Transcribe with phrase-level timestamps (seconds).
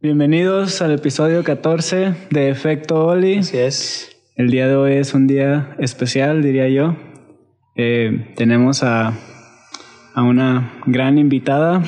[0.00, 3.38] Bienvenidos al episodio 14 de Efecto Oli.
[3.38, 4.16] Así es.
[4.36, 6.94] El día de hoy es un día especial, diría yo.
[7.74, 9.12] Eh, tenemos a,
[10.14, 11.82] a una gran invitada,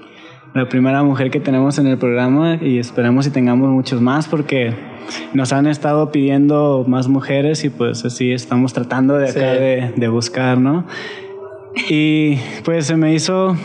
[0.54, 4.74] la primera mujer que tenemos en el programa y esperamos y tengamos muchos más porque
[5.32, 9.60] nos han estado pidiendo más mujeres y pues así estamos tratando de acá Sí.
[9.60, 10.84] de, de buscar, ¿no?
[11.88, 13.56] Y pues se me hizo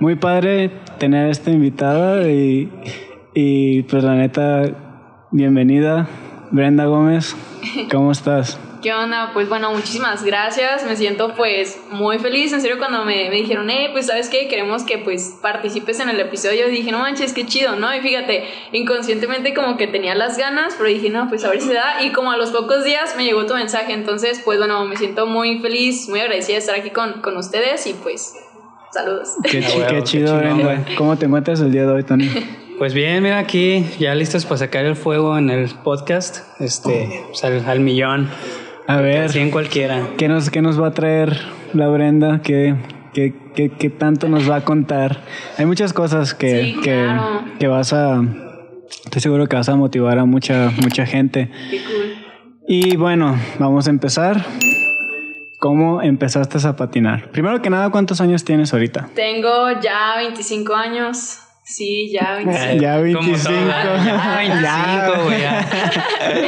[0.00, 2.70] muy padre tener esta invitada y,
[3.34, 4.62] y pues la neta,
[5.30, 6.08] bienvenida
[6.50, 7.34] Brenda Gómez,
[7.90, 8.58] ¿cómo estás?
[8.84, 9.30] ¿Qué onda?
[9.32, 10.84] Pues bueno, muchísimas gracias.
[10.84, 12.52] Me siento pues muy feliz.
[12.52, 16.10] En serio, cuando me, me dijeron, eh, pues sabes qué, queremos que pues participes en
[16.10, 17.94] el episodio, dije, no manches, qué chido, ¿no?
[17.96, 21.68] Y fíjate, inconscientemente como que tenía las ganas, pero dije, no, pues a ver si
[21.68, 22.02] se da.
[22.04, 23.94] Y como a los pocos días me llegó tu mensaje.
[23.94, 27.86] Entonces, pues bueno, me siento muy feliz, muy agradecida de estar aquí con, con ustedes
[27.86, 28.34] y pues
[28.94, 29.28] saludos.
[29.42, 30.94] Qué, huevo, qué qué chido, güey.
[30.96, 32.28] ¿Cómo te encuentras el día de hoy, Tony?
[32.78, 36.38] Pues bien, mira aquí, ya listos para sacar el fuego en el podcast.
[36.60, 38.28] Este, pues, al, al millón.
[38.86, 40.08] A ver, Así en cualquiera.
[40.18, 41.38] ¿qué nos, qué nos va a traer
[41.72, 42.40] la Brenda?
[42.42, 42.74] ¿Qué,
[43.12, 45.20] qué, qué, qué tanto nos va a contar?
[45.56, 47.44] Hay muchas cosas que, Sí, que, claro.
[47.58, 48.22] que vas a...
[49.04, 51.50] Estoy seguro que vas a motivar a mucha, mucha gente.
[51.70, 52.14] Qué cool.
[52.66, 54.44] Y bueno, vamos a empezar.
[55.64, 57.30] ¿Cómo empezaste a patinar?
[57.30, 59.08] Primero que nada, ¿cuántos años tienes ahorita?
[59.14, 61.38] Tengo ya 25 años.
[61.62, 62.82] Sí, ya 25.
[62.82, 63.48] Ya Como 25.
[63.48, 64.36] todo, Ya
[65.06, 65.40] 25, güey.
[65.40, 65.66] ya.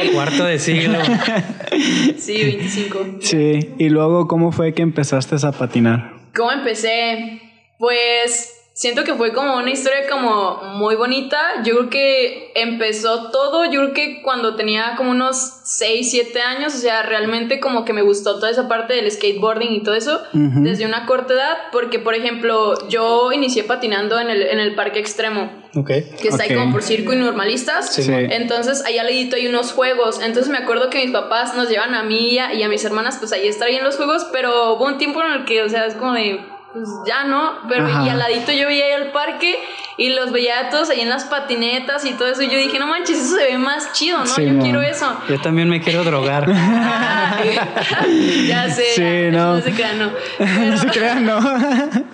[0.13, 0.99] Cuarto de siglo.
[2.19, 2.99] Sí, 25.
[3.21, 6.13] Sí, y luego, ¿cómo fue que empezaste a patinar?
[6.35, 7.41] ¿Cómo empecé?
[7.79, 11.63] Pues siento que fue como una historia como muy bonita.
[11.63, 16.75] Yo creo que empezó todo, yo creo que cuando tenía como unos 6, 7 años,
[16.75, 20.21] o sea, realmente como que me gustó toda esa parte del skateboarding y todo eso
[20.31, 24.99] desde una corta edad, porque por ejemplo, yo inicié patinando en el, en el parque
[24.99, 25.87] extremo, Ok.
[26.21, 27.91] que está ahí como por circo y normalistas.
[27.93, 28.13] Sí, Sí.
[28.13, 30.19] Entonces, allá al ladito hay unos juegos.
[30.21, 32.85] Entonces, me acuerdo que mis papás nos llevan a mí y a, y a mis
[32.85, 34.27] hermanas, pues ahí estar ahí en los juegos.
[34.31, 36.39] Pero hubo un tiempo en el que, o sea, es como de,
[36.77, 37.53] pues ya no.
[37.69, 38.05] Pero Ajá.
[38.05, 39.57] y al ladito yo veía ahí el parque
[39.97, 42.41] y los veía todos ahí en las patinetas y todo eso.
[42.43, 44.25] Y yo dije, no manches, eso se ve más chido, ¿no?
[44.25, 45.17] Sí, yo quiero eso.
[45.27, 46.47] Yo también me quiero drogar.
[48.47, 49.55] ya sé, Sí, no.
[49.55, 50.11] no se crean, no.
[50.69, 51.39] no se crean, ¿no?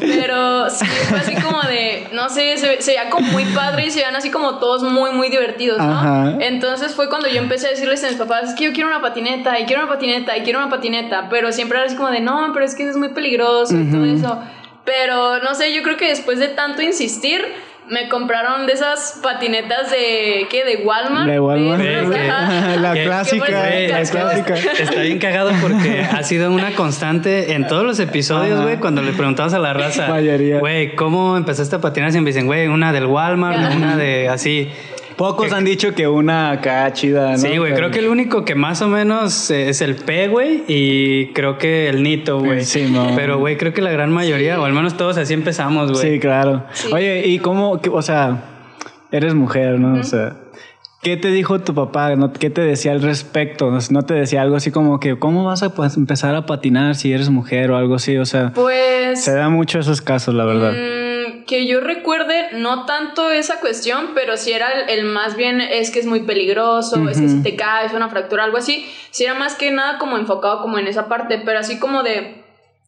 [0.00, 3.90] Pero sí, fue así como de, no sé, se, se veía como muy padre y
[3.90, 5.92] se veían así como todos muy, muy divertidos, ¿no?
[5.92, 6.36] Ajá.
[6.40, 9.00] Entonces fue cuando yo empecé a decirles a mis papás, es que yo quiero una
[9.00, 12.20] patineta, y quiero una patineta, y quiero una patineta, pero siempre era así como de,
[12.20, 14.42] no, pero es que es muy peligroso y todo eso.
[14.84, 17.42] Pero no sé, yo creo que después de tanto insistir,
[17.88, 20.64] me compraron de esas patinetas de, ¿qué?
[20.64, 21.28] De Walmart.
[21.30, 21.82] De Walmart.
[21.82, 22.76] esas, Sí, ajá.
[22.80, 24.54] La Que- clásica, que la clásica.
[24.54, 29.12] Está bien cagado porque ha sido una constante en todos los episodios, güey, cuando le
[29.12, 30.58] preguntamos a la raza, Mayoría.
[30.60, 32.10] güey, ¿cómo empezaste a patinar?
[32.12, 34.70] Siempre dicen, güey, una del Walmart, una de así.
[35.16, 37.38] Pocos han dicho que una acá chida, ¿no?
[37.38, 40.28] Sí, güey, Pero- creo que el único que más o menos eh, es el P,
[40.28, 42.64] güey, y creo que el Nito, güey.
[42.64, 43.12] Sí, no.
[43.14, 46.14] Pero, güey, creo que la gran mayoría, o al menos todos así empezamos, güey.
[46.14, 46.64] Sí, claro.
[46.72, 46.88] Sí.
[46.92, 48.42] Oye, ¿y cómo, o sea,
[49.12, 50.00] eres mujer, ¿no?
[50.00, 50.36] O sea,
[51.02, 52.16] ¿qué te dijo tu papá?
[52.16, 52.32] ¿No?
[52.32, 53.70] ¿Qué te decía al respecto?
[53.90, 57.12] ¿No te decía algo así como que, ¿cómo vas a pues, empezar a patinar si
[57.12, 58.16] eres mujer o algo así?
[58.16, 59.22] O sea, Pues...
[59.22, 60.72] se da mucho esos casos, la verdad.
[60.72, 61.03] Mm,
[61.46, 65.90] que yo recuerde, no tanto esa cuestión, pero si era el, el más bien es
[65.90, 68.86] que es muy peligroso, es que si te caes, una fractura, algo así.
[69.10, 72.42] Si era más que nada como enfocado como en esa parte, pero así como de.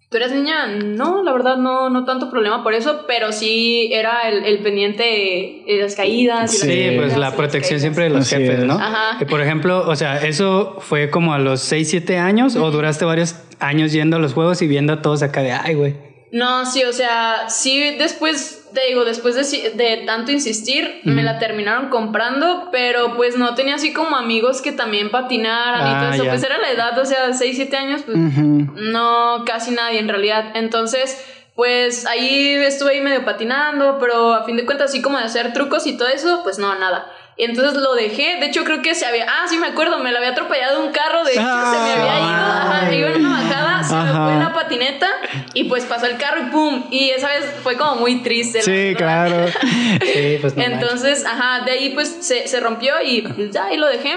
[0.08, 0.68] ¿Tú eres niña?
[0.68, 5.02] No, la verdad no, no tanto problema por eso, pero sí era el, el pendiente
[5.02, 6.54] de, las caídas.
[6.54, 8.64] y las Sí, caídas, pues y la las protección siempre de los Así jefes, es.
[8.64, 8.74] ¿no?
[8.74, 9.18] Ajá.
[9.20, 13.04] Y por ejemplo, o sea, ¿eso fue como a los 6, 7 años o duraste
[13.04, 15.96] varios años yendo a los juegos y viendo a todos acá de, ay, güey?
[16.32, 21.38] No, sí, o sea, sí después, te digo, después de, de tanto insistir, me la
[21.38, 26.12] terminaron comprando, pero pues no tenía así como amigos que también patinaran y Ah, todo
[26.14, 30.08] eso, pues era la edad, o sea, 6, 7 años, pues no, casi nadie en
[30.08, 30.52] realidad.
[30.54, 35.24] Entonces, pues ahí estuve ahí medio patinando, pero a fin de cuentas, así como de
[35.24, 37.06] hacer trucos y todo eso, pues no, nada.
[37.38, 38.36] Y entonces lo dejé.
[38.40, 39.26] De hecho, creo que se había.
[39.28, 39.98] Ah, sí, me acuerdo.
[39.98, 41.22] Me lo había atropellado un carro.
[41.22, 42.28] De hecho, se me había ido.
[42.28, 43.84] Ajá, iba en una bajada.
[43.84, 44.24] Se me Ajá.
[44.26, 45.08] fue la patineta.
[45.52, 46.84] Y pues pasó el carro y pum.
[46.90, 48.62] Y esa vez fue como muy triste.
[48.62, 49.46] Sí, claro.
[50.00, 53.86] Sí, pues no Entonces, ajá, de ahí pues se, se rompió y ya ahí lo
[53.86, 54.16] dejé.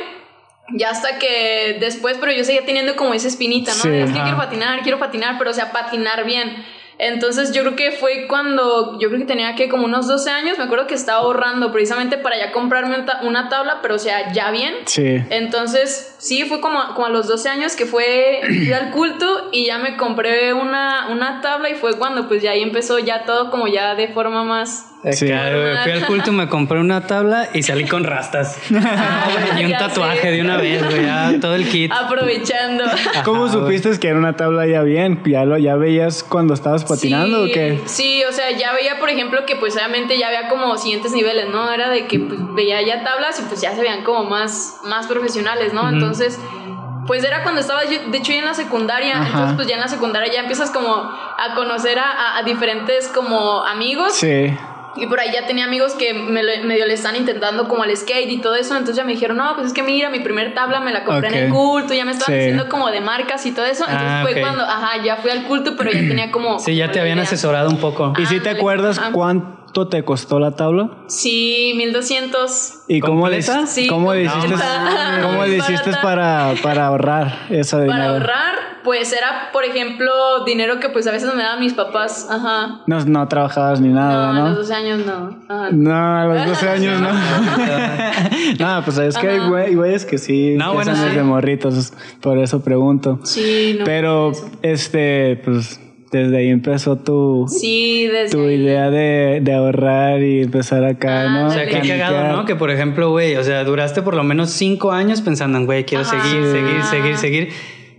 [0.78, 3.82] Ya hasta que después, pero yo seguía teniendo como esa espinita, ¿no?
[3.82, 6.64] Sí, es que quiero patinar, quiero patinar, pero o sea, patinar bien.
[7.00, 10.58] Entonces yo creo que fue cuando, yo creo que tenía que como unos 12 años,
[10.58, 14.52] me acuerdo que estaba ahorrando precisamente para ya comprarme una tabla, pero o sea, ya
[14.52, 14.74] bien.
[14.86, 15.24] Sí.
[15.30, 19.68] Entonces, sí, fue como, como a los 12 años que fue ir al culto y
[19.68, 23.50] ya me compré una, una tabla y fue cuando pues ya ahí empezó ya todo
[23.50, 25.28] como ya de forma más Sí.
[25.28, 28.60] Güey, fui al culto, me compré una tabla y salí con rastas.
[28.70, 30.32] y un tatuaje sé.
[30.32, 31.06] de una vez, güey.
[31.06, 31.90] ya, todo el kit.
[31.92, 32.84] Aprovechando.
[33.24, 35.22] ¿Cómo Ajá, supiste que era una tabla ya bien?
[35.26, 37.80] ¿Ya lo ya veías cuando estabas patinando sí, o qué?
[37.86, 41.48] Sí, o sea, ya veía, por ejemplo, que pues obviamente ya había como siguientes niveles,
[41.50, 41.72] ¿no?
[41.72, 45.08] Era de que pues veía ya tablas y pues ya se veían como más, más
[45.08, 45.88] profesionales, ¿no?
[45.88, 46.38] Entonces,
[47.08, 49.28] pues era cuando estaba, yo- de hecho, ya en la secundaria, Ajá.
[49.28, 53.08] entonces pues ya en la secundaria ya empiezas como a conocer a, a- a diferentes
[53.08, 54.14] como amigos.
[54.16, 54.54] Sí.
[54.96, 58.30] Y por ahí ya tenía amigos que me medio le están intentando como el skate
[58.30, 58.74] y todo eso.
[58.74, 61.30] Entonces ya me dijeron, no, pues es que mira, mi primer tabla me la compré
[61.30, 61.94] en el culto.
[61.94, 62.40] Ya me estaban Sí.
[62.40, 63.84] diciendo como de marcas y todo eso.
[63.88, 66.60] Entonces Ah, fue cuando, ajá, ya fui al culto, pero ya tenía como.
[66.60, 67.24] Sí, ya como te habían idea.
[67.24, 68.14] asesorado un poco.
[68.18, 70.90] ¿Y si te acuerdas cuánto te costó la tabla?
[71.08, 72.84] Sí, 1200.
[72.88, 73.42] ¿Y cómo le.
[73.42, 74.56] Sí, cómo le hiciste,
[75.22, 77.94] cómo le hiciste para, para ahorrar ese dinero?
[78.00, 78.56] Para ahorrar,
[78.90, 80.10] pues era, por ejemplo,
[80.48, 82.26] dinero que pues a veces me daban mis papás.
[82.28, 82.82] Ajá.
[82.88, 84.48] No, no trabajabas ni No, nada, a ¿no?
[84.50, 85.38] los 12 años no.
[85.48, 85.70] Ajá.
[85.72, 87.10] No, a los 12 años no.
[88.60, 91.16] no, pues es que hay güey- güeyes que sí, No, que bueno, son sí.
[91.18, 93.20] de morritos, por eso pregunto.
[93.26, 93.86] Sí, no.
[93.86, 94.32] Pero,
[94.64, 95.80] este, pues,
[96.12, 98.36] desde ahí empezó tu, Sí, desde.
[98.36, 98.56] tu ahí.
[98.56, 101.46] idea de, de ahorrar y empezar acá, Ah, ¿no?
[101.46, 102.46] O sea, qué cagado, ¿no?
[102.46, 105.86] Que por ejemplo, güey, o sea, duraste por lo menos cinco años pensando en, güey,
[105.86, 106.20] quiero Ajá.
[106.24, 106.52] seguir, Sí.
[106.52, 107.50] seguir, seguir, seguir.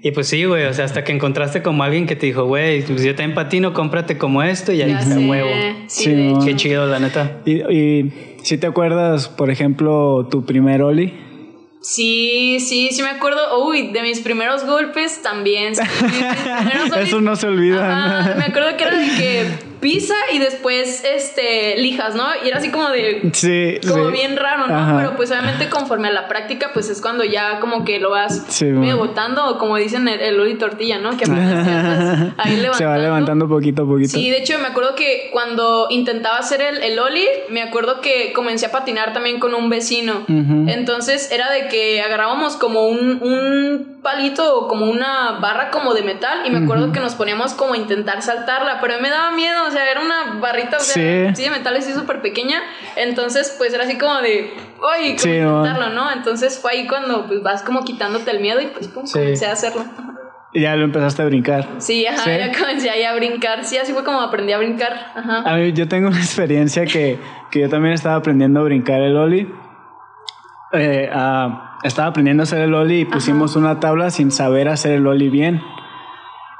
[0.02, 2.82] Y pues sí, güey, o sea, hasta que encontraste como alguien que te dijo, güey,
[2.82, 5.28] pues yo también patino, cómprate como esto y dijiste, sé.
[5.28, 5.50] huevo.
[5.88, 6.44] Sí, Sí, de.
[6.44, 7.42] Qué chido, la neta.
[7.44, 8.12] Y, y
[8.42, 11.12] si te acuerdas, por ejemplo, tu primer Oli.
[11.82, 13.66] Sí, sí, sí me acuerdo.
[13.66, 15.74] Uy, de mis primeros golpes también.
[15.76, 18.20] Sí, mis primeros golpes- Eso no se olvida.
[18.20, 19.44] Ajá, me acuerdo que era de que
[19.80, 22.24] pisa y después este lijas, ¿no?
[22.44, 24.12] Y era así como de Sí, como sí.
[24.12, 24.76] bien raro, ¿no?
[24.76, 24.96] Ajá.
[24.98, 28.44] Pero pues obviamente conforme a la práctica, pues es cuando ya como que lo vas
[28.48, 29.08] Sí, medio bueno.
[29.12, 31.16] botando, o como dicen el, el Oli tortilla, ¿no?
[31.16, 32.74] Que apenas te andas ahí levantando.
[32.78, 34.10] Se va levantando poquito a poquito.
[34.10, 38.32] Sí, de hecho me acuerdo que cuando intentaba hacer el, el Oli, me acuerdo que
[38.32, 40.24] comencé a patinar también con un vecino.
[40.28, 46.02] Entonces era de que agarrábamos como un, un palito o como una barra como de
[46.02, 49.10] metal y me acuerdo que nos poníamos como a intentar saltarla, pero a mí me
[49.10, 51.34] daba miedo, o sea, era una barrita, o sea, Sí.
[51.36, 52.62] sí, de metal así súper pequeña,
[52.96, 56.10] entonces pues era así como de, uy, Sí, intentarlo, ¿no?
[56.10, 59.18] Entonces fue ahí cuando pues vas como quitándote el miedo y pues pum, Sí.
[59.18, 59.84] comencé a hacerlo.
[60.52, 61.64] Y ya lo empezaste a brincar.
[61.78, 62.30] Sí, ajá, ¿Sí?
[62.36, 65.42] ya comencé ahí a brincar, sí, así fue como aprendí a brincar, ajá.
[65.48, 67.18] A mí, yo tengo una experiencia que,
[67.52, 69.52] que yo también estaba aprendiendo a brincar el Oli.
[70.72, 74.92] Eh, ah, estaba aprendiendo a hacer el Oli y pusimos una tabla sin saber hacer
[74.92, 75.62] el Oli bien.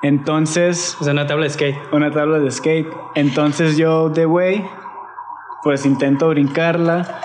[0.03, 1.77] Entonces, O sea, una tabla de skate.
[1.93, 2.89] una tabla de skate.
[3.15, 4.65] Entonces yo de güey,
[5.63, 7.21] pues intento brincarla.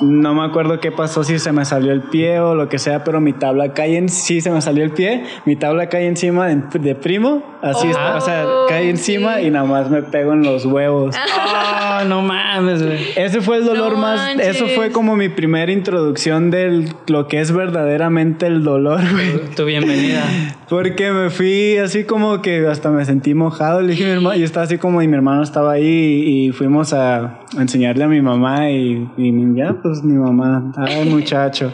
[0.00, 3.02] No me acuerdo qué pasó, si se me salió el pie o lo que sea,
[3.04, 4.08] pero mi tabla cae en...
[4.08, 5.24] Sí, se me salió el pie.
[5.44, 7.42] Mi tabla cae encima de, de primo.
[7.62, 8.16] Así Oh, está.
[8.16, 9.46] O sea, cae encima sí.
[9.46, 11.16] y nada más me pego en los huevos.
[11.16, 12.98] Oh, no mames, güey.
[13.16, 14.18] Ese fue el dolor No más...
[14.20, 14.56] manches.
[14.56, 19.50] Eso fue como mi primera introducción de lo que es verdaderamente el dolor, güey.
[19.56, 20.22] Tu bienvenida.
[20.68, 23.80] Porque me fui así como que hasta me sentí mojado.
[23.80, 25.84] Le dije a mi hermano, y estaba así como y mi hermano estaba ahí
[26.26, 31.04] y, y fuimos a enseñarle a mi mamá y, y ya, pues mi mamá, ay
[31.10, 31.72] muchacho.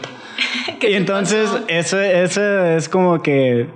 [0.79, 3.69] ¿Qué y entonces eso, eso es como que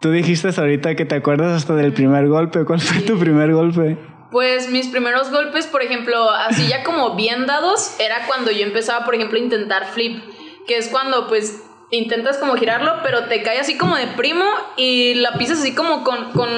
[0.00, 2.64] tú dijiste ahorita que te acuerdas hasta del primer golpe.
[2.64, 3.96] ¿Cuál fue tu primer golpe?
[4.30, 9.04] Pues mis primeros golpes, por ejemplo, así ya como bien dados, era cuando yo empezaba,
[9.04, 10.22] por ejemplo, a intentar flip,
[10.66, 11.62] que es cuando pues
[11.94, 14.44] intentas como girarlo, pero te cae así como de primo
[14.78, 16.48] y la pisas así como con, con,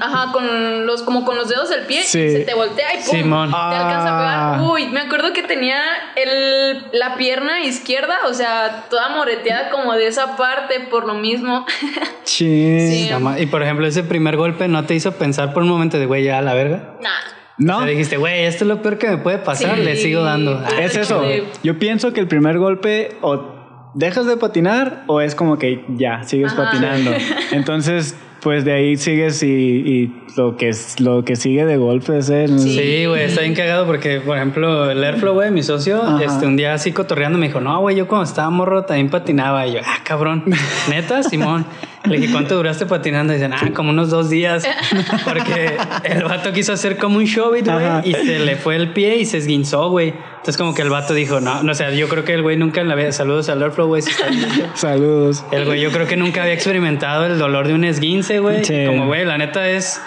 [0.00, 2.20] ajá, con los, como con los dedos del pie Sí.
[2.20, 3.50] y se te voltea y pum, Simón.
[3.50, 4.52] te alcanza a Ah.
[4.56, 4.70] pegar.
[4.70, 5.80] Uy, me acuerdo que tenía
[6.14, 11.66] el, la pierna izquierda, o sea, toda moreteada como de esa parte por lo mismo.
[12.24, 13.08] Sí.
[13.38, 16.24] Y por ejemplo, ese primer golpe no te hizo pensar por un momento de, güey,
[16.24, 16.94] ya a la verga.
[17.02, 17.10] nah.
[17.58, 17.76] ¿No?
[17.76, 19.82] O sea, dijiste, güey, esto es lo peor que me puede pasar, Sí.
[19.82, 20.62] le sigo dando.
[20.62, 21.24] Ah, Es eso.
[21.62, 23.55] Yo pienso que el primer golpe o
[23.96, 26.64] dejas de patinar o es como que ya sigues Ajá.
[26.64, 27.12] patinando.
[27.52, 32.28] Entonces, pues de ahí sigues y, y lo que es lo que sigue de golpes
[32.30, 32.46] ¿eh?
[32.58, 36.22] Sí, güey, está bien cagado porque, por ejemplo, el Airflow, güey, mi socio, Ajá.
[36.22, 39.66] este, un día así cotorreando me dijo, no, güey, yo cuando estaba morro también patinaba.
[39.66, 40.44] Y yo, ah, cabrón,
[40.90, 41.66] neta, Simón.
[42.04, 43.32] Le dije, ¿cuánto duraste patinando?
[43.32, 44.64] Y dicen, ah, como unos dos días.
[45.24, 49.16] Porque el vato quiso hacer como un showbit, güey, y se le fue el pie
[49.16, 50.14] y se esguinzó, güey.
[50.46, 52.56] Entonces, como que el vato dijo, no, no, o sea, yo creo que el güey
[52.56, 54.12] nunca en la vida, saludos al Airflow, güey, si.
[54.74, 55.44] Saludos.
[55.50, 58.64] El güey, yo creo que nunca había experimentado el dolor de un esguince, güey.
[58.64, 58.84] Sí.
[58.86, 60.00] Como, güey, la neta es.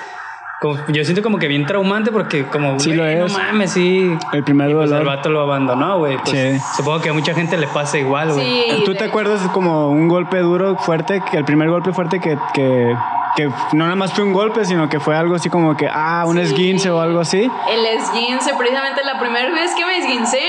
[0.62, 3.34] como- yo siento como que bien traumante porque, como, Sí güey, lo no es.
[3.34, 4.10] mames, sí.
[4.32, 6.18] El primer Pues el vato lo abandonó, güey.
[6.20, 6.64] Pues, Sí.
[6.78, 8.46] Supongo que a mucha gente le pasa igual, güey.
[8.46, 8.64] Sí.
[8.86, 9.10] ¿Tú de te hecho.
[9.12, 12.94] acuerdas como un golpe duro fuerte, que el primer golpe fuerte que, que,
[13.36, 16.24] que no nada más fue un golpe, sino que fue algo así como que, ah,
[16.28, 16.42] un Sí.
[16.44, 17.50] esguince o algo así.
[17.70, 20.42] El esguince, precisamente la primera vez que me esguincé,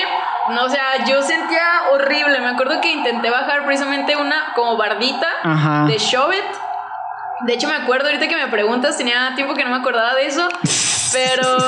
[0.51, 2.41] no, o sea, yo sentía horrible.
[2.41, 5.85] Me acuerdo que intenté bajar precisamente una como bardita Ajá.
[5.87, 6.45] de Shovet.
[7.43, 10.27] De hecho, me acuerdo ahorita que me preguntas, tenía tiempo que no me acordaba de
[10.27, 10.47] eso,
[11.13, 11.59] pero.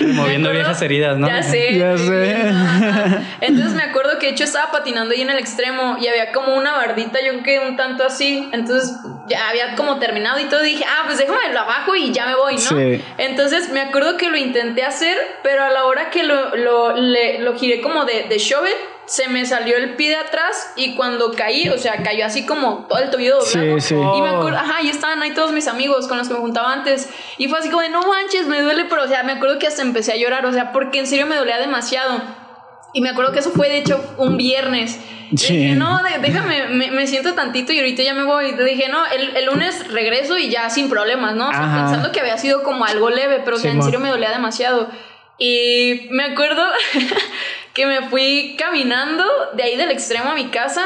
[0.14, 1.26] Moviendo acuerdo- viejas heridas, ¿no?
[1.26, 1.76] Ya sé.
[1.78, 2.36] Ya sé.
[3.40, 6.54] Entonces me acuerdo que de hecho estaba patinando ahí en el extremo y había como
[6.54, 8.48] una bardita, yo creo que un tanto así.
[8.52, 8.96] Entonces
[9.28, 10.64] ya había como terminado y todo.
[10.64, 12.60] Y dije, ah, pues déjame lo abajo y ya me voy, ¿no?
[12.60, 13.02] Sí.
[13.18, 17.40] Entonces me acuerdo que lo intenté hacer, pero a la hora que lo, lo, le-
[17.40, 18.76] lo giré como de, de shove it,
[19.08, 22.86] se me salió el pie de atrás y cuando caí, o sea, cayó así como
[22.88, 23.80] todo el tobillo doblado.
[23.80, 23.94] Sí, sí.
[23.94, 24.36] Y me Oh.
[24.38, 27.08] acuerdo, ajá, y estaban ahí todos mis amigos con los que me juntaba antes.
[27.38, 29.66] Y fue así como de, no manches, me duele, pero o sea, me acuerdo que
[29.66, 32.20] hasta empecé a llorar, o sea, porque en serio me dolía demasiado.
[32.94, 34.98] Y me acuerdo que eso fue de hecho un viernes.
[35.36, 35.56] Sí.
[35.56, 38.52] Dije, no, de- déjame, me, me siento tantito y ahorita ya me voy.
[38.52, 41.48] Dije, no, el, el lunes regreso y ya sin problemas, ¿no?
[41.48, 44.08] O sea, pensando que había sido como algo leve, pero o sea, en serio me
[44.08, 44.88] dolía demasiado.
[45.38, 46.62] Y me acuerdo
[47.78, 50.84] que me fui caminando de ahí del extremo a mi casa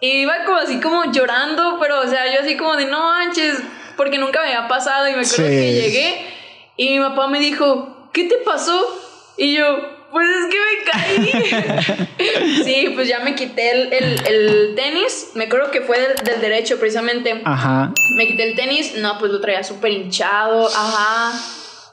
[0.00, 3.60] y iba como así como llorando, pero o sea, yo así como de no manches,
[3.96, 5.42] porque nunca me había pasado y me acuerdo Sí.
[5.44, 6.26] que llegué
[6.76, 8.76] y mi papá me dijo, ¿qué te pasó?
[9.36, 9.64] Y yo,
[10.10, 12.64] pues es que me caí.
[12.64, 16.40] sí, pues ya me quité el, el- el tenis, me acuerdo que fue del, del
[16.40, 17.40] derecho precisamente.
[17.44, 17.92] Ajá.
[18.16, 21.32] Me quité el tenis, no, pues lo traía súper hinchado, ajá.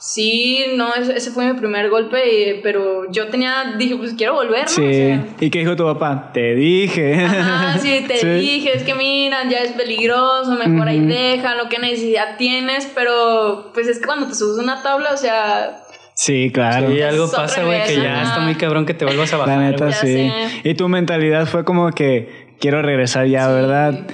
[0.05, 4.67] Sí, no, ese, fue mi primer golpe, pero yo tenía, dije, pues quiero volver, ¿no?
[4.67, 4.81] Sí.
[4.85, 6.31] O sea, ¿Y qué dijo tu papá?
[6.33, 7.23] Te dije.
[7.23, 8.27] Ajá, sí, te Sí.
[8.27, 13.71] dije, es que mira, ya es peligroso, mejor ahí deja lo que necesidad tienes, pero
[13.73, 15.79] pues es que cuando te subes a una tabla, o sea,
[16.15, 16.91] Sí, claro.
[16.91, 18.23] Sí, algo pasa, güey, que ya ajá.
[18.23, 19.57] está muy cabrón que te vuelvas a bajar.
[19.57, 20.07] La neta, sí.
[20.07, 20.31] sé.
[20.65, 23.53] Y tu mentalidad fue como que quiero regresar ya, Sí.
[23.53, 24.05] ¿verdad?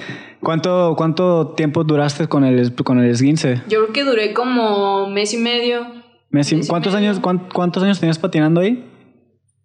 [0.42, 3.62] ¿Cuánto, ¿Cuánto tiempo duraste con el, con el esguince?
[3.68, 5.86] yo creo que duré como mes y medio.
[6.30, 7.08] Mes y ¿Cuántos medio.
[7.10, 8.86] años, cuán- ¿Cuántos años tenías patinando ahí?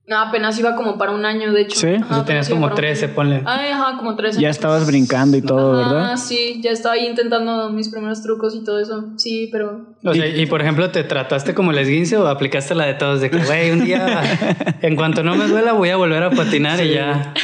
[0.08, 1.79] No, apenas iba como para un año, de hecho.
[1.79, 1.88] Sí.
[1.96, 3.15] Ajá, Tú tenías como para un 13, año.
[3.15, 3.41] ponle.
[3.46, 4.39] Ay, ajá, como 13.
[4.39, 6.17] Ya estabas brincando y todo, Ajá, ¿verdad?
[6.17, 9.13] sí, ya estaba ahí intentando mis primeros trucos y todo eso.
[9.17, 12.86] Sí, pero O sea, y por ejemplo, ¿te trataste como el esguince o aplicaste la
[12.86, 13.20] de todos?
[13.22, 14.22] De que, güey, un día,
[14.84, 17.34] en cuanto no me duela, voy a volver a patinar y ya.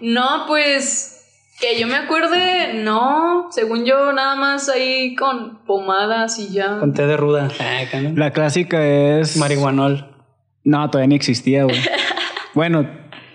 [0.00, 1.19] No, pues
[1.60, 6.78] que yo me acuerde, no, según yo nada más ahí con pomadas y ya.
[6.78, 7.48] Con té de ruda.
[7.60, 7.82] Ah.
[8.14, 9.36] La clásica es...
[9.36, 10.06] Marihuanol.
[10.64, 11.76] No, todavía ni existía, güey.
[12.54, 12.88] bueno,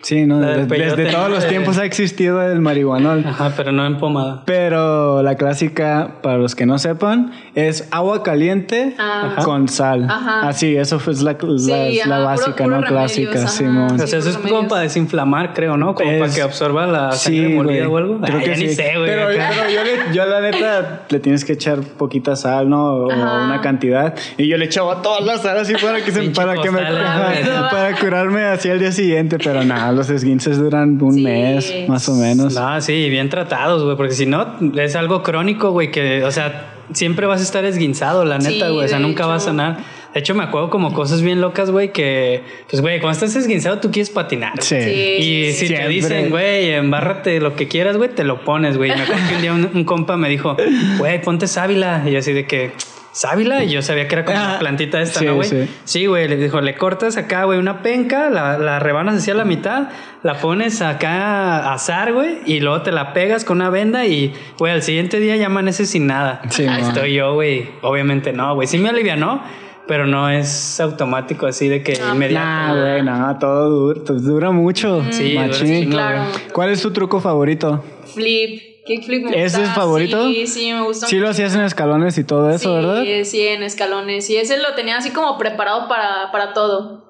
[0.06, 0.40] sí, ¿no?
[0.40, 3.24] La Des- Desde, todos los De- tiempos ha existido el marihuanol.
[3.28, 4.44] Ajá, pero no en pomada.
[4.46, 9.36] Pero la clásica, para los que no sepan, es agua caliente Ah.
[9.44, 10.06] con sal.
[10.10, 10.48] Ajá.
[10.48, 12.82] Así, eso fue la, la, Sí, la ajá, puro- básica, puro ¿no?
[12.82, 13.48] remedios, Clásica, ajá.
[13.48, 13.92] Simón.
[13.92, 15.96] O Sí, sea, eso es como para desinflamar, creo, ¿no?
[15.96, 17.94] Como Es- para que absorba la sangre Sí, molida güey.
[17.94, 18.22] o algo.
[18.22, 18.68] Creo Ah, que ya sí.
[18.68, 19.08] ni sé, güey.
[19.08, 22.86] Pero, pero yo, le- yo la neta le tienes que echar poquita sal, ¿no?
[22.94, 23.46] O Ajá.
[23.46, 24.14] una cantidad.
[24.38, 27.70] Y yo le echaba todas las sal así para que, se, para, que me, ajá,
[27.72, 29.38] para curarme así al día siguiente.
[29.44, 31.22] Pero nada, los esguinces duran un Sí.
[31.24, 32.54] mes, más o menos.
[32.54, 34.46] No, sí, bien tratados, güey, porque si no,
[34.78, 38.86] es algo crónico, güey, que, o sea, siempre vas a estar esguinzado, la neta, güey,
[38.86, 39.78] o sea, nunca va a sanar.
[40.14, 43.80] De hecho, me acuerdo como cosas bien locas, güey, que, pues, güey, cuando estás esguinzado,
[43.80, 44.54] tú quieres patinar.
[44.62, 44.78] Sí.
[44.82, 44.90] Sí.
[44.92, 45.84] Y si Siempre.
[45.88, 48.92] te dicen, güey, embárrate lo que quieras, güey, te lo pones, güey.
[48.96, 50.56] Me acuerdo que un día un, un compa me dijo,
[51.00, 52.04] güey, ponte sábila.
[52.08, 52.72] Y yo así de que,
[53.16, 53.64] ¿sábila?
[53.64, 55.48] Y yo sabía que era como Ah, la plantita esta, sí, ¿no, güey?
[55.48, 55.70] sí.
[55.86, 59.46] Sí, güey, le dijo, le cortas acá, güey, una penca, la, la rebanas hacia la
[59.46, 59.88] mitad,
[60.22, 64.34] la pones acá a asar, güey, y luego te la pegas con una venda y,
[64.60, 66.42] güey, al siguiente día ya amaneces sin nada.
[66.50, 67.70] Sí, Ahí estoy yo, güey.
[67.82, 68.68] Obviamente no, güey.
[68.68, 69.42] Sí me alivianó,
[69.88, 72.46] pero no es automático así de que Ah, inmediato.
[72.46, 75.04] Nah, güey, no, todo dura, dura mucho.
[75.12, 75.68] Sí, dura machín.
[75.68, 76.24] chingo, claro.
[76.52, 77.84] ¿Cuál es tu truco favorito?
[78.14, 79.26] Flip, kickflip.
[79.26, 79.72] me ¿Ese gusta.
[79.72, 80.28] es favorito?
[80.28, 81.08] Sí, sí, me gusta.
[81.08, 83.04] Sí lo hacías en escalones y todo eso, sí, ¿verdad?
[83.24, 84.30] Sí, en escalones.
[84.30, 87.04] Y ese lo tenía así como preparado para, para todo.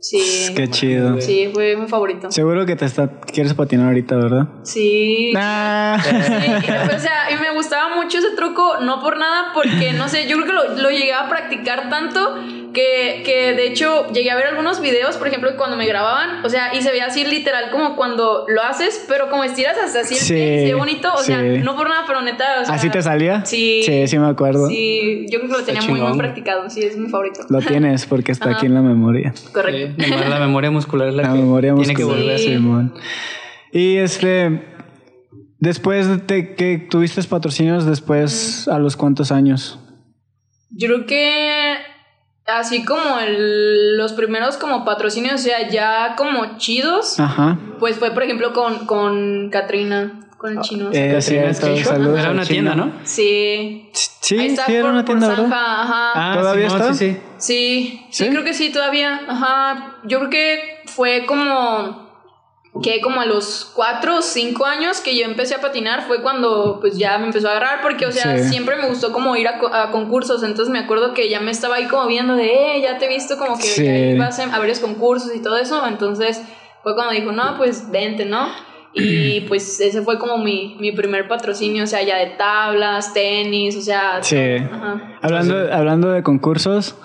[0.00, 0.52] Sí.
[0.54, 1.18] Qué chido.
[1.22, 2.30] Sí, fue mi favorito.
[2.30, 4.48] Seguro que te está, quieres patinar ahorita, ¿verdad?
[4.62, 5.32] Sí.
[5.32, 5.98] Nah.
[6.02, 10.28] Sí, o sea, y me gustaba mucho ese truco, no por nada, porque no sé,
[10.28, 12.36] yo creo que lo, lo llegué a practicar tanto
[12.74, 16.48] que, que de hecho llegué a ver algunos videos, por ejemplo, cuando me grababan, o
[16.50, 20.14] sea, y se veía así literal como cuando lo haces, pero como estiras hasta así
[20.14, 22.74] el Sí, pie, se ve bonito, o sea, no por nada, pero neta, o sea,
[22.74, 23.44] ¿Así te salía?
[23.46, 23.82] Sí.
[23.84, 24.68] Sí, sí me acuerdo.
[24.68, 27.40] Sí, yo creo que lo tenía muy, muy practicado, sí, es mi favorito.
[27.48, 28.58] Lo tienes porque está Ajá.
[28.58, 29.32] aquí en la memoria.
[29.52, 30.02] Correcto.
[30.04, 32.22] Sí, la memoria muscular es la, La que memoria tiene que muscular.
[32.24, 32.38] volver.
[32.38, 32.48] Sí.
[32.48, 32.94] Simón.
[33.72, 34.62] Y este,
[35.58, 39.78] después de que tuviste patrocinios, después, ¿a los cuántos años?
[40.76, 41.53] Yo creo que
[42.46, 47.58] así como el- los primeros como patrocinios, o sea, ya como chidos, Ajá.
[47.78, 50.20] pues fue por ejemplo con, con Katrina.
[50.36, 50.90] con el chino.
[50.92, 51.38] Eh, sí,
[51.82, 52.70] saludos Era una chino.
[52.70, 52.92] tienda, ¿no?
[53.04, 53.88] Sí.
[53.92, 55.52] Sí, Ahí está sí, era por- una tienda, por ¿verdad?
[55.58, 56.10] Ajá.
[56.14, 56.92] Ah, ¿Todavía está?
[56.92, 57.20] Sí, sí.
[57.38, 58.30] Sí, sí, ¿Sí?
[58.30, 59.22] creo que sí, todavía.
[59.26, 59.96] Ajá.
[60.04, 62.03] Yo creo que fue como
[62.82, 66.78] que como a los cuatro o cinco años que yo empecé a patinar fue cuando
[66.80, 68.48] pues ya me empezó a agarrar porque o sea Sí.
[68.48, 71.52] siempre me gustó como ir a, co- a concursos entonces me acuerdo que ya me
[71.52, 73.86] estaba ahí como viendo de eh ya te he visto como que Sí.
[73.86, 76.42] ibas a a varios concursos y todo eso entonces
[76.82, 78.48] fue cuando dijo no pues vente no
[78.92, 83.76] y pues ese fue como mi, mi primer patrocinio o sea ya de tablas tenis
[83.76, 84.36] o sea Sí.
[84.56, 85.16] ajá.
[85.22, 86.96] Hablando, hablando de concursos,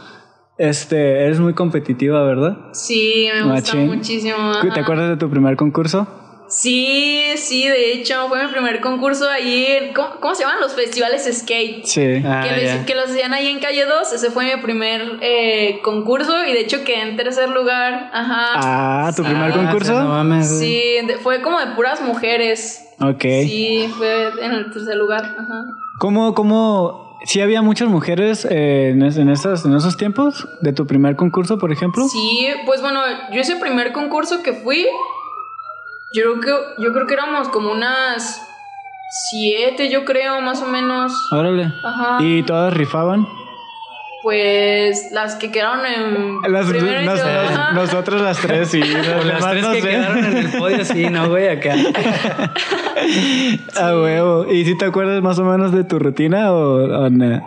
[0.60, 2.58] este, eres muy competitiva, ¿verdad?
[2.74, 6.08] sí me gusta muchísimo ¿Te acuerdas de tu primer concurso?
[6.50, 9.94] Sí, sí, de hecho, fue mi primer concurso ahí en.
[9.94, 10.60] ¿Cómo, cómo se llaman?
[10.60, 11.86] Los festivales skate.
[11.86, 12.24] Sí.
[12.26, 12.44] Ah,
[12.88, 14.14] que, los hacían ahí en calle 2.
[14.14, 18.10] Ese fue mi primer eh, concurso y de hecho quedé en tercer lugar.
[18.12, 18.46] Ajá.
[18.56, 19.94] Ah, ¿tu primer Ah, concurso?
[20.02, 20.50] No mames.
[20.58, 22.84] Sí, de- fue como de puras mujeres.
[23.00, 23.22] Ok.
[23.22, 25.24] Sí, fue en el tercer lugar.
[25.24, 25.66] Ajá.
[26.00, 30.74] ¿Cómo, cómo, sí había muchas mujeres eh, en, es- en, esas, en esos tiempos de
[30.74, 32.08] tu primer concurso, por ejemplo?
[32.08, 34.86] Sí, pues bueno, yo ese primer concurso que fui,
[36.14, 38.42] yo creo que, yo creo que éramos como unas
[39.30, 41.12] siete, yo creo, más o menos.
[41.32, 41.72] Órale.
[41.84, 42.18] Ajá.
[42.22, 43.26] ¿Y todas rifaban?
[44.22, 47.02] Pues las que quedaron en Las, primero
[47.74, 48.80] nosotros las tres, sí.
[48.82, 49.90] Las las demás tres no que sé.
[49.90, 51.74] quedaron en el podio, sí, no, güey, acá.
[53.82, 54.46] A huevo.
[54.52, 57.42] ¿Y si te acuerdas más o menos de tu rutina o, o no?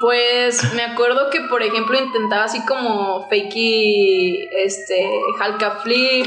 [0.00, 5.08] Pues me acuerdo que por ejemplo intentaba así como fakey, este,
[5.40, 6.26] halka flip,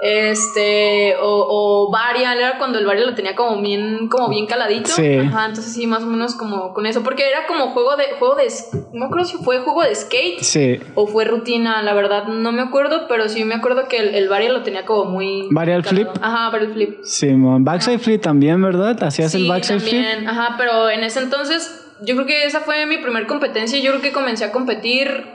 [0.00, 4.90] este, o, o varial, era cuando el varial lo tenía como bien, como bien caladito.
[4.90, 5.16] Sí.
[5.16, 8.36] Ajá, entonces sí, más o menos como con eso, porque era como juego de, juego
[8.36, 8.46] de,
[8.92, 10.40] no acuerdo si fue juego de skate.
[10.40, 10.78] Sí.
[10.94, 14.28] O fue rutina, la verdad no me acuerdo, pero sí me acuerdo que el, el
[14.28, 15.48] varial lo tenía como muy...
[15.50, 16.12] ¿Varial calado.
[16.12, 16.22] flip?
[16.24, 17.02] Ajá, varial flip.
[17.02, 17.64] Simón.
[17.64, 19.02] Backside flip también, ¿verdad?
[19.02, 20.04] ¿Hacías el Sí, backside flip?
[20.04, 20.28] también.
[20.28, 23.80] Ajá, pero en ese entonces, yo creo que esa fue mi primer competencia.
[23.80, 25.26] Yo creo que comencé a competir,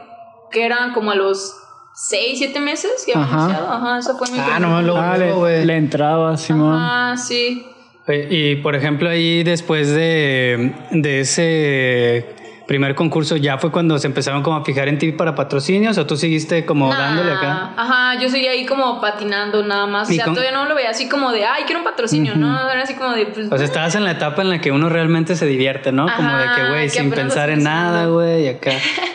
[0.51, 1.60] que eran como a los
[1.95, 3.43] 6, 7 meses que había Ajá.
[3.45, 3.71] iniciado.
[3.71, 6.75] Ajá, esa fue mi Ah, no, luego, Ah, le, le entraba, Simón.
[6.81, 7.65] Ajá, sí.
[8.08, 12.25] Oye, Y por ejemplo, ahí después de, de ese
[12.65, 16.06] primer concurso, ¿ya fue cuando se empezaron como a fijar en ti para patrocinios o
[16.06, 17.73] tú seguiste como Nah, dándole acá?
[17.76, 20.10] Ajá, yo seguía ahí como patinando nada más.
[20.10, 22.69] O ¿Y sea, todavía no lo veía así como de, ay, quiero un patrocinio, ¿no?
[22.69, 23.52] Era así como de, pues.
[23.52, 26.08] O sea, estabas en la etapa en la que uno realmente se divierte, ¿no?
[26.15, 28.71] como de que, güey, sin pensar en nada, güey, y acá.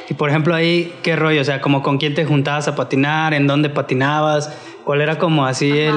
[0.08, 1.40] Y por ejemplo, ahí, ¿qué rollo?
[1.40, 4.52] O sea, como con quién te juntabas a patinar, en dónde patinabas,
[4.84, 5.94] cuál era como así el...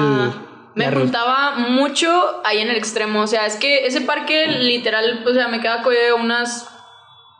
[0.74, 3.20] Me juntaba mucho ahí en el extremo.
[3.20, 6.71] O sea, es que ese parque literal, o sea, me queda como unas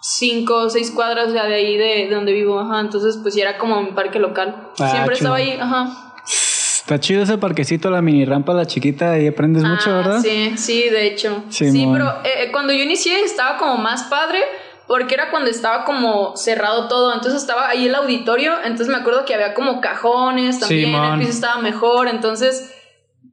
[0.03, 2.59] cinco o seis cuadras de ahí de, de donde vivo.
[2.61, 2.81] Ajá.
[2.81, 4.69] Entonces, pues era como mi parque local.
[4.79, 5.57] Ah, Siempre estaba ahí.
[5.59, 6.13] Ajá.
[6.27, 10.21] Está chido ese parquecito, la mini rampa, la chiquita, y aprendes mucho, Ah, ¿verdad?
[10.21, 11.45] Sí, sí, de hecho.
[11.49, 14.41] Sí, pero eh, cuando yo inicié estaba como más padre
[14.89, 17.15] porque era cuando estaba como cerrado todo.
[17.15, 18.55] Entonces estaba ahí el auditorio.
[18.65, 20.95] Entonces me acuerdo que había como cajones también.
[20.95, 22.09] el piso estaba mejor.
[22.09, 22.75] Entonces,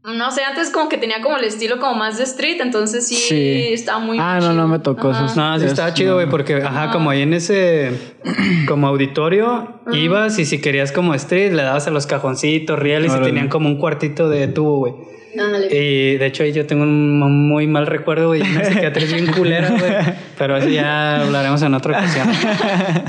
[0.03, 2.61] no sé, antes como que tenía como el estilo como más de street.
[2.61, 3.73] Entonces sí, Sí.
[3.73, 4.53] estaba muy Ah, no, chido.
[4.53, 5.35] no me tocó esos.
[5.35, 7.91] No, sí Es- estaba chido, güey, porque, ajá, como ahí en ese,
[8.67, 13.21] como auditorio, ibas y si querías como street, le dabas a los cajoncitos, rieles y
[13.21, 14.93] tenían como un cuartito de tubo, güey.
[15.37, 15.67] Ándale.
[15.67, 19.69] Y de hecho ahí yo tengo un muy mal recuerdo, güey, una cicatriz bien culera,
[19.69, 19.91] güey.
[20.37, 22.27] Pero eso ya hablaremos en otra ocasión.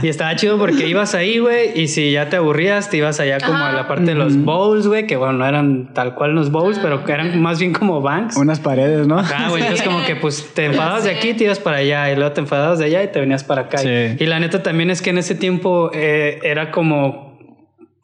[0.02, 3.38] Y estaba chido porque ibas ahí, güey, y si ya te aburrías, te ibas allá
[3.38, 6.50] como a la parte de los bowls, güey, que bueno, no eran tal cual los
[6.50, 8.37] bowls, pero que eran más bien como banks.
[8.37, 9.18] Unas paredes, ¿no?
[9.18, 12.16] Ah, güey, entonces como que pues te enfadabas de aquí, te ibas para allá, y
[12.16, 13.78] luego te enfadabas de allá y te venías para acá.
[13.78, 14.16] Sí.
[14.18, 17.29] Y la neta también es que en ese tiempo eh, era como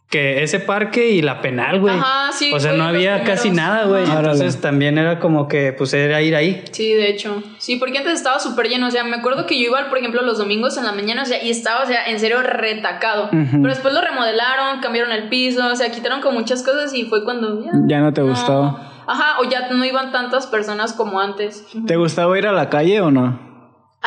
[0.09, 1.95] que ese parque y la penal, güey.
[1.97, 4.05] Ajá, sí, O sea, no había casi nada, güey.
[4.05, 4.63] Entonces Órale.
[4.63, 6.65] también era como que pues era ir ahí.
[6.71, 7.43] Sí, de hecho.
[7.59, 8.87] Sí, porque antes estaba súper lleno.
[8.87, 11.27] O sea, me acuerdo que yo iba, por ejemplo, los domingos en la mañana, o
[11.27, 13.31] sea, y estaba, o sea, en serio retacado.
[13.31, 17.25] Pero después lo remodelaron, cambiaron el piso, o sea, quitaron con muchas cosas y fue
[17.25, 17.73] cuando ya.
[17.87, 18.79] Ya no te gustó.
[19.09, 21.67] Ajá, o ya no iban tantas personas como antes.
[21.87, 23.46] ¿Te gustaba ir a la calle o no?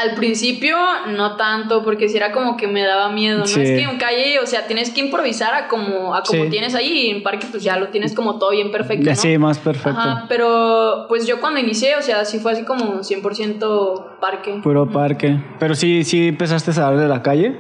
[0.02, 0.78] Al principio
[1.10, 3.46] no tanto, porque si era como que me daba miedo, ¿no?
[3.46, 3.62] Sí.
[3.62, 6.50] Es que en calle, o sea, tienes que improvisar a como, a como Sí.
[6.50, 9.16] tienes ahí y en parque pues ya lo tienes como todo bien perfecto, ¿no?
[9.16, 10.00] Sí, más perfecto.
[10.00, 14.60] Ajá, pero pues yo cuando inicié, o sea, sí fue así como 100% parque.
[14.64, 15.38] Puro parque.
[15.60, 17.58] Pero sí, sí empezaste a salir de la calle.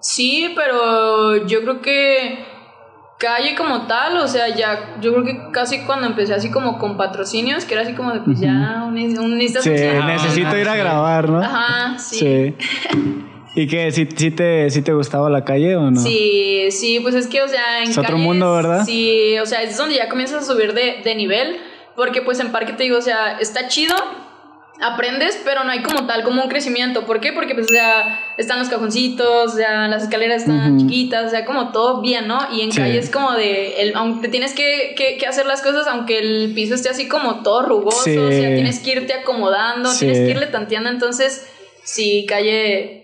[0.00, 2.44] Sí, pero yo creo que
[3.20, 6.96] calle como tal, o sea, ya, yo creo que casi cuando empecé así como con
[6.96, 10.68] patrocinios, que era así como de, pues ya, un, un Sí, un- Ah, necesito ir
[10.68, 11.38] a grabar, ¿no?
[11.40, 12.18] Ajá, sí.
[12.18, 12.54] Sí.
[13.54, 13.90] ¿Y qué?
[13.92, 16.00] ¿Sí, sí te, ¿Sí te gustaba la calle o no?
[16.00, 18.84] Sí, sí, pues es que, o sea, en Es otro mundo, ¿verdad?
[18.84, 21.56] Sí, o sea, es donde ya comienzas a subir de, de nivel.
[21.96, 23.94] porque pues en parque te digo, o sea, está chido,
[24.80, 27.04] aprendes, pero no hay como tal como un crecimiento.
[27.04, 27.32] ¿Por qué?
[27.32, 32.26] Porque pues, sea, están los cajoncitos, sea, las escaleras están chiquitas, sea, como todo bien,
[32.26, 32.38] ¿no?
[32.52, 35.86] Y en calle es como de, el, aunque tienes que, que, que, hacer las cosas,
[35.86, 40.18] aunque el piso esté así como todo rugoso, o sea, tienes que irte acomodando, tienes
[40.18, 41.46] que irle tanteando, entonces,
[41.84, 42.99] sí, calle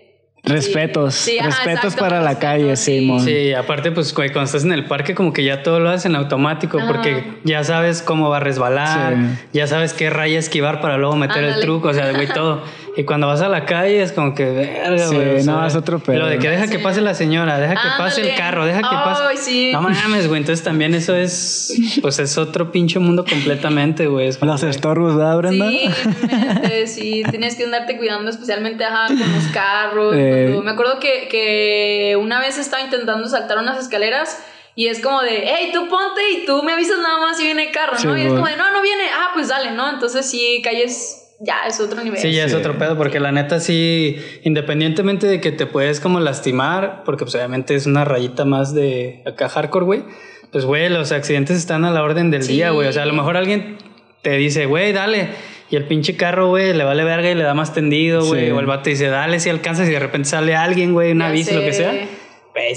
[0.47, 3.09] Respetos, respetos para la calle, sí.
[3.23, 6.15] Sí, aparte, pues cuando estás en el parque, como que ya todo lo haces en
[6.15, 9.15] automático, porque ya sabes cómo va a resbalar,
[9.53, 12.63] ya sabes qué raya esquivar para luego meter el truco, o sea, güey, todo.
[12.97, 15.43] Y cuando vas a la calle es como que, verga, güey.
[15.43, 16.17] no, es otro pedo.
[16.17, 18.95] Lo de que deja que pase la señora, deja que pase el carro, deja que
[18.95, 19.71] pase.
[19.71, 20.41] No mames, güey.
[20.41, 24.31] Entonces también eso es, pues es otro pinche mundo completamente, güey.
[24.41, 25.69] Los estorbos, ¿verdad, Brenda?
[25.69, 27.23] Sí, sí.
[27.29, 30.15] Tienes que andarte cuidando especialmente ajá, con los carros.
[30.17, 30.59] Eh.
[30.63, 34.43] Me acuerdo que, que una vez estaba intentando saltar unas escaleras.
[34.73, 37.67] Y es como de, hey, tú ponte y tú me avisas nada más si viene
[37.67, 38.17] el carro, ¿no?
[38.17, 39.89] y es como de, no, no viene, ah, pues dale, ¿no?
[39.89, 42.19] Entonces sí, calles ya es otro nivel.
[42.19, 46.19] Sí, ya es otro pedo, porque la neta sí, independientemente de que te puedes como
[46.19, 50.03] lastimar, porque pues obviamente es una rayita más de acá hardcore, güey,
[50.51, 52.87] pues güey, los accidentes están a la orden del día, güey.
[52.87, 53.77] O sea, a lo mejor alguien
[54.21, 55.29] te dice, güey, dale.
[55.69, 58.49] Y el pinche carro, güey, le vale verga y le da más tendido, güey.
[58.51, 61.53] O el vato dice, dale si alcanzas y de repente sale alguien, güey, una bici,
[61.53, 61.93] lo que sea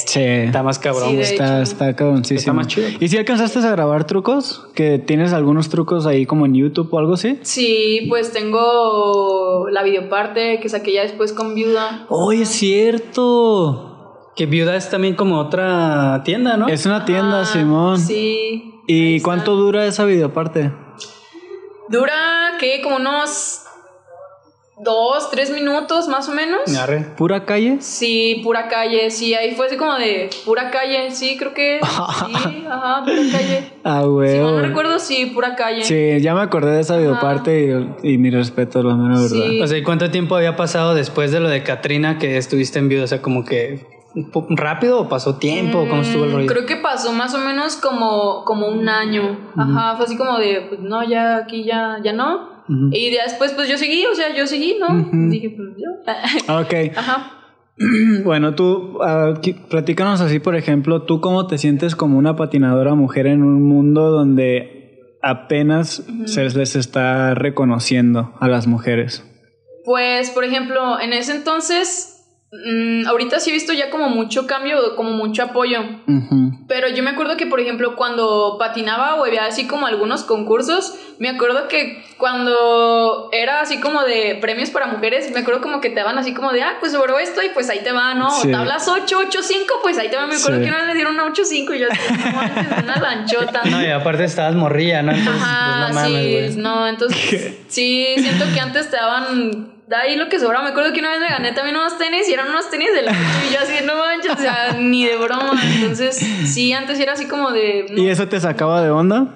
[0.07, 0.21] sí.
[0.21, 1.19] Está más cabrón.
[1.19, 2.89] está, está Está más chido.
[3.01, 4.69] ¿Y si alcanzaste a grabar trucos?
[4.75, 7.39] ¿Que tienes algunos trucos ahí como en YouTube o algo así?
[7.43, 12.07] Sí, pues tengo la videoparte que saqué ya después con Viuda.
[12.09, 14.31] ¡Oh, es cierto!
[14.37, 16.69] Que Viuda es también como otra tienda, ¿no?
[16.69, 17.99] Es una tienda, Simón.
[17.99, 18.75] Sí.
[18.87, 20.73] ¿Y cuánto dura esa videoparte?
[21.89, 22.81] Dura, ¿qué?
[22.83, 23.60] Como unos
[24.83, 26.61] dos, tres minutos más o menos.
[27.17, 27.79] ¿Pura calle?
[27.81, 32.65] Sí, pura calle, sí, ahí fue así como de pura calle, sí, creo que sí,
[32.69, 33.73] ajá, pura calle.
[33.85, 34.33] Ah, güey.
[34.33, 35.85] Si no recuerdo, sí, pura calle.
[35.85, 39.63] Sí, ya me acordé de esa videoparte y, y, mi respeto, la mera verdad.
[39.63, 42.89] O sea, ¿y cuánto tiempo había pasado después de lo de Katrina que estuviste en
[42.89, 43.05] vivo?
[43.05, 44.01] O sea, como que
[44.51, 46.47] rápido o pasó tiempo, ¿cómo estuvo el rollo?
[46.47, 49.39] Creo que pasó más o menos como, como un año.
[49.57, 52.60] Ajá, fue así como de, pues no, ya aquí ya, ya no.
[52.93, 55.29] Y después, pues yo seguí, o sea, yo seguí, ¿no?
[55.29, 56.59] Dije, pues yo.
[56.61, 56.97] ok.
[56.97, 57.37] Ajá.
[58.25, 63.27] Bueno, tú, uh, platícanos así, por ejemplo, ¿tú cómo te sientes como una patinadora mujer
[63.27, 69.25] en un mundo donde apenas se les está reconociendo a las mujeres?
[69.87, 72.20] Pues, por ejemplo, en ese entonces
[72.53, 75.79] Mm, ahorita sí he visto ya como mucho cambio, como mucho apoyo.
[76.67, 80.95] Pero yo me acuerdo que, por ejemplo, cuando patinaba o había así como algunos concursos,
[81.19, 85.91] me acuerdo que cuando era así como de premios para mujeres, me acuerdo como que
[85.91, 88.29] te daban así como de, ah, pues sobre esto y pues ahí te va, ¿no?
[88.51, 90.27] tablas 8, 8, 5, pues ahí te va.
[90.27, 92.97] Me acuerdo que una vez me dieron una 8, 5 y yo así, no, una
[92.97, 93.63] lanchota.
[93.65, 95.13] No, y aparte estabas morrilla, ¿no?
[95.13, 99.97] Entonces, Ajá, pues no mames, sí, no, entonces, sí, siento que antes te daban de
[99.97, 100.63] ahí lo que sobra.
[100.63, 103.03] Me acuerdo que una vez me gané también unos tenis y eran unos tenis de
[103.03, 105.61] la y yo así, no manches, o sea, ni de broma.
[105.75, 107.87] Entonces, sí, antes era así como de.
[107.97, 109.35] ¿Y eso te sacaba de onda?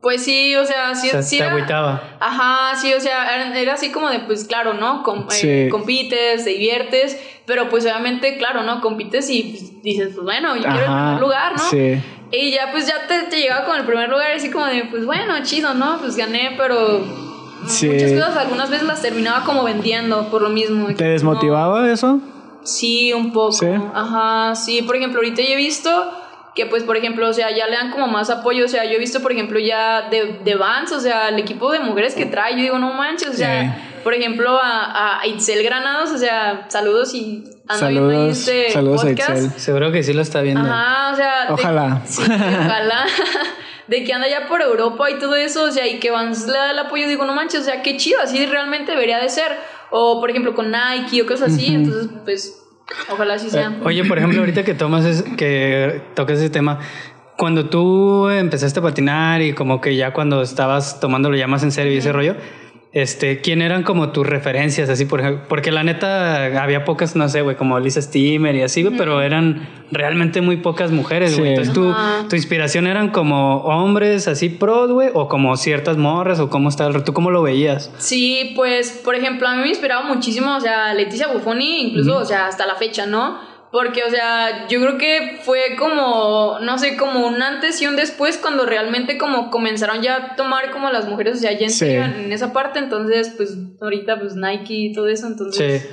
[0.00, 2.02] Pues sí, o sea, sí, o sí te agüitaba.
[2.18, 5.04] Ajá, sí, o sea, era, así como de, pues claro, ¿no?
[5.40, 8.80] Eh, compites, te diviertes, pero pues obviamente, claro, ¿no?
[8.80, 11.70] Compites y pues, dices, pues bueno, yo quiero el primer lugar, ¿no?
[11.70, 12.02] Sí.
[12.32, 15.06] Y ya pues ya te, te llegaba con el primer lugar, así como de, pues
[15.06, 15.98] bueno, chido, ¿no?
[15.98, 17.31] Pues gané, pero
[17.62, 20.88] Muchas cosas algunas veces las terminaba como vendiendo por lo mismo.
[20.94, 22.20] ¿Te desmotivaba eso?
[22.64, 23.56] Sí, un poco.
[23.94, 24.82] Ajá, sí.
[24.82, 25.90] Por ejemplo, ahorita yo he visto
[26.54, 28.92] que pues por ejemplo, o sea, ya le dan como más apoyo, o sea, yo
[28.92, 32.26] he visto por ejemplo ya de, de Vans, o sea, el equipo de mujeres que
[32.26, 36.66] trae, yo digo, no manches, o sea, por ejemplo a, a, Itzel Granados, o sea,
[36.68, 39.30] saludos y anda viendo ahí este saludos podcast.
[39.30, 39.60] A Itzel.
[39.60, 40.60] Seguro que sí lo está viendo.
[40.60, 42.02] Ajá, o sea, ojalá.
[42.06, 43.06] sí, ojalá.
[43.92, 46.54] de que anda ya por Europa y todo eso, o sea, y que Vans le
[46.54, 49.52] da el apoyo, digo, no manches, o sea, qué chido, así realmente debería de ser.
[49.90, 52.64] O, por ejemplo, con Nike o cosas así, entonces, pues,
[53.10, 53.76] ojalá así sea.
[53.84, 56.80] Oye, por ejemplo, ahorita que tomas, que tocas ese tema,
[57.36, 61.70] cuando tú empezaste a patinar y como que ya cuando estabas tomándolo ya más en
[61.70, 62.34] serio y ese rollo,
[62.94, 64.90] este, ¿quién eran como tus referencias?
[64.90, 68.62] Así, por ejemplo, porque la neta había pocas, no sé, güey, como Lisa Steamer y
[68.62, 71.50] así, pero eran realmente muy pocas mujeres, güey.
[71.50, 71.94] Entonces, ¿tú,
[72.28, 77.02] tu inspiración eran como hombres así pro, güey, o como ciertas morras, o cómo estaba,
[77.02, 77.90] ¿tú cómo lo veías?
[77.96, 82.24] Sí, pues, por ejemplo, a mí me inspiraba muchísimo, o sea, Leticia Buffoni, incluso, o
[82.26, 83.51] sea, hasta la fecha, ¿no?
[83.72, 87.96] Porque, o sea, yo creo que fue como, no sé, como un antes y un
[87.96, 92.30] después cuando realmente como comenzaron ya a tomar como las mujeres, o sea, ya en
[92.32, 95.82] esa parte, entonces, pues, ahorita, pues, Nike y todo eso, entonces...
[95.82, 95.88] Sí.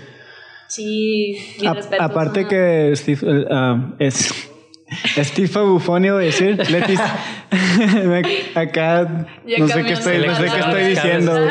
[0.67, 1.65] Sí.
[1.97, 4.49] Aparte que Steve, uh, es
[5.15, 6.57] Estifa Buffoni iba a decir.
[8.05, 8.21] Me-
[8.55, 11.47] acá Ya no sé qué estoy, no sé qué estoy diciendo.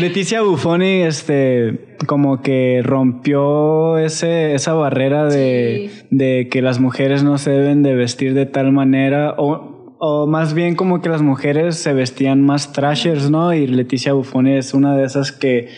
[0.00, 6.06] Leticia Buffoni, este, como que rompió ese, esa barrera de, Sí.
[6.10, 10.54] de que las mujeres no se deben de vestir de tal manera, o, o más
[10.54, 13.52] bien como que las mujeres se vestían más trashers, ¿no?
[13.52, 15.68] Y Leticia Buffoni es una de esas que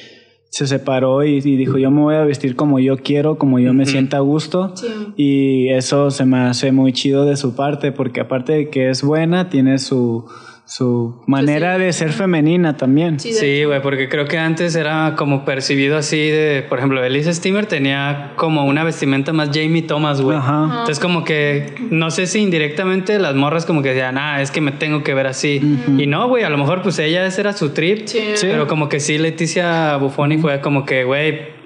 [0.50, 3.72] se separó y, y dijo, yo me voy a vestir como yo quiero, como yo
[3.72, 4.72] me sienta a gusto.
[4.76, 4.86] Sí.
[5.16, 9.04] Y eso se me hace muy chido de su parte, porque aparte de que es
[9.04, 10.26] buena, tiene su,
[10.70, 13.18] su manera de ser femenina también.
[13.18, 17.66] Sí, güey, porque creo que antes era como percibido así de, por ejemplo, Elise Steamer
[17.66, 20.38] tenía como una vestimenta más Jamie Thomas, güey.
[20.38, 20.66] Ajá.
[20.70, 24.60] Entonces como que, no sé si indirectamente las morras como que decían, ah, es que
[24.60, 25.60] me tengo que ver así.
[25.98, 28.06] Y no, güey, a lo mejor pues ella ese era su trip.
[28.06, 28.20] Sí.
[28.34, 28.46] Sí.
[28.48, 31.59] Pero como que sí, Leticia Buffoni fue como que, güey,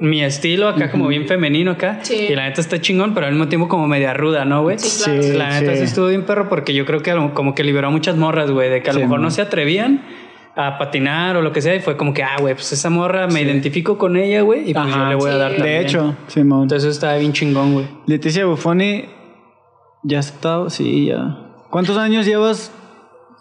[0.00, 2.00] mi estilo acá como bien femenino acá.
[2.02, 2.26] Sí.
[2.30, 4.78] Y la neta está chingón, pero al mismo tiempo como media ruda, ¿no, güey?
[4.78, 5.22] Sí, claro.
[5.22, 5.78] Sí, La neta sí.
[5.78, 8.70] sí estuvo bien perro porque yo creo que como que liberó a muchas morras, güey,
[8.70, 10.02] de que a lo mejor no se atrevían
[10.56, 13.28] a patinar o lo que sea y fue como que, ah, güey, pues esa morra
[13.28, 15.04] me identifico con ella, güey, y pues Ajá.
[15.04, 15.80] yo le voy a dar De también.
[15.80, 16.62] De hecho, Simón.
[16.62, 17.86] Entonces estaba bien chingón, güey.
[18.06, 19.04] Leticia Buffoni
[20.02, 21.52] ya está, sí, ya.
[21.70, 22.72] ¿Cuántos años llevas?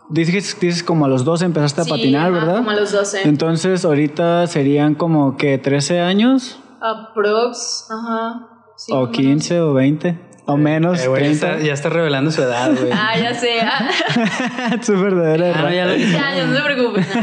[0.10, 2.58] Dices, dices como a los 12 empezaste a Sí, patinar, ¿verdad?
[2.58, 3.28] Como a los 12.
[3.28, 8.48] Entonces ahorita serían como que 13 años Aprox, ajá.
[8.78, 9.18] Sí, o más o menos.
[9.18, 11.48] 15 o 20 o menos Eh, güey, ya, 30.
[11.52, 12.92] está, ya está revelando su edad, güey.
[12.92, 13.60] Ah, ya sé.
[13.62, 15.72] Ah, Su verdadera Ah, edad.
[15.76, 17.06] ya lo 15 años, no se preocupen.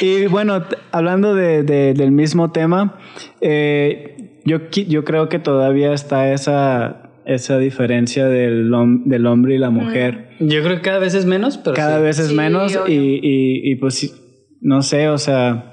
[0.00, 2.98] Y bueno, hablando de, de- del mismo tema,
[3.40, 9.58] eh, yo, yo creo que todavía está esa, esa diferencia del, hom- del hombre y
[9.58, 10.30] la mujer.
[10.40, 12.02] Yo creo que cada vez es menos, pero Cada sí.
[12.02, 14.10] vez es Sí, menos y, y- y pues sí,
[14.60, 15.72] no sé, o sea,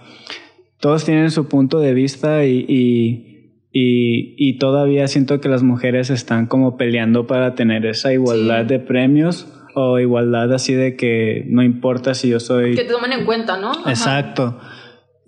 [0.79, 6.09] todos tienen su punto de vista y, y, y- y todavía siento que las mujeres
[6.09, 8.67] están como peleando para tener esa igualdad Sí.
[8.69, 12.75] de premios o igualdad así de que no importa si yo soy...
[12.75, 13.71] que te tomen en cuenta, ¿no?
[13.71, 13.89] Ajá.
[13.91, 14.59] Exacto.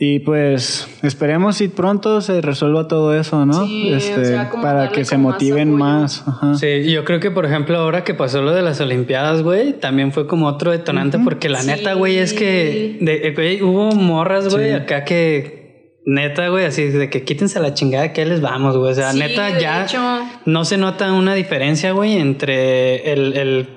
[0.04, 3.68] Y pues esperemos si pronto se resuelva todo eso, ¿no?
[3.68, 6.24] Sí, o sea, como para darle que se más motiven más.
[6.28, 6.56] Ajá.
[6.56, 10.12] Sí, yo creo que por ejemplo ahora que pasó lo de las Olimpiadas, güey, también
[10.12, 11.68] fue como otro detonante porque la Sí.
[11.68, 14.74] neta, güey, es que de- eh, güey, hubo morras, güey, Sí.
[14.74, 18.94] acá que neta, güey, así de que quítense la chingada que les vamos, güey.
[18.94, 20.02] O sea, Sí, neta ya hecho.
[20.48, 23.68] no se nota una diferencia, güey, entre el, el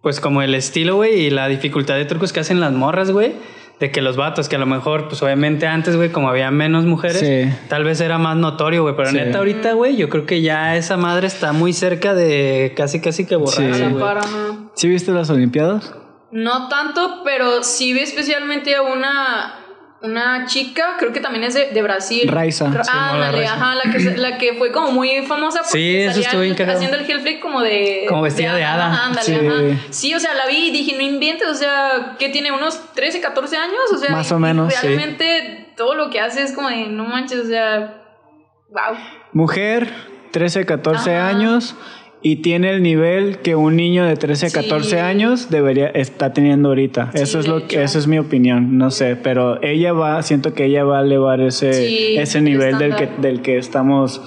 [0.00, 3.32] pues como el estilo, güey, y la dificultad de trucos que hacen las morras, güey.
[3.82, 6.84] De que los vatos, que a lo mejor, pues obviamente antes, güey, como había menos
[6.84, 7.52] mujeres, Sí.
[7.68, 8.94] tal vez era más notorio, güey.
[8.94, 9.16] Pero Sí.
[9.16, 13.26] neta, ahorita, güey, yo creo que ya esa madre está muy cerca de casi, casi
[13.26, 14.58] que borrarse, A Sí.
[14.74, 15.92] ¿Sí viste las Olimpiadas?
[16.30, 19.61] No tanto, pero sí vi especialmente a una,
[20.02, 22.28] una chica, creo que también es de, de Brasil.
[22.28, 22.70] Raiza.
[22.70, 23.54] Ra- Sí, no, la ándale, Raiza.
[23.54, 26.76] ajá, la que, la que fue como muy famosa porque Sí, eso salía cagado.
[26.78, 28.04] haciendo el heel flip como de...
[28.08, 28.86] Como vestida de hada.
[28.92, 29.34] Ajá, ándale, Sí.
[29.46, 29.86] ajá.
[29.90, 33.20] Sí, o sea, la vi y dije, no inventes, o sea, que tiene unos 13,
[33.20, 34.10] 14 años, o sea...
[34.10, 34.86] Más o menos, sí.
[34.86, 37.98] Realmente todo lo que hace es como de, no manches, o sea...
[38.70, 38.96] Wow.
[39.32, 39.92] Mujer,
[40.32, 41.28] 13, 14 Ajá.
[41.28, 41.76] años
[42.24, 44.54] y tiene el nivel que un niño de 13, Sí.
[44.54, 47.10] 14 años debería está teniendo ahorita.
[47.14, 50.54] Sí, eso es lo que esa es mi opinión, no sé, pero ella va, siento
[50.54, 54.20] que ella va a elevar ese Sí, ese el nivel del que del que estamos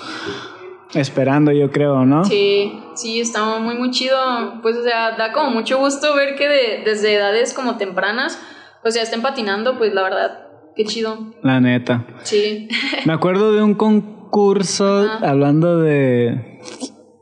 [0.94, 2.24] esperando, yo creo, ¿no?
[2.26, 4.16] Sí, sí, está muy, muy chido.
[4.62, 8.40] Pues, o sea, da como mucho gusto ver que de- desde edades como tempranas,
[8.84, 11.34] o sea, estén patinando, pues la verdad, qué chido.
[11.44, 12.06] La neta.
[12.24, 12.68] Sí.
[13.06, 15.30] Me acuerdo de un concurso Ajá.
[15.30, 16.60] hablando de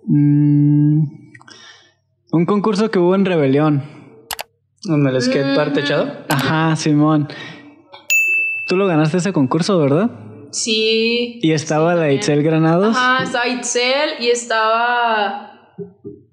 [0.05, 1.03] mm,
[2.31, 3.83] un concurso que hubo en Rebelión.
[4.83, 6.11] Donde el skatepark techado.
[6.29, 7.29] Ajá, Simón.
[8.67, 10.09] Tú lo ganaste ese concurso, ¿verdad?
[10.51, 11.39] Sí.
[11.41, 12.11] Y estaba la.
[12.11, 12.95] Itzel Granados.
[12.95, 15.73] Ajá, estaba Itzel y estaba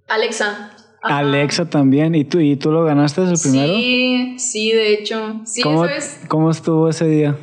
[0.09, 0.73] Alexa.
[1.03, 1.19] Ajá.
[1.19, 2.15] Alexa también.
[2.15, 3.73] ¿Y tú, ¿Y tú lo ganaste el primero?
[3.75, 5.41] Sí, sí, de hecho.
[5.45, 5.87] Sí, ¿Cómo.
[6.29, 7.37] ¿Cómo estuvo ese día?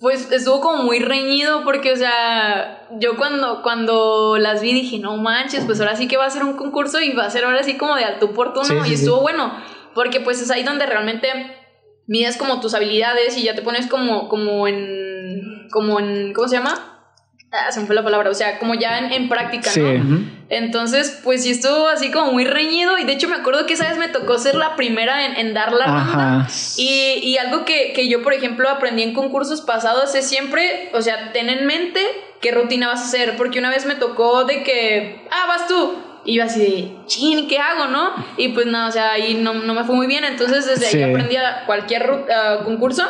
[0.00, 5.18] Pues estuvo como muy reñido porque, o sea, yo cuando, cuando las vi dije, no
[5.18, 7.62] manches, pues ahora sí que va a ser un concurso y va a ser ahora
[7.62, 8.84] sí como de alto por tú, Sí, ¿no?
[8.84, 9.02] sí, y sí.
[9.04, 9.52] estuvo bueno,
[9.94, 11.28] porque pues es ahí donde realmente
[12.06, 16.56] mides como tus habilidades y ya te pones como, como en, como en, ¿cómo se
[16.56, 16.99] llama?
[17.52, 19.80] Ah, se me fue la palabra, o sea, como ya en, en práctica, Sí.
[19.80, 19.88] ¿no?
[20.16, 20.24] Ujú.
[20.50, 23.88] Entonces, pues sí estuvo así como muy reñido y de hecho me acuerdo que esa
[23.88, 26.48] vez me tocó ser la primera en, en dar la ronda.
[26.76, 31.02] Y, y algo que, que yo, por ejemplo, aprendí en concursos pasados es siempre, o
[31.02, 32.00] sea, ten en mente
[32.40, 35.94] qué rutina vas a hacer, porque una vez me tocó de que, ah, vas tú.
[36.24, 38.12] Y yo así de, chin, ¿qué hago, no?
[38.36, 40.98] Y pues nada, o sea, ahí no, no me fue muy bien, entonces desde Sí.
[41.02, 43.08] ahí aprendí a cualquier ah, concurso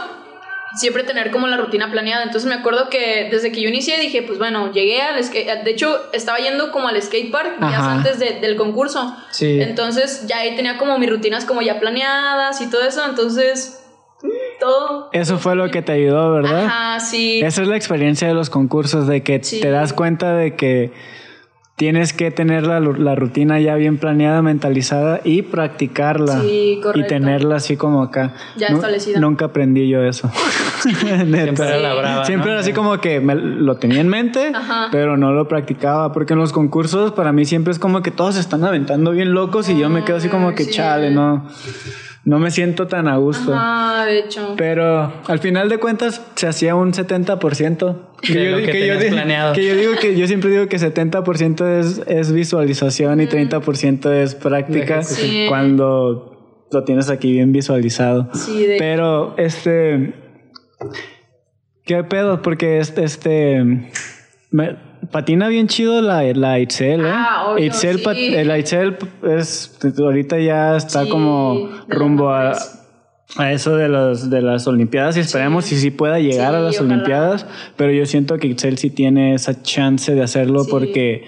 [0.76, 2.22] siempre tener como la rutina planeada.
[2.22, 5.70] Entonces me acuerdo que desde que yo inicié dije, pues bueno, llegué al skate, de
[5.70, 7.92] hecho estaba yendo como al skate park días Ajá.
[7.92, 9.16] antes de- del concurso.
[9.30, 9.60] Sí.
[9.60, 13.76] Entonces ya ahí tenía como mis rutinas como ya planeadas y todo eso, entonces
[14.60, 15.08] todo.
[15.12, 16.64] Eso fue lo que te ayudó, ¿verdad?
[16.66, 17.40] Ajá, sí.
[17.42, 19.60] Esa es la experiencia de los concursos, de que Sí.
[19.60, 20.92] te das cuenta de que
[21.80, 26.42] tienes que tener la, la rutina ya bien planeada, mentalizada y practicarla.
[26.42, 27.08] Sí, y correcto.
[27.08, 28.34] tenerla así como acá.
[28.58, 29.18] Ya establecida.
[29.18, 30.30] Nunca aprendí yo eso.
[30.82, 32.24] Siempre era la brava.
[32.26, 32.52] Siempre ¿no?
[32.52, 34.88] era así como que me- lo tenía en mente, Ajá.
[34.92, 36.12] pero no lo practicaba.
[36.12, 39.32] Porque en los concursos para mí siempre es como que todos se están aventando bien
[39.32, 40.72] locos y yo me quedo así como que Sí.
[40.72, 41.46] chale, no,
[42.24, 43.54] no me siento tan a gusto.
[43.54, 44.54] Ajá, de hecho.
[44.56, 47.96] Pero al final de cuentas se hacía un 70%.
[48.28, 49.54] De lo que planeado.
[49.54, 54.34] que yo digo que yo siempre digo que 70% es, es visualización y 30% es
[54.34, 55.46] práctica Sí.
[55.48, 58.28] cuando lo tienes aquí bien visualizado.
[58.34, 60.12] Sí, de Pero este
[61.84, 62.42] ¿Qué pedo?
[62.42, 63.64] Porque este, este
[64.50, 67.10] me- patina bien chido la, la Itzel, ¿eh?
[67.12, 68.34] Ah, obvio, Itzel, sí.
[68.34, 72.52] el Itzel es ahorita ya está Sí, como rumbo a,
[73.36, 76.60] a eso de las de las Olimpiadas y esperemos si sí pueda llegar Sí, a
[76.60, 76.94] las ojalá.
[76.94, 80.70] Olimpiadas, pero yo siento que Itzel sí tiene esa chance de hacerlo Sí.
[80.70, 81.24] porque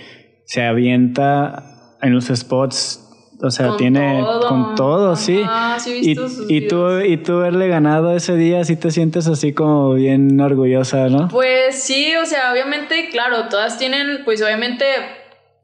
[0.47, 3.02] se avienta en los spots
[3.43, 4.49] o sea, Con tiene todo.
[4.49, 5.43] con todo, sí.
[5.43, 6.11] Ajá, sí he y,
[6.57, 11.09] y tú y tú haberle ganado ese día, sí te sientes así como bien orgullosa,
[11.09, 11.29] ¿no?
[11.29, 14.85] Pues sí, o sea, obviamente, claro, todas tienen, pues obviamente,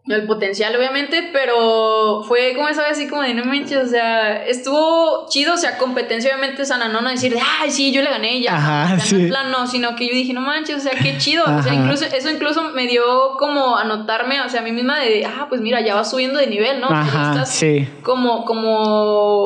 [0.09, 4.45] el potencial, obviamente, pero fue como esa vez así como de no manches, o sea,
[4.47, 8.41] estuvo chido, o sea, competencia obviamente sana, no, no decir, ay, sí, yo le gané
[8.41, 8.57] ya.
[8.57, 9.17] Ajá, o sea, no sí.
[9.17, 11.75] en plan, no, sino que yo dije, no manches, o sea, qué chido, o sea,
[11.75, 15.61] incluso, eso incluso me dio como anotarme, o sea, a mí misma de, ah, pues
[15.61, 16.87] mira, ya vas subiendo de nivel, ¿no?
[16.87, 17.89] O sea, ya Ajá, estás sí.
[18.03, 18.69] como, como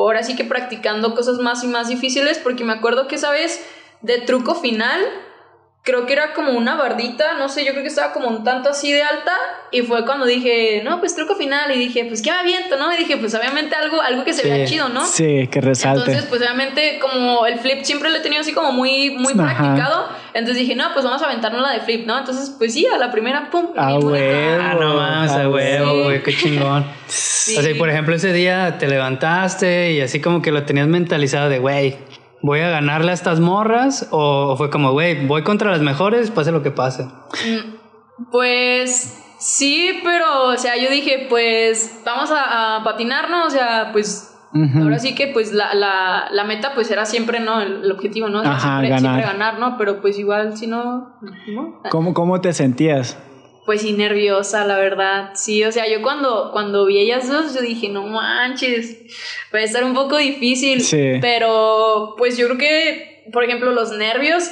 [0.02, 3.64] ahora sí que practicando cosas más y más difíciles, porque me acuerdo que esa vez
[4.02, 5.00] de truco final,
[5.84, 8.70] creo que era como una bardita, no sé, yo creo que estaba como un tanto
[8.70, 9.32] así de alta,
[9.72, 12.92] y fue cuando dije, no, pues truco final, y dije, pues qué me aviento, ¿no?
[12.94, 14.48] Y dije, pues obviamente algo, algo que se Sí.
[14.50, 15.04] vea chido, ¿no?
[15.04, 16.00] Sí, que resalte.
[16.04, 19.42] Entonces, pues obviamente, como el flip siempre lo he tenido así como muy, muy Ajá.
[19.56, 22.16] practicado, entonces dije, no, pues vamos a aventarnos la de flip, ¿no?
[22.18, 23.70] Entonces, pues sí, a la primera, pum.
[23.76, 24.24] Ah, bien bonito.
[24.24, 24.62] huevo.
[24.62, 26.02] Ah, no mames, a Ah, huevo, sí.
[26.04, 26.86] güey, qué chingón.
[27.12, 30.86] O sea, y por ejemplo, ese día te levantaste y así como que lo tenías
[30.86, 31.96] mentalizado de, güey,
[32.42, 36.52] voy a ganarle a estas morras, o fue como, güey, voy contra las mejores, pase
[36.52, 37.04] lo que pase.
[37.04, 37.76] Mm,
[38.30, 43.46] Pues sí, pero, o sea, yo dije, pues vamos a, a patinar, ¿no?
[43.46, 44.28] O sea, pues
[44.82, 47.60] ahora sí que pues la, la, la meta pues era siempre, ¿no?
[47.62, 48.40] El, el objetivo, ¿no?
[48.40, 49.00] Ajá, siempre, ganar.
[49.00, 49.78] siempre ganar, ¿no?
[49.78, 51.16] Pero pues igual, si no,
[51.48, 51.80] ¿no?
[51.90, 53.16] ¿Cómo, ¿Cómo te sentías?
[53.64, 55.30] Pues sí, nerviosa, la verdad.
[55.34, 58.98] Sí, o sea, yo cuando, cuando vi ellas dos, yo dije, no manches,
[59.50, 60.82] puede estar un poco difícil.
[60.82, 61.18] Sí.
[61.20, 64.50] Pero, pues yo creo que, por ejemplo, los nervios,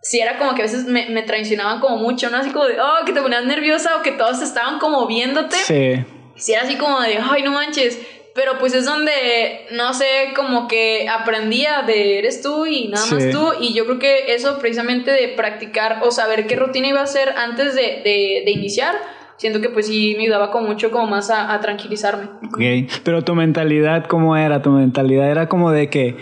[0.00, 2.38] sí era como que a veces me, me traicionaban como mucho, ¿no?
[2.38, 5.56] Así como de, oh, que te ponías nerviosa o que todos estaban como viéndote.
[5.56, 6.04] Sí.
[6.36, 7.98] Sí, era así como de, ay, no manches.
[8.36, 10.04] Pero pues es donde, no sé,
[10.36, 13.30] como que aprendía de eres tú y nada más Sí.
[13.32, 13.48] tú.
[13.60, 17.30] Y yo creo que eso precisamente de practicar o saber qué rutina iba a hacer
[17.36, 18.94] antes de, de, de iniciar,
[19.38, 22.24] siento que pues sí me ayudaba como mucho como más a, a tranquilizarme.
[22.46, 22.90] Ok.
[23.04, 24.60] Pero tu mentalidad, ¿cómo era?
[24.60, 26.16] Tu mentalidad era como de que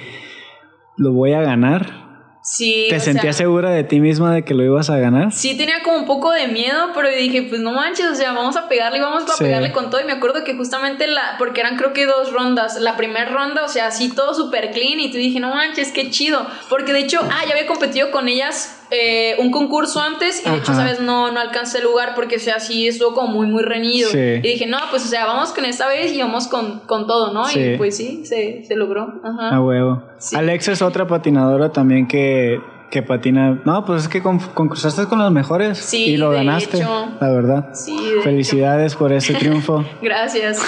[0.97, 2.04] lo voy a ganar.
[2.47, 2.89] Sí.
[2.91, 5.33] ¿Te sentías sea, segura de ti misma de que lo ibas a ganar?
[5.33, 8.55] Sí tenía como un poco de miedo, pero dije, pues no manches, o sea, vamos
[8.59, 9.45] a pegarle y vamos a Sí.
[9.45, 10.03] pegarle con todo.
[10.03, 13.65] Y me acuerdo que justamente la, porque eran creo que dos rondas, la primera ronda,
[13.65, 16.47] o sea, así todo súper clean y tú dije, no manches, qué chido.
[16.69, 20.57] Porque de hecho, ah, ya había competido con ellas eh, un concurso antes y de
[20.57, 23.63] hecho, sabes, no, no alcancé el lugar porque, o sea, sí estuvo como muy, muy
[23.63, 24.09] reñido.
[24.11, 24.19] Sí.
[24.19, 27.33] Y dije, no, pues, o sea, vamos con esta vez y vamos con, con todo,
[27.33, 27.45] ¿no?
[27.47, 27.61] Sí.
[27.61, 29.21] Y pues sí, se, se logró.
[29.25, 29.57] Ajá.
[29.57, 30.03] A huevo.
[30.19, 30.37] Sí.
[30.37, 33.61] Alexa es otra patinadora también que, que patina.
[33.65, 37.07] No, pues es que con- concursaste con los mejores Sí, y lo de ganaste, hecho.
[37.21, 37.71] la verdad.
[37.75, 39.85] Sí, de Felicidades por ese triunfo.
[40.01, 40.61] Gracias.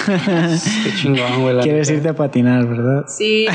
[0.83, 1.59] Qué chingón, güey.
[1.61, 3.05] Quieres irte a patinar, ¿verdad?
[3.07, 3.47] Sí,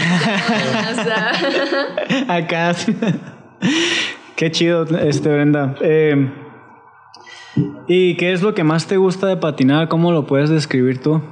[2.28, 2.74] Acá.
[4.42, 5.76] Qué chido, este Brenda.
[5.82, 6.16] Eh,
[7.86, 9.86] ¿Y qué es lo que más te gusta de patinar?
[9.86, 11.22] ¿Cómo lo puedes describir tú?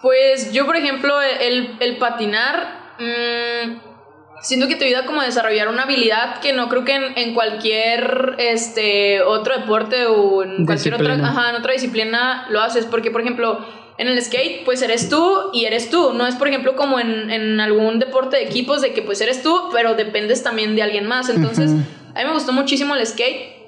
[0.00, 5.66] Pues yo, por ejemplo, el, el patinar, mm, siento que te ayuda como a desarrollar
[5.66, 10.94] una habilidad que no creo que en, en cualquier este, otro deporte o en cualquier
[10.94, 11.28] otra, Disciplina.
[11.28, 12.86] ajá, en otra disciplina lo haces.
[12.86, 13.66] Porque, por ejemplo,
[13.98, 16.12] en el skate, pues eres tú y eres tú.
[16.12, 19.42] No es, por ejemplo, como en, en algún deporte de equipos de que pues eres
[19.42, 21.30] tú, pero dependes también de alguien más.
[21.30, 21.72] Entonces.
[22.20, 23.58] A mí me gustó muchísimo el skate.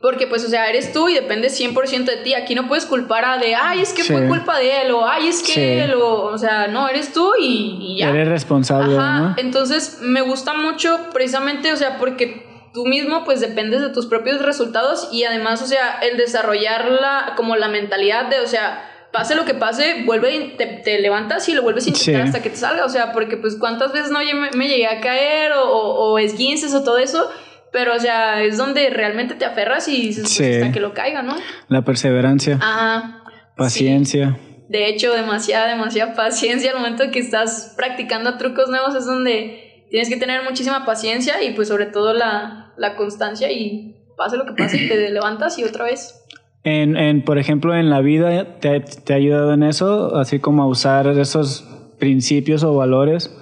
[0.00, 2.32] Porque pues, o sea, eres tú y dependes 100% de ti.
[2.34, 4.12] Aquí no puedes culpar a de, ay, es que Sí.
[4.12, 5.60] fue culpa de él, o ay, es que Sí.
[5.60, 8.10] él, o, o sea, no, eres tú y, y ya.
[8.10, 9.34] Eres responsable, Ajá, ¿no?
[9.38, 14.40] entonces me gusta mucho precisamente, o sea, porque tú mismo pues dependes de tus propios
[14.40, 19.34] resultados y además, o sea, el desarrollar la, como la mentalidad de, o sea, pase
[19.34, 22.28] lo que pase, vuelve te, te levantas y lo vuelves a intentar Sí.
[22.28, 25.00] hasta que te salga, o sea, porque pues cuántas veces no me, me llegué a
[25.00, 27.28] caer o, o, o esguinces o todo eso,
[27.72, 30.44] pero o sea, es donde realmente te aferras y dices, pues, Sí.
[30.56, 31.34] hasta que lo caiga, ¿no?
[31.68, 33.22] La perseverancia, Ajá.
[33.56, 34.38] paciencia.
[34.68, 40.08] De hecho, demasiada, demasiada paciencia al momento que estás practicando trucos nuevos es donde tienes
[40.10, 44.52] que tener muchísima paciencia y pues sobre todo la, la constancia y pase lo que
[44.52, 46.22] pase, te levantas y otra vez.
[46.64, 50.16] En, en, por ejemplo, en la vida, ¿te, ¿te ha ayudado en eso?
[50.16, 51.64] Así como a usar esos
[51.98, 53.34] principios o valores.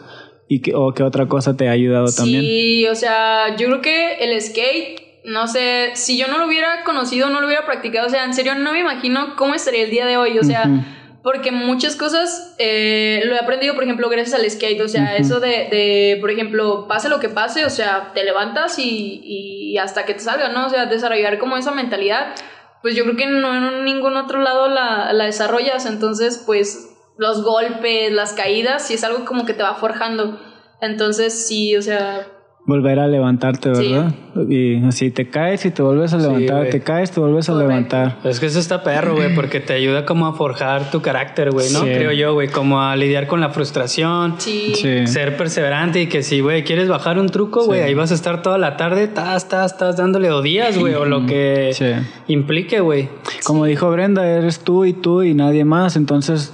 [0.48, 2.42] ¿Y que, ¿O qué otra cosa te ha ayudado también?
[2.42, 6.84] Sí, o sea, yo creo que el skate, no sé, si yo no lo hubiera
[6.84, 9.90] conocido, no lo hubiera practicado, o sea, en serio no me imagino cómo estaría el
[9.90, 10.84] día de hoy, o sea, Ujú.
[11.24, 15.22] porque muchas cosas eh, lo he aprendido, por ejemplo, gracias al skate, o sea, Ujú.
[15.22, 19.78] eso de, de, por ejemplo, pase lo que pase, o sea, te levantas y, y
[19.78, 20.66] hasta que te salga, ¿no?
[20.66, 22.34] O sea, desarrollar como esa mentalidad,
[22.82, 27.42] pues yo creo que no en ningún otro lado la, la desarrollas, entonces, pues los
[27.44, 30.38] golpes, las caídas, sí es algo como que te va forjando.
[30.80, 32.26] Entonces, sí, o sea,
[32.68, 33.92] Volver a levantarte, Sí.
[33.92, 34.12] ¿verdad?
[34.48, 37.68] Y así te caes y te vuelves a levantar, te caes, te vuelves a Correcto.
[37.72, 38.18] levantar.
[38.24, 41.70] Es que eso está perro, güey, porque te ayuda como a forjar tu carácter, güey,
[41.70, 41.78] ¿no?
[41.84, 41.84] Sí.
[41.84, 44.34] Creo yo, güey, como a lidiar con la frustración.
[44.38, 44.72] sí.
[44.74, 45.06] Sí.
[45.06, 47.86] Ser perseverante y que si, güey, quieres bajar un truco, güey, Sí.
[47.86, 51.04] ahí vas a estar toda la tarde, estás, estás, estás dándole o días, güey, o
[51.04, 51.84] lo que Sí.
[52.26, 53.08] implique, güey.
[53.44, 55.94] Como dijo Brenda, eres tú y tú y nadie más.
[55.94, 56.52] Entonces,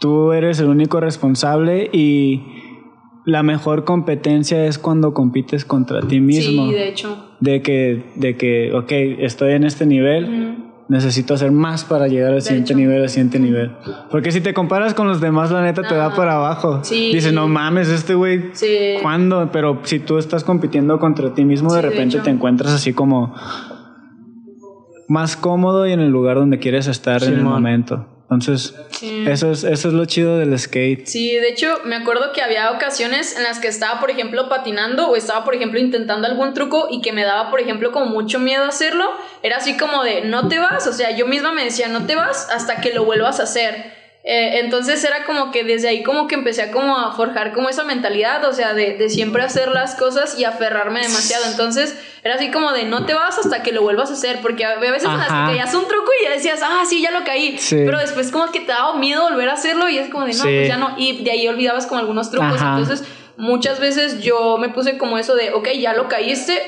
[0.00, 2.42] tú eres el único responsable y
[3.24, 6.68] la mejor competencia es cuando compites contra ti mismo.
[6.68, 7.24] Sí, de hecho.
[7.40, 10.56] de que, de que, ok, estoy en este nivel,
[10.88, 12.78] necesito hacer más para llegar al siguiente hecho.
[12.78, 13.72] nivel, al siguiente nivel.
[14.10, 16.80] Porque si te comparas con los demás, la neta te da para abajo.
[16.82, 17.12] Sí.
[17.12, 18.94] Dices, no mames, este güey, Sí.
[19.02, 19.50] ¿cuándo?
[19.52, 22.94] Pero si tú estás compitiendo contra ti mismo, de Sí, de repente te encuentras así
[22.94, 23.34] como
[25.08, 28.06] más cómodo y en el lugar donde quieres estar en el momento.
[28.30, 29.24] Entonces, Sí.
[29.26, 31.06] eso, es, eso es lo chido del skate.
[31.06, 35.08] Sí, de hecho, me acuerdo que había ocasiones en las que estaba, por ejemplo, patinando
[35.08, 38.38] o estaba, por ejemplo, intentando algún truco y que me daba, por ejemplo, como mucho
[38.38, 39.08] miedo hacerlo.
[39.42, 42.16] Era así como de, no te vas, o sea, yo misma me decía, no te
[42.16, 43.97] vas hasta que lo vuelvas a hacer.
[44.30, 47.70] Eh, entonces era como que desde ahí como que empecé a como a forjar como
[47.70, 51.46] esa mentalidad, o sea, de, de siempre hacer las cosas y aferrarme demasiado.
[51.46, 54.66] Entonces era así como de no te vas hasta que lo vuelvas a hacer, porque
[54.66, 57.56] a veces caías un truco y ya decías, ah, sí, ya lo caí.
[57.56, 57.76] Sí.
[57.86, 60.42] Pero después como que te daba miedo volver a hacerlo y es como de, no,
[60.42, 60.56] Sí.
[60.56, 60.94] pues ya no.
[60.98, 62.60] Y de ahí olvidabas como algunos trucos.
[62.60, 62.76] Ajá.
[62.78, 63.08] Entonces
[63.38, 66.60] muchas veces yo me puse como eso de, ok, ya lo caíste,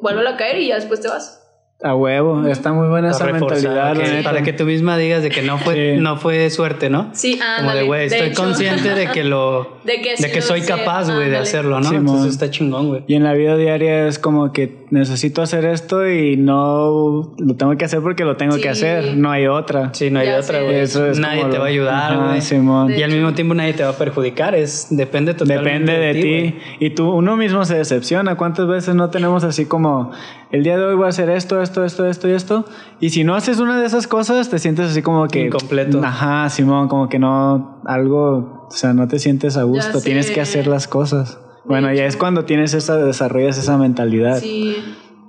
[0.00, 1.43] vuelve a caer y ya después te vas.
[1.86, 3.58] A huevo, está muy buena esa Para reforzar,
[3.92, 4.16] mentalidad.
[4.18, 6.00] que- para que tú misma digas de que no fue, Sí.
[6.00, 7.10] no fue suerte, ¿no?
[7.12, 7.80] Sí, Como ándale.
[7.80, 9.76] de, güey, estoy hecho, consciente de que lo...
[9.84, 11.84] de que, de sí que lo soy sé, capaz, güey, de hacerlo, ¿no?
[11.90, 12.00] Simón.
[12.06, 13.02] Entonces está chingón, güey.
[13.06, 17.76] Y en la vida diaria es como que necesito hacer esto y no lo tengo
[17.76, 18.62] que hacer porque lo tengo Sí.
[18.62, 19.90] que hacer, no hay otra.
[19.92, 20.76] Sí, no hay Ya otra, güey.
[20.76, 22.40] Eso es Nadie como te lo- va a ayudar, güey.
[22.40, 22.94] Simón.
[22.94, 26.58] Y al mismo tiempo nadie te va a perjudicar, es depende totalmente Depende de ti.
[26.80, 28.36] Y tú, uno mismo se decepciona.
[28.36, 30.12] ¿Cuántas veces no tenemos así como
[30.54, 32.64] el día de hoy voy a hacer esto, esto, esto, esto y esto?
[33.00, 35.46] Y si no haces una de esas cosas, te sientes así como que.
[35.46, 36.00] Incompleto.
[36.04, 37.80] Ajá, Simón, como que no.
[37.84, 38.66] Algo.
[38.68, 40.00] O sea, no te sientes a gusto.
[40.00, 41.38] Tienes que hacer las cosas.
[41.64, 44.38] Bueno, ya es cuando tienes esa, desarrollas esa mentalidad.
[44.40, 44.76] Sí.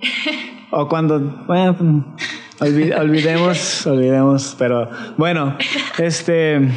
[0.72, 1.76] O cuando, bueno,
[2.58, 5.56] olvi- olvidemos, olvidemos, pero bueno,
[5.96, 6.68] este,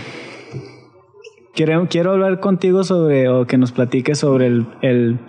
[1.56, 5.20] quiero, quiero hablar contigo sobre, o que nos platiques sobre el, el,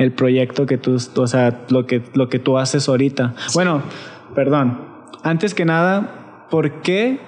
[0.00, 3.34] el proyecto que tú, o sea, lo que, lo que tú haces ahorita.
[3.52, 3.82] Bueno,
[4.34, 4.80] perdón,
[5.22, 7.20] antes que nada, ¿por qué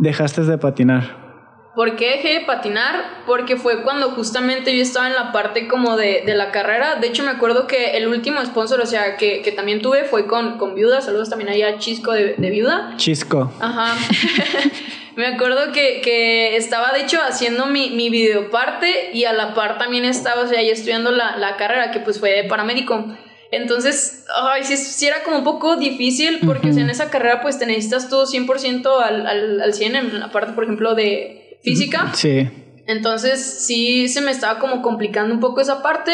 [0.00, 1.28] dejaste de patinar?
[1.76, 3.22] ¿Por qué dejé de patinar?
[3.24, 6.96] Porque fue cuando justamente yo estaba en la parte como de, de la carrera.
[6.96, 10.26] De hecho, me acuerdo que el último sponsor, o sea, que, que también tuve fue
[10.26, 11.00] con, con Viuda.
[11.00, 12.94] Saludos también ahí a Chisco de, de Viuda.
[12.96, 13.52] Chisco.
[13.60, 13.94] Ajá.
[15.18, 19.76] me acuerdo que, que estaba, de hecho, haciendo mi, mi videoparte y a la par
[19.76, 23.04] también estaba, o sea, ya estudiando la, la carrera, que pues fue de paramédico.
[23.50, 27.40] Entonces, ay, sí, sí era como un poco difícil porque o sea, en esa carrera
[27.40, 31.58] pues te necesitas tú 100% al, al, al 100 en la parte, por ejemplo, de
[31.62, 32.12] física.
[32.14, 32.48] Sí.
[32.86, 36.12] Entonces sí se me estaba como complicando un poco esa parte,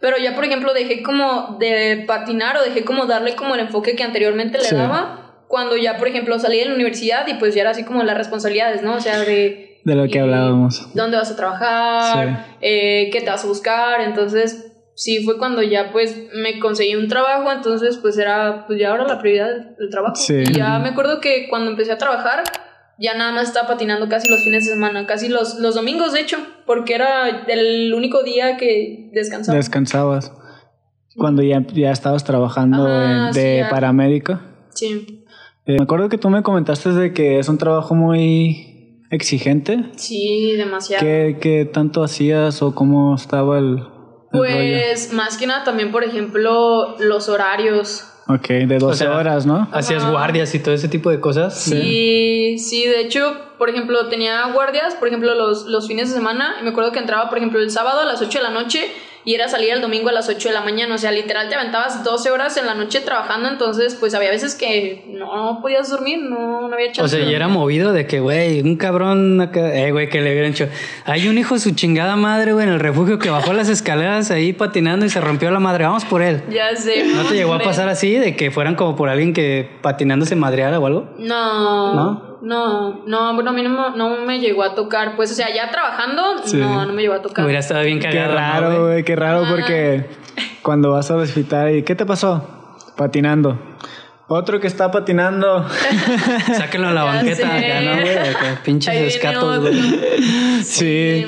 [0.00, 3.96] pero ya por ejemplo dejé como de patinar o dejé como darle como el enfoque
[3.96, 4.74] que anteriormente le Sí.
[4.76, 8.02] daba cuando ya por ejemplo salí de la universidad y pues ya era así como
[8.02, 8.96] las responsabilidades, ¿no?
[8.96, 9.80] O sea, de...
[9.84, 10.88] De lo que hablábamos.
[10.94, 12.46] ¿Dónde vas a trabajar?
[12.60, 14.00] Eh, ¿Qué te vas a buscar?
[14.00, 18.90] Entonces sí fue cuando ya pues me conseguí un trabajo, entonces pues era pues ya
[18.90, 20.16] ahora la prioridad el, trabajo.
[20.16, 20.38] Sí.
[20.38, 22.42] Y ya me acuerdo que cuando empecé a trabajar
[22.98, 26.20] ya nada más estaba patinando casi los fines de semana, casi los, los domingos de
[26.20, 29.56] hecho, porque era el único día que descansaba.
[29.56, 30.32] Descansabas.
[31.16, 34.38] Cuando ya, ya estabas trabajando Ajá, sí, de paramédico.
[34.70, 35.24] Sí.
[35.66, 39.90] Eh, me acuerdo que tú me comentaste de que es un trabajo muy exigente.
[39.96, 41.04] Sí, demasiado.
[41.04, 44.30] ¿Qué, qué tanto hacías o cómo estaba el, el rollo?
[44.30, 48.12] Pues más que nada también, por ejemplo, los horarios.
[48.28, 49.68] Ok, de 12 sea, horas, ¿no?
[49.72, 50.12] Hacías Ajá.
[50.12, 51.60] guardias y todo ese tipo de cosas.
[51.60, 56.56] Sí, sí, de hecho, por ejemplo, tenía guardias, por ejemplo, los, los fines de semana,
[56.60, 58.90] y me acuerdo que entraba, por ejemplo, el sábado a las 8 de la noche
[59.26, 61.56] y era salir el domingo a las 8 de la mañana, o sea, literal te
[61.56, 66.20] aventabas 12 horas en la noche trabajando, entonces, pues había veces que no podías dormir,
[66.22, 67.02] no, no había chance.
[67.02, 70.30] O sea, y era movido de que, güey, un cabrón acá, eh, güey, que le
[70.30, 70.68] hubieran hecho.
[71.04, 74.30] Hay un hijo de su chingada madre, güey, en el refugio que bajó las escaleras
[74.30, 75.82] ahí patinando y se rompió la madre.
[75.82, 76.44] Vamos por él.
[76.48, 77.04] Ya sé.
[77.12, 80.36] ¿No te llegó a pasar así de que fueran como por alguien que patinando se
[80.36, 81.08] madreara o algo?
[81.18, 82.35] No, ¿No?
[82.42, 85.48] No, no, bueno, a mí no, me- no me llegó a tocar, pues, o sea,
[85.54, 86.56] ya trabajando, Sí.
[86.56, 87.44] no, no me llegó a tocar.
[87.44, 88.30] Hubiera estado bien Qué cagado.
[88.32, 89.48] ¿no, raro, güey, qué raro Ah.
[89.50, 90.06] porque
[90.62, 92.46] cuando vas al hospital y ¿qué te pasó?
[92.96, 93.58] Patinando.
[94.28, 95.64] Otro que está patinando.
[96.56, 97.44] Sáquenlo a la Ya banqueta sé.
[97.72, 98.16] acá, ¿no, güey?
[98.18, 99.74] Acá, pinches Ahí escatos, güey.
[100.64, 101.26] sí.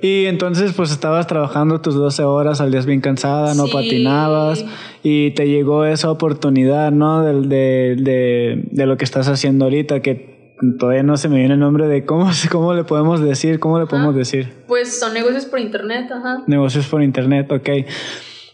[0.00, 3.72] Y entonces pues estabas trabajando tus 12 horas, salías bien cansada, no Sí.
[3.72, 4.64] patinabas
[5.02, 7.22] y te llegó esa oportunidad, ¿no?
[7.24, 10.37] Del- De, de, de lo que estás haciendo ahorita, que
[10.78, 13.86] todavía no se me viene el nombre de cómo, cómo le podemos decir, cómo le
[13.86, 14.64] podemos decir.
[14.66, 16.42] Pues son negocios por internet, ajá.
[16.46, 17.68] Negocios por internet, ok.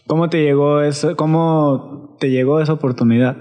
[0.07, 1.15] ¿Cómo te llegó eso?
[1.15, 3.35] ¿Cómo te llegó esa oportunidad?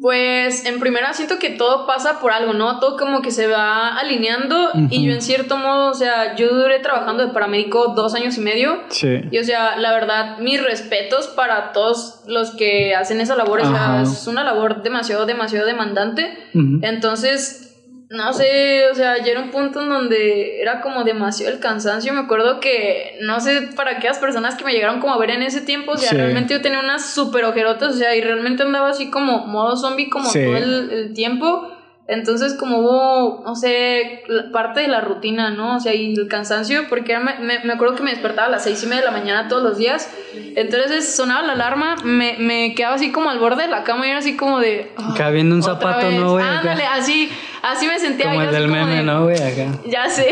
[0.00, 2.78] Pues en primera siento que todo pasa por algo, ¿no?
[2.78, 6.78] Todo como que se va alineando y yo en cierto modo, o sea, yo duré
[6.78, 9.22] trabajando de paramédico dos años y medio Sí.
[9.32, 13.64] y o sea, la verdad, mis respetos para todos los que hacen esa labor, o
[13.64, 14.04] Ajá.
[14.04, 16.28] sea, es una labor demasiado, demasiado demandante.
[16.54, 16.78] Ujú.
[16.82, 17.67] Entonces,
[18.10, 22.12] no sé, o sea, ya era un punto en donde era como demasiado el cansancio.
[22.14, 25.42] Me acuerdo que, no sé, para aquellas personas que me llegaron como a ver en
[25.42, 26.16] ese tiempo, o sea, Sí.
[26.16, 30.08] realmente yo tenía unas super ojerotas, o sea, y realmente andaba así como modo zombie
[30.08, 30.42] como Sí.
[30.44, 31.74] todo el, el tiempo.
[32.10, 35.76] Entonces, como hubo, no sé, parte de la rutina, ¿no?
[35.76, 38.64] O sea, y el cansancio, porque me, me, me acuerdo que me despertaba a las
[38.64, 40.10] seis y media de la mañana todos los días.
[40.56, 44.10] Entonces sonaba la alarma, me, me quedaba así como al borde de la cama y
[44.10, 44.90] era así como de.
[44.96, 46.18] "Ah, Acá viendo un zapato, vez".
[46.18, 46.44] ¿no, güey?
[46.46, 46.58] Acá.
[46.60, 47.30] Ándale, así,
[47.62, 48.26] así me sentía.
[48.30, 49.36] Como el del meme, de- ¿no, güey?
[49.36, 49.66] Acá.
[49.86, 50.30] Ya sé.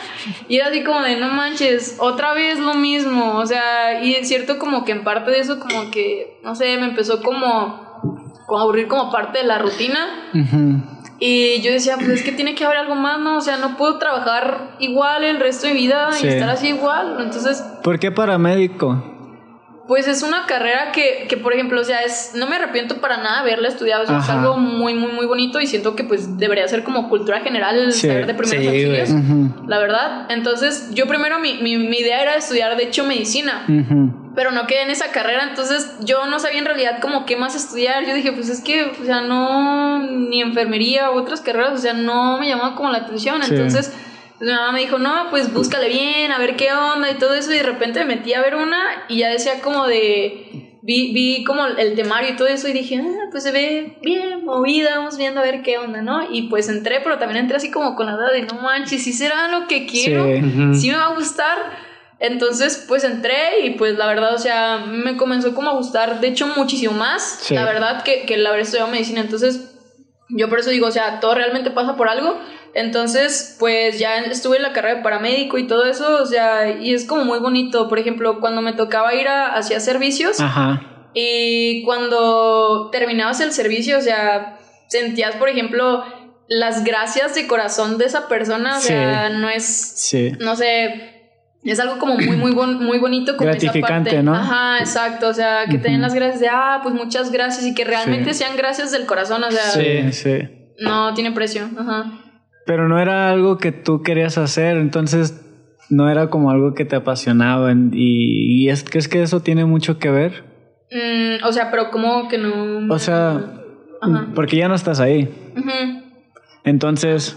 [0.48, 3.34] y era así como de, no manches, otra vez lo mismo.
[3.36, 6.76] O sea, y es cierto como que en parte de eso, como que, no sé,
[6.78, 7.86] me empezó como,
[8.46, 10.30] como a aburrir como parte de la rutina.
[10.32, 10.97] Ujú.
[11.20, 13.38] Y yo decía, pues es que tiene que haber algo más, ¿no?
[13.38, 16.26] O sea, no puedo trabajar igual el resto de mi vida Sí.
[16.26, 17.16] y estar así igual.
[17.20, 19.14] Entonces, ¿Por qué paramédico?
[19.88, 23.16] pues es una carrera que, que, por ejemplo, o sea, es, no me arrepiento para
[23.16, 24.04] nada haberla estudiado.
[24.04, 27.08] O sea, es algo muy, muy, muy bonito y siento que pues debería ser como
[27.08, 28.06] cultura general Sí.
[28.06, 29.08] saber de primeros Sí, auxilios.
[29.66, 30.26] La verdad.
[30.30, 33.64] Entonces, yo primero mi, mi, mi idea era estudiar, de hecho, medicina.
[34.38, 37.56] Pero no quedé en esa carrera, entonces yo no sabía en realidad como qué más
[37.56, 38.06] estudiar.
[38.06, 41.92] Yo dije, pues es que, o sea, no, ni enfermería u otras carreras, o sea,
[41.92, 43.42] no me llamaba como la atención.
[43.42, 43.52] Sí.
[43.52, 43.92] Entonces,
[44.38, 47.34] pues, mi mamá me dijo, no, pues búscale bien, a ver qué onda y todo
[47.34, 47.52] eso.
[47.52, 51.42] Y de repente me metí a ver una y ya decía como de, vi, vi
[51.42, 55.18] como el temario y todo eso y dije, ah, pues se ve bien movida, vamos
[55.18, 56.30] viendo a ver qué onda, ¿no?
[56.30, 59.12] Y pues entré, pero también entré así como con la duda de, no manches, si
[59.12, 60.44] será lo que quiero Sí.
[60.44, 60.74] Ujú.
[60.74, 61.87] sí me va a gustar.
[62.20, 66.28] Entonces, pues entré y pues la verdad, o sea, me comenzó como a gustar, de
[66.28, 67.54] hecho, muchísimo más, Sí.
[67.54, 69.20] la verdad, que, que el haber estudiado medicina.
[69.20, 69.74] Entonces,
[70.28, 72.38] yo por eso digo, o sea, todo realmente pasa por algo.
[72.74, 76.92] Entonces, pues ya estuve en la carrera de paramédico y todo eso, o sea, y
[76.92, 77.88] es como muy bonito.
[77.88, 81.08] Por ejemplo, cuando me tocaba ir a, hacia servicios Ajá.
[81.14, 84.58] y cuando terminabas el servicio, o sea,
[84.88, 86.04] sentías, por ejemplo,
[86.48, 88.88] las gracias de corazón de esa persona, o Sí.
[88.88, 90.32] sea, no es Sí.
[90.38, 91.17] no sé,
[91.64, 93.36] es algo como muy, muy, bon- muy bonito.
[93.36, 94.22] Como esa Gratificante, parte.
[94.22, 94.34] ¿no?
[94.34, 95.28] Ajá, exacto.
[95.28, 96.02] O sea, que te den Ujú.
[96.02, 98.44] las gracias de, ah, pues muchas gracias y que realmente Sí.
[98.44, 99.42] sean gracias del corazón.
[99.44, 100.74] O sea, Sí, sí.
[100.80, 101.68] no tiene precio.
[101.78, 102.12] Ajá.
[102.66, 105.44] Pero no era algo que tú querías hacer, entonces
[105.90, 107.72] no era como algo que te apasionaba.
[107.72, 110.44] Y, y es que es que eso tiene mucho que ver.
[110.92, 112.92] Mm, o sea, pero como que no.
[112.92, 113.42] O sea,
[114.00, 114.26] Ajá.
[114.34, 115.28] porque ya no estás ahí.
[116.64, 117.36] Entonces,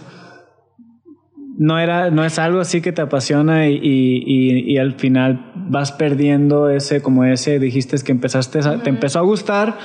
[1.63, 5.51] no, era, no es algo así que te apasiona y, y, y- y al final
[5.55, 9.77] vas perdiendo ese, como ese, dijiste que empezaste, a- te empezó a gustar,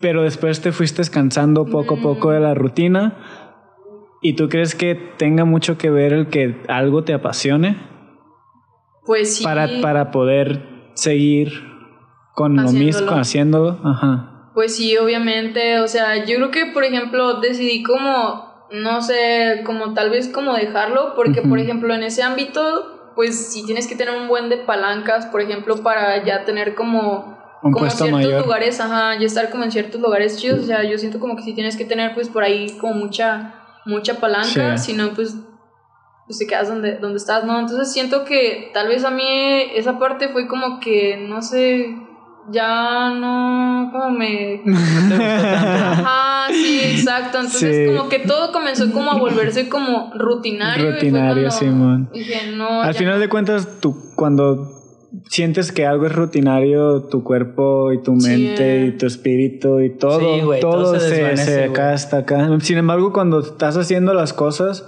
[0.00, 3.14] pero después te fuiste cansando poco a poco de la rutina.
[4.22, 7.76] ¿Y tú crees que tenga mucho que ver el que algo te apasione
[9.04, 9.44] Pues sí.
[9.44, 10.62] para, para poder
[10.94, 11.52] seguir
[12.34, 13.80] con lo mismo, haciéndolo?
[13.84, 14.50] Ajá.
[14.54, 15.80] Pues sí, obviamente.
[15.80, 20.54] O sea, yo creo que, por ejemplo, decidí como, no sé, como tal vez como
[20.54, 24.56] dejarlo, porque, por ejemplo, en ese ámbito, pues sí tienes que tener un buen de
[24.58, 28.42] palancas, por ejemplo, para ya tener como Un como puesto ciertos mayor.
[28.42, 31.42] lugares, ajá, ya estar como en ciertos lugares chidos, o sea, yo siento como que
[31.42, 33.54] sí tienes que tener pues por ahí como mucha,
[33.84, 34.92] mucha palanca, Sí.
[34.92, 35.34] si no pues,
[36.26, 37.58] pues te quedas donde, donde estás, ¿no?
[37.58, 39.24] Entonces siento que tal vez a mí
[39.74, 41.94] esa parte fue como que, no sé,
[42.50, 44.60] ya no, como me...
[44.64, 45.74] No te gustó tanto.
[45.84, 47.38] Ajá, sí, exacto.
[47.38, 47.96] Entonces, Sí.
[47.96, 50.92] como que todo comenzó como a volverse como rutinario.
[50.92, 52.10] Rutinario, Simón.
[52.12, 52.82] Dije, no.
[52.82, 54.68] Al final de cuentas, tú cuando
[55.28, 58.28] sientes que algo es rutinario, tu cuerpo y tu Sí.
[58.28, 61.92] mente y tu espíritu y todo, Sí, güey, todo todo se se, desvanece, se acá
[61.92, 62.48] hasta acá.
[62.60, 64.86] Sin embargo, cuando estás haciendo las cosas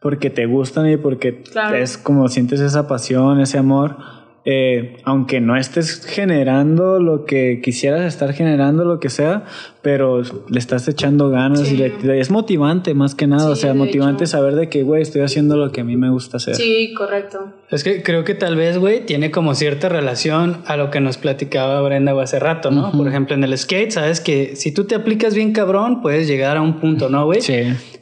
[0.00, 1.76] porque te gustan y porque Claro.
[1.76, 3.96] es como sientes esa pasión, ese amor,
[4.44, 9.44] eh, aunque no estés generando lo que quisieras estar generando, lo que sea,
[9.82, 11.74] pero le estás echando ganas Sí.
[11.74, 11.76] y
[12.06, 14.30] le- es motivante más que nada, o sea, motivante hecho.
[14.32, 16.54] saber de que, güey, estoy haciendo lo que a mí me gusta hacer.
[16.54, 17.52] Sí, correcto.
[17.70, 21.18] Es que creo que tal vez, güey, tiene como cierta relación a lo que nos
[21.18, 22.90] platicaba Brenda hace rato, ¿no?
[22.92, 26.56] Por ejemplo, en el skate, sabes que si tú te aplicas bien cabrón, puedes llegar
[26.56, 27.40] a un punto, ¿no, güey?
[27.42, 27.54] Sí.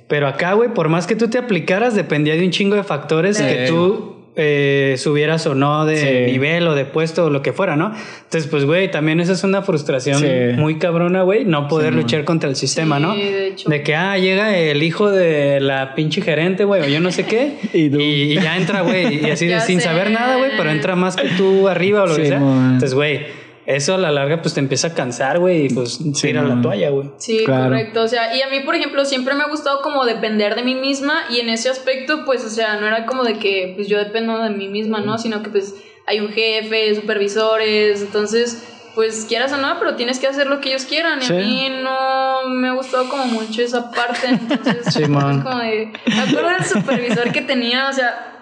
[0.09, 3.37] Pero acá, güey, por más que tú te aplicaras, dependía de un chingo de factores
[3.39, 3.45] Sí.
[3.45, 6.31] que tú eh, subieras o no de Sí.
[6.33, 7.93] nivel o de puesto o lo que fuera, ¿no?
[8.25, 10.27] Entonces, pues, güey, también esa es una frustración Sí.
[10.57, 13.15] muy cabrona, güey, no poder Sí, luchar contra el sistema, Sí, ¿no?
[13.15, 13.69] de hecho.
[13.71, 17.25] De que, ah, llega el hijo de la pinche gerente, güey, o yo no sé
[17.25, 19.87] qué, Y ya entra, güey, y así de sin sé.
[19.87, 22.37] saber nada, güey, pero entra más que tú arriba o lo que sea.
[22.39, 23.27] Entonces, güey,
[23.67, 26.61] eso a la larga, pues te empieza a cansar, güey, y pues Sí, tira la
[26.63, 27.11] toalla, güey.
[27.19, 27.65] Sí, Claro.
[27.65, 28.03] correcto.
[28.03, 30.75] O sea, y a mí, por ejemplo, siempre me ha gustado como depender de mí
[30.75, 33.99] misma y en ese aspecto, pues, o sea, no era como de que pues yo
[33.99, 35.19] dependo de mí misma, ¿no?
[35.19, 35.75] Sino que pues
[36.07, 38.63] hay un jefe, supervisores, entonces,
[38.95, 41.19] pues quieras o no, pero tienes que hacer lo que ellos quieran.
[41.21, 45.43] Y a mí no me ha gustado como mucho esa parte, entonces, Sí, es man.
[45.43, 45.93] como de...
[46.07, 48.33] Me acuerdo del supervisor que tenía, o sea...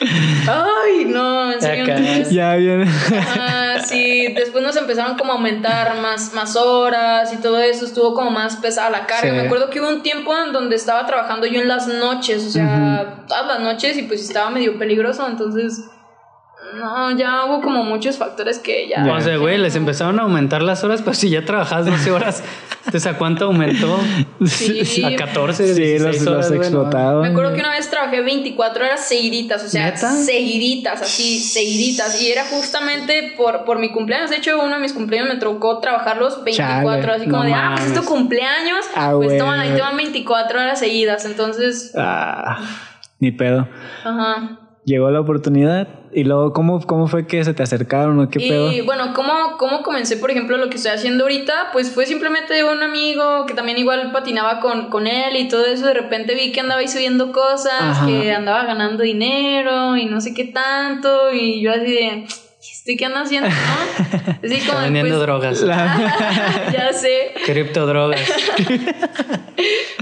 [0.00, 1.84] Ay, no, en serio.
[1.84, 1.96] Acá.
[1.96, 2.86] entonces- Ya viene.
[3.38, 8.14] Ah, sí, después nos empezaron como a aumentar más, más horas y todo eso, estuvo
[8.14, 9.30] como más pesada la carga.
[9.30, 9.36] Sí.
[9.36, 12.50] Me acuerdo que hubo un tiempo en donde estaba trabajando yo en las noches, o
[12.50, 15.84] sea, todas las noches y pues estaba medio peligroso, entonces,
[16.78, 19.04] no, ya hubo como muchos factores que ya...
[19.04, 19.14] Ya.
[19.14, 22.42] O sea, güey, les empezaron a aumentar las horas, pero si ya trabajabas 12 horas,
[22.86, 23.98] entonces ¿a cuánto aumentó?
[24.46, 25.02] Sí.
[25.04, 27.20] A 14, Sí, 16 los, horas, los explotaban.
[27.22, 30.10] Me acuerdo que una vez trabajé 24 horas seguiditas, o sea, ¿Neta?
[30.12, 32.20] seguiditas, así, seguiditas.
[32.22, 34.30] Y era justamente por, por mi cumpleaños.
[34.30, 37.54] De hecho, uno de mis cumpleaños me tocó trabajarlos 24, Chale, así como no de,
[37.54, 38.84] ah, pues es tu cumpleaños.
[38.94, 41.24] Ah, pues toman, ahí te van 24 horas seguidas.
[41.24, 42.58] Entonces, Ah,
[43.18, 43.68] ni pedo.
[44.04, 44.58] ajá.
[44.90, 48.72] Llegó la oportunidad y luego, ¿cómo, cómo fue que se te acercaron o qué pedo?
[48.72, 51.68] Y bueno, ¿cómo, ¿cómo comencé, por ejemplo, lo que estoy haciendo ahorita?
[51.72, 55.86] Pues fue simplemente un amigo que también igual patinaba con, con él y todo eso.
[55.86, 58.04] De repente vi que andaba ahí subiendo cosas, Ajá.
[58.04, 61.32] que andaba ganando dinero y no sé qué tanto.
[61.32, 62.24] Y yo así de,
[62.80, 63.48] ¿estoy qué ando haciendo?
[63.48, 63.54] ¿no?
[64.42, 65.60] Así Está como, vendiendo pues, drogas,
[66.72, 67.32] ya sé.
[67.44, 68.20] criptodrogas.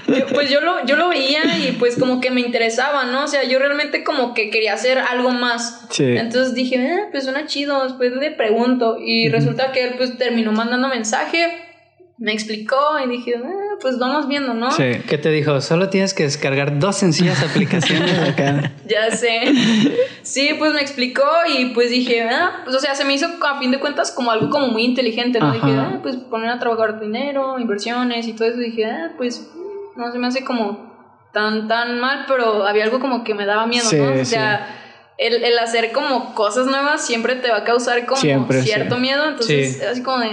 [0.06, 3.24] Yo- pues yo lo, yo lo veía y pues como que me interesaba, ¿no?
[3.24, 5.86] O sea, yo realmente como que quería hacer algo más.
[5.90, 6.04] Sí.
[6.04, 8.98] Entonces dije, eh, pues suena chido, después le pregunto.
[9.04, 11.50] Y resulta que él pues terminó mandando mensaje,
[12.16, 13.42] me explicó y dije, eh,
[13.80, 14.70] pues vamos viendo, ¿no?
[14.70, 14.84] Sí.
[15.08, 15.60] ¿Qué te dijo?
[15.60, 18.72] Solo tienes que descargar dos sencillas aplicaciones acá.
[18.88, 19.40] Ya sé.
[20.22, 23.58] Sí, pues me explicó y pues dije, ah, pues o sea, se me hizo a
[23.58, 25.48] fin de cuentas como algo como muy inteligente, ¿no?
[25.48, 25.54] Ajá.
[25.66, 28.56] Dije, ah, pues poner a trabajar dinero, inversiones y todo eso.
[28.58, 29.50] Dije, ah, pues
[29.96, 30.88] no se me hace como
[31.34, 34.12] tan, tan mal, pero había algo como que me daba miedo, Sí, ¿no?
[34.12, 34.24] O sí.
[34.24, 34.66] sea,
[35.18, 39.00] el, el hacer como cosas nuevas siempre te va a causar como Siempre, cierto sí.
[39.02, 39.84] miedo, entonces Sí.
[39.84, 40.30] así como de,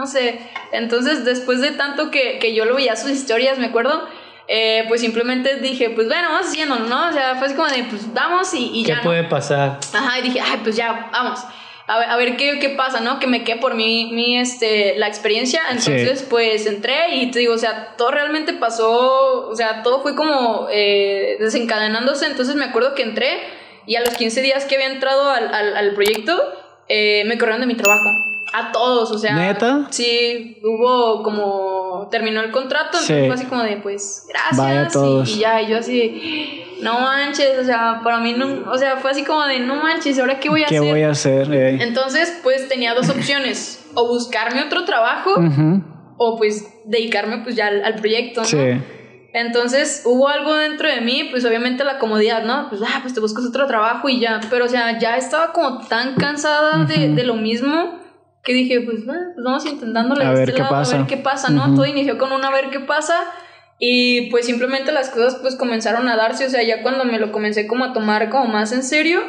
[0.00, 0.40] no sé.
[0.72, 4.08] Entonces, después de tanto que, que yo lo veía sus historias, me acuerdo,
[4.48, 7.08] eh, pues simplemente dije, pues bueno, vamos haciéndolo, ¿no?
[7.08, 8.96] O sea, fue así como de, pues vamos y, y ¿Qué ya.
[8.96, 9.02] ¿no?
[9.02, 9.78] puede pasar?
[9.92, 11.40] Ajá, y dije, ay, pues ya, vamos.
[11.86, 13.18] A ver, a ver qué, qué pasa, ¿no?
[13.18, 15.60] Que me quede por mí, mi, este, la experiencia.
[15.70, 20.14] Entonces, pues entré y te digo, o sea, todo realmente pasó, o sea, todo fue
[20.14, 22.26] como eh, desencadenándose.
[22.26, 23.40] Entonces me acuerdo que entré
[23.86, 26.40] y a los 15 días que había entrado al, al, al proyecto,
[26.88, 28.29] eh, me corrieron de mi trabajo.
[28.52, 29.34] A todos, o sea.
[29.36, 29.86] ¿Neta?
[29.90, 32.08] Sí, hubo como.
[32.10, 34.56] Terminó el contrato, entonces fue así como de, pues, gracias.
[34.56, 35.28] Vaya y- todos.
[35.28, 38.68] Y, ya, y yo así de, no manches, o sea, para mí no.
[38.70, 40.90] O sea, fue así como de, no manches, ¿ahora qué voy a ¿Qué hacer?
[40.90, 41.52] voy a hacer?
[41.54, 45.30] Eh, Entonces, pues tenía dos opciones: o buscarme otro trabajo,
[46.16, 48.46] o pues dedicarme pues ya al, al proyecto, ¿no?
[48.46, 48.58] Sí.
[49.32, 52.68] Entonces hubo algo dentro de mí, pues obviamente la comodidad, ¿no?
[52.68, 54.40] Pues, ah, pues te buscas otro trabajo y ya.
[54.50, 57.99] Pero, o sea, ya estaba como tan cansada de lo mismo
[58.42, 60.94] que dije, pues, pues vamos intentándole A ver este qué lado, pasa.
[60.94, 61.64] a ver qué pasa, ¿no?
[61.66, 61.74] Ujú.
[61.76, 63.14] Todo inició con un a ver qué pasa.
[63.78, 67.32] Y pues simplemente las cosas pues comenzaron a darse, o sea, ya cuando me lo
[67.32, 69.20] comencé como a tomar como más en serio,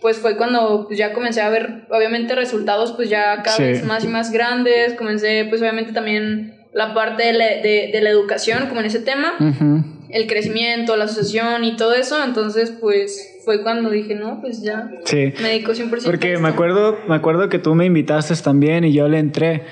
[0.00, 3.62] pues fue cuando pues, ya comencé a ver, obviamente, resultados pues ya cada Sí.
[3.62, 4.94] vez más y más grandes.
[4.94, 8.98] Comencé, pues obviamente también la parte de la, de, de la educación, como en ese
[9.00, 9.84] tema, Ujú.
[10.12, 12.22] El crecimiento, la asociación y todo eso.
[12.22, 15.32] Entonces, pues fue cuando dije, no, pues ya Sí.
[15.40, 18.92] me dedico 100% a Porque me acuerdo, me acuerdo que tú me invitaste también y
[18.92, 19.62] yo le entré.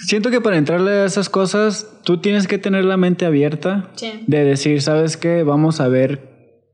[0.00, 4.24] Siento que para entrarle a esas cosas, tú tienes que tener la mente abierta Sí.
[4.26, 5.44] de decir, ¿sabes qué?
[5.44, 6.20] Vamos a ver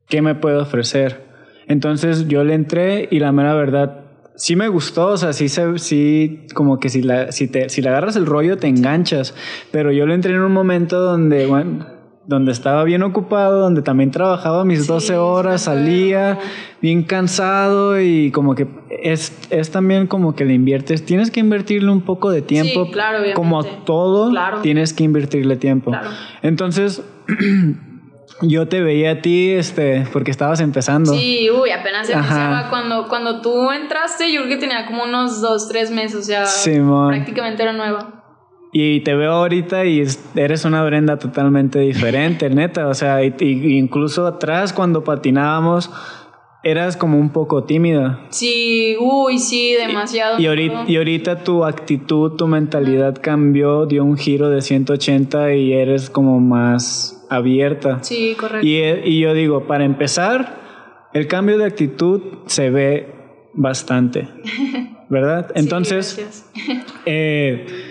[0.09, 1.27] qué me puede ofrecer.
[1.67, 4.01] Entonces yo le entré y la mera verdad,
[4.37, 7.83] sí me gustó, o sea, sí, se, sí como que si, la, si, te, si
[7.83, 9.35] le agarras el rollo te enganchas,
[9.71, 11.87] pero yo le entré en un momento donde, bueno,
[12.29, 16.39] donde estaba bien ocupado, donde también trabajaba mis Sí, 12 sí horas, salía
[16.83, 21.91] bien cansado y como que es, es también como que le inviertes, tienes que invertirle
[21.91, 24.61] un poco de tiempo, Sí, claro, como a todo, Claro.
[24.61, 25.91] tienes que invertirle tiempo.
[25.91, 26.11] Claro.
[26.43, 27.03] Entonces,
[28.43, 31.15] yo te veía a ti, este, porque estabas empezando.
[31.15, 32.19] Sí, uy, apenas Ajá.
[32.21, 32.69] empezaba.
[32.69, 36.45] Cuando, cuando tú entraste, yo creo que tenía como unos dos, tres meses, o sea,
[36.45, 37.09] Simón.
[37.09, 38.18] prácticamente era nueva.
[38.73, 42.89] Y te veo ahorita y es- eres una Brenda totalmente diferente, neta.
[42.89, 45.91] O sea, y- y- incluso atrás cuando patinábamos,
[46.65, 48.27] eras como un poco tímida.
[48.31, 50.39] Sí, uy, sí, demasiado.
[50.39, 55.55] Y me ahorita, y ahorita tu actitud, tu mentalidad cambió, dio un giro de 180
[55.55, 57.99] y eres como más abierta.
[58.03, 58.67] Sí, correcto.
[58.67, 63.15] Y, y yo digo, para empezar, el cambio de actitud se ve
[63.55, 64.29] bastante,
[65.09, 65.47] ¿verdad?
[65.55, 66.51] Sí, Entonces, gracias.
[67.07, 67.88] eh,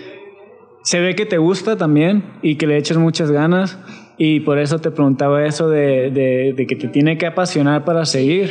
[0.88, 3.78] se ve que te gusta también y que le echas muchas ganas
[4.16, 8.06] y por eso te preguntaba eso de, de- de que te tiene que apasionar para
[8.06, 8.48] seguir.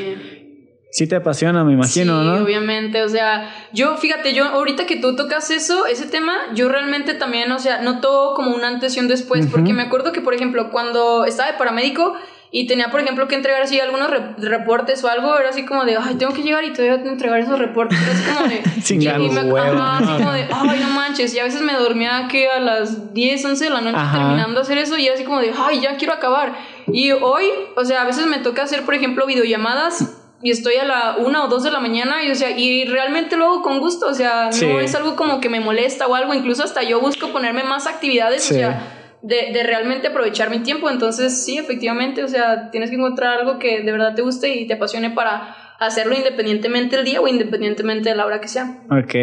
[0.92, 2.44] Sí te apasiona, me imagino, sí, ¿no?
[2.44, 7.16] obviamente, o sea, yo, fíjate, yo ahorita que tú tocas eso, ese tema, yo realmente
[7.16, 10.34] también, o sea, noto como un antes y un después, porque me acuerdo que, por
[10.36, 12.14] ejemplo, cuando estaba de paramédico
[12.52, 15.84] y tenía, por ejemplo, que entregar así algunos re- reportes o algo, era así como
[15.86, 18.64] de, ay, tengo que llegar y todavía entregar esos reportes, era así como de...
[18.84, 21.74] Chingar y- me- huevos, ajá, así como de, ay, no manches, y a veces me
[21.74, 24.18] dormía que a las 10, 11 de la noche Ajá.
[24.18, 26.54] terminando de hacer eso y era así como de, ay, ya quiero acabar.
[26.88, 27.46] Y hoy,
[27.76, 31.44] o sea, a veces me toca hacer, por ejemplo, videollamadas y estoy a la una
[31.44, 34.14] o dos de la mañana y, o sea, y realmente lo hago con gusto, o
[34.14, 34.68] sea, Sí.
[34.68, 37.88] no es algo como que me molesta o algo, incluso hasta yo busco ponerme más
[37.88, 38.54] actividades, Sí.
[38.54, 38.97] o sea,
[39.28, 43.60] de, de realmente aprovechar mi tiempo, entonces sí, efectivamente, o sea, tienes que encontrar algo
[43.60, 48.10] que de verdad te guste y te apasione para hacerlo independientemente del día o independientemente
[48.10, 48.84] de la hora que sea.
[48.90, 49.16] Ok.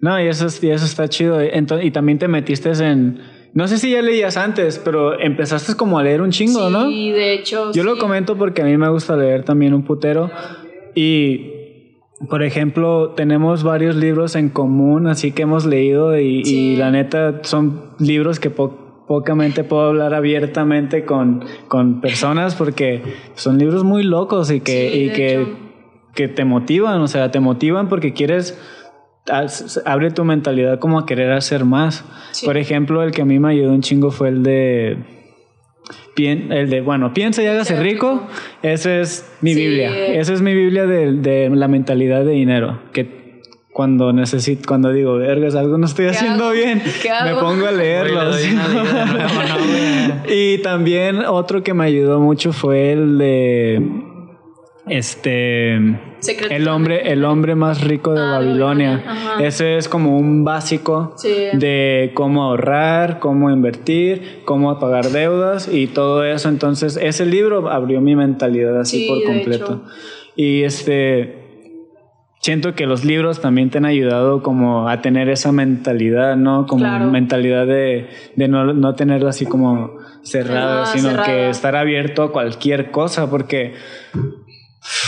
[0.00, 1.40] No, y eso, es- y eso está chido.
[1.40, 3.20] Entonces, y también te metiste en...
[3.52, 6.88] No sé si ya leías antes, pero empezaste como a leer un chingo, sí, ¿no?
[6.88, 7.72] de hecho.
[7.72, 8.00] Yo lo sí.
[8.00, 10.30] comento porque a mí me gusta leer también un putero.
[10.94, 11.96] Y,
[12.28, 16.76] por ejemplo, tenemos varios libros en común, así que hemos leído y, y Sí.
[16.76, 23.02] la neta son libros que po- pocamente puedo hablar abiertamente con, con personas porque
[23.34, 25.46] son libros muy locos y que, Sí, y que,
[26.14, 28.56] que te motivan, o sea, te motivan porque quieres...
[29.84, 32.04] Abre tu mentalidad como a querer hacer más.
[32.30, 32.46] Sí.
[32.46, 34.98] Por ejemplo, el que a mí me ayudó un chingo fue el de
[36.16, 38.26] el de, bueno, piensa y hágase rico, rico.
[38.62, 39.60] esa es mi Sí.
[39.60, 40.06] Biblia.
[40.06, 42.78] Esa es mi Biblia de, de la mentalidad de dinero.
[42.92, 43.19] Que
[43.72, 46.52] cuando necesito, cuando digo, vergas, algo no estoy ¿Qué haciendo hago?
[46.54, 48.36] bien, ¿Qué me pongo a leerlos.
[50.28, 53.80] y también otro que me ayudó mucho fue el de
[54.86, 55.74] este
[56.50, 59.04] el hombre el hombre más rico de Ah, Babilonia.
[59.06, 59.42] Ajá.
[59.44, 61.28] Ese es como un básico Sí.
[61.52, 66.48] de cómo ahorrar, cómo invertir, cómo pagar deudas y todo eso.
[66.48, 69.82] Entonces, ese libro abrió mi mentalidad así Sí, por completo.
[70.36, 71.39] Y este
[72.40, 76.66] siento que los libros también te han ayudado como a tener esa mentalidad, ¿no?
[76.66, 77.10] Como Claro.
[77.10, 82.32] mentalidad de, de no, no tenerla así como cerrada, Ah, sino que estar abierto a
[82.32, 83.74] cualquier cosa, porque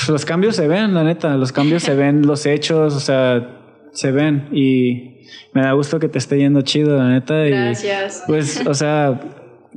[0.09, 3.59] los cambios se ven, la neta, los cambios se ven, los hechos, o sea,
[3.93, 5.21] se ven y
[5.55, 7.47] me da gusto que te esté yendo chido, la neta.
[7.47, 8.25] y, Gracias.
[8.27, 9.21] pues, o sea,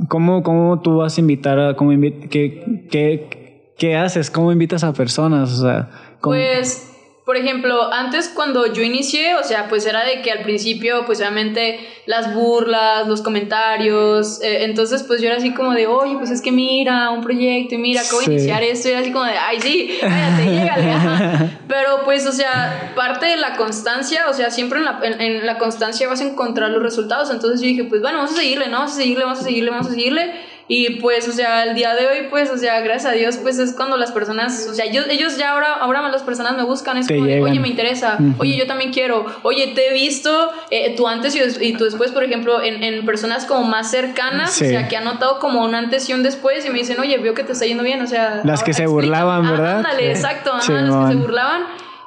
[0.07, 4.29] ¿cómo, cómo tú vas a invitar a, cómo invi- qué, qué, qué haces?
[4.29, 5.57] ¿Cómo invitas a personas?
[5.59, 5.89] O sea,
[6.21, 6.91] ¿cómo- Pues,
[7.25, 11.19] por ejemplo, antes cuando yo inicié, o sea, pues era de que al principio, pues
[11.19, 16.29] obviamente las burlas, los comentarios, eh, entonces pues yo era así como de, oye, pues
[16.29, 18.27] es que mira, un proyecto y mira, acabo Sí.
[18.27, 21.47] de iniciar esto, y era así como de, ay, sí, cállate, llégale, ajá.
[21.67, 25.45] Pero pues, o sea, parte de la constancia, o sea, siempre en la, en, en
[25.47, 28.67] la constancia vas a encontrar los resultados, entonces yo dije, pues bueno, vamos a seguirle,
[28.67, 28.77] ¿no?
[28.77, 30.31] Vamos a seguirle, vamos a seguirle, vamos a seguirle.
[30.67, 33.59] Y pues, o sea, el día de hoy, pues, o sea, gracias a Dios, pues
[33.59, 36.97] es cuando las personas, o sea, ellos, ellos ya ahora, ahora las personas me buscan,
[36.97, 40.51] es Te como de, oye, me interesa, oye, yo también quiero, oye, te he visto,
[40.71, 44.65] eh, tú antes y, tú después, por ejemplo, en, en personas como más cercanas, Sí.
[44.65, 47.17] o sea, que han notado como un antes y un después y me dicen, oye,
[47.19, 48.41] veo que te está yendo bien, o sea...
[48.43, 49.07] Las que se explícame".
[49.07, 49.77] burlaban, Ah, ¿verdad?
[49.77, 50.09] ándale, Sí.
[50.09, 51.61] exacto, ajá, las que se burlaban,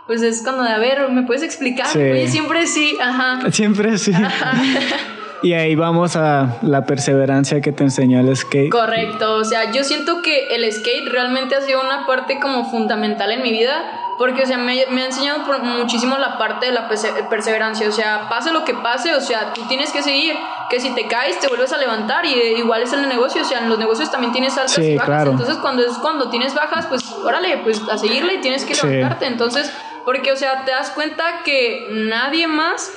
[0.09, 1.87] pues es cuando de, a ver, ¿me puedes explicar?
[1.87, 2.01] Sí.
[2.01, 3.53] Oye, siempre sí, ajá.
[3.53, 4.11] Siempre sí.
[5.43, 8.71] y ahí vamos a la perseverancia que te enseñó el skate.
[8.71, 13.31] Correcto, o sea, yo siento que el skate realmente ha sido una parte como fundamental
[13.31, 13.85] en mi vida,
[14.19, 17.89] porque, o sea, me, me ha enseñado por muchísimo la parte de la perse- perseverancia,
[17.89, 20.35] o sea, pase lo que pase, o sea, tú tienes que seguir,
[20.71, 23.43] que si te caes te vuelves a levantar y eh, igual es en el negocio,
[23.43, 25.31] o sea, en los negocios también tienes altas Sí, y bajas, claro.
[25.31, 28.85] entonces cuando es cuando tienes bajas, pues órale, pues a seguirle y tienes que Sí.
[28.87, 29.73] levantarte, entonces,
[30.05, 32.91] porque, o sea, te das cuenta que nadie más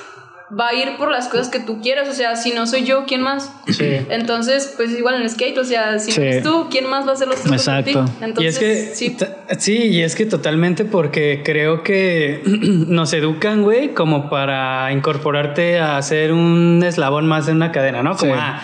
[0.58, 3.04] va a ir por las cosas que tú quieras, o sea, si no soy yo,
[3.06, 3.50] ¿quién más?
[3.68, 3.86] Sí.
[4.10, 6.20] Entonces, pues igual en el skate, o sea, si Sí.
[6.20, 7.70] no eres tú, ¿quién más va a hacer los trucos ti?
[7.70, 8.04] Exacto.
[8.20, 9.16] y Entonces, es que, sí.
[9.58, 16.00] sí, y es que totalmente porque creo que nos educan, güey, como para incorporarte a
[16.02, 18.16] ser un eslabón más de una cadena, ¿no?
[18.16, 18.38] Como, Sí.
[18.40, 18.62] ah,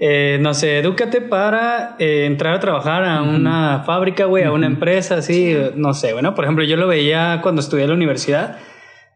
[0.00, 4.66] eh, no sé, edúcate para eh, entrar a trabajar a una fábrica, güey, a una
[4.66, 8.58] empresa, así, no sé, bueno, por ejemplo, yo lo veía cuando estudié en la universidad.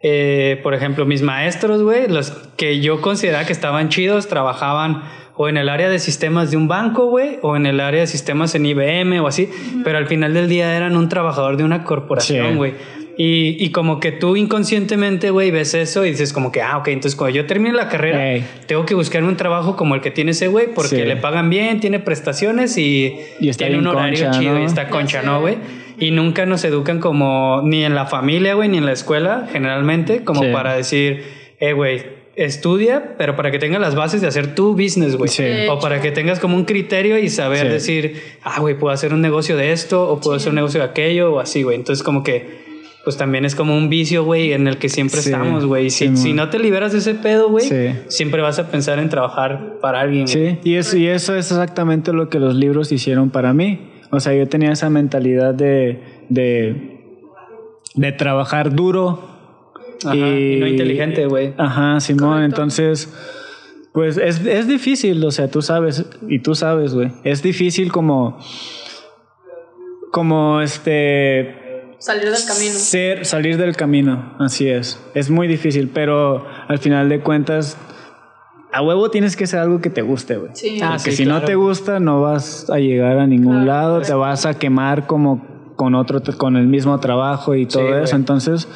[0.02, 5.02] Eh, por ejemplo, mis maestros, güey, los que yo consideraba que estaban chidos, trabajaban
[5.36, 8.06] o en el área de sistemas de un banco, güey, o en el área de
[8.06, 9.48] sistemas en IBM o así,
[9.84, 11.84] pero al final del día eran un trabajador de una Sí.
[11.84, 12.74] corporación, güey.
[13.16, 16.88] Y, y como que tú inconscientemente, güey, ves eso y dices como que, ah, ok,
[16.88, 18.44] entonces cuando yo termine la carrera, Ey.
[18.66, 21.02] tengo que buscarme un trabajo como el que tiene ese güey, porque Sí.
[21.04, 24.62] le pagan bien, tiene prestaciones y, Y está tiene un horario concha, chido ¿no?
[24.62, 25.22] y está concha.
[25.22, 25.56] ¿no, güey?
[26.02, 30.24] Y nunca nos educan como, ni en la familia, güey, ni en la escuela, generalmente,
[30.24, 30.48] como Sí.
[30.52, 31.22] para decir,
[31.60, 32.02] eh, güey,
[32.34, 35.28] estudia, pero para que tengas las bases de hacer tu business, güey.
[35.28, 35.44] Sí.
[35.70, 37.68] O para que tengas como un criterio y saber Sí.
[37.68, 40.42] decir, ah, güey, puedo hacer un negocio de esto, o puedo Sí.
[40.42, 41.76] hacer un negocio de aquello, o así, güey.
[41.76, 42.62] Entonces, como que,
[43.04, 45.30] pues también es como un vicio, güey, en el que siempre Sí.
[45.30, 45.90] estamos, güey.
[45.90, 47.90] Si, Sí, si no te liberas de ese pedo, güey, Sí.
[48.08, 50.24] siempre vas a pensar en trabajar para alguien.
[50.24, 50.50] güey.
[50.52, 53.78] Sí, y eso, y eso es exactamente lo que los libros hicieron para mí.
[54.12, 57.00] O sea, yo tenía esa mentalidad de, de,
[57.94, 59.30] de trabajar duro.
[60.04, 61.54] Ajá, y no inteligente, güey.
[61.56, 62.28] Ajá, Simón.
[62.34, 62.44] Correcto.
[62.44, 63.12] Entonces,
[63.94, 67.10] pues es, es difícil, o sea, tú sabes, y tú sabes, güey.
[67.24, 68.38] Es difícil como,
[70.10, 72.72] como este, Salir del camino.
[72.74, 75.00] ser, salir del camino, así es.
[75.14, 77.78] Es muy difícil, pero al final de cuentas,
[78.72, 80.50] a huevo tienes que hacer algo que te guste, güey.
[80.54, 80.78] Sí.
[80.82, 83.66] Ah, Porque sí, si no te gusta, no vas a llegar a ningún Claro,
[83.98, 88.16] lado, te vas a quemar como con otro, con el mismo trabajo y todo eso.
[88.16, 88.68] Entonces,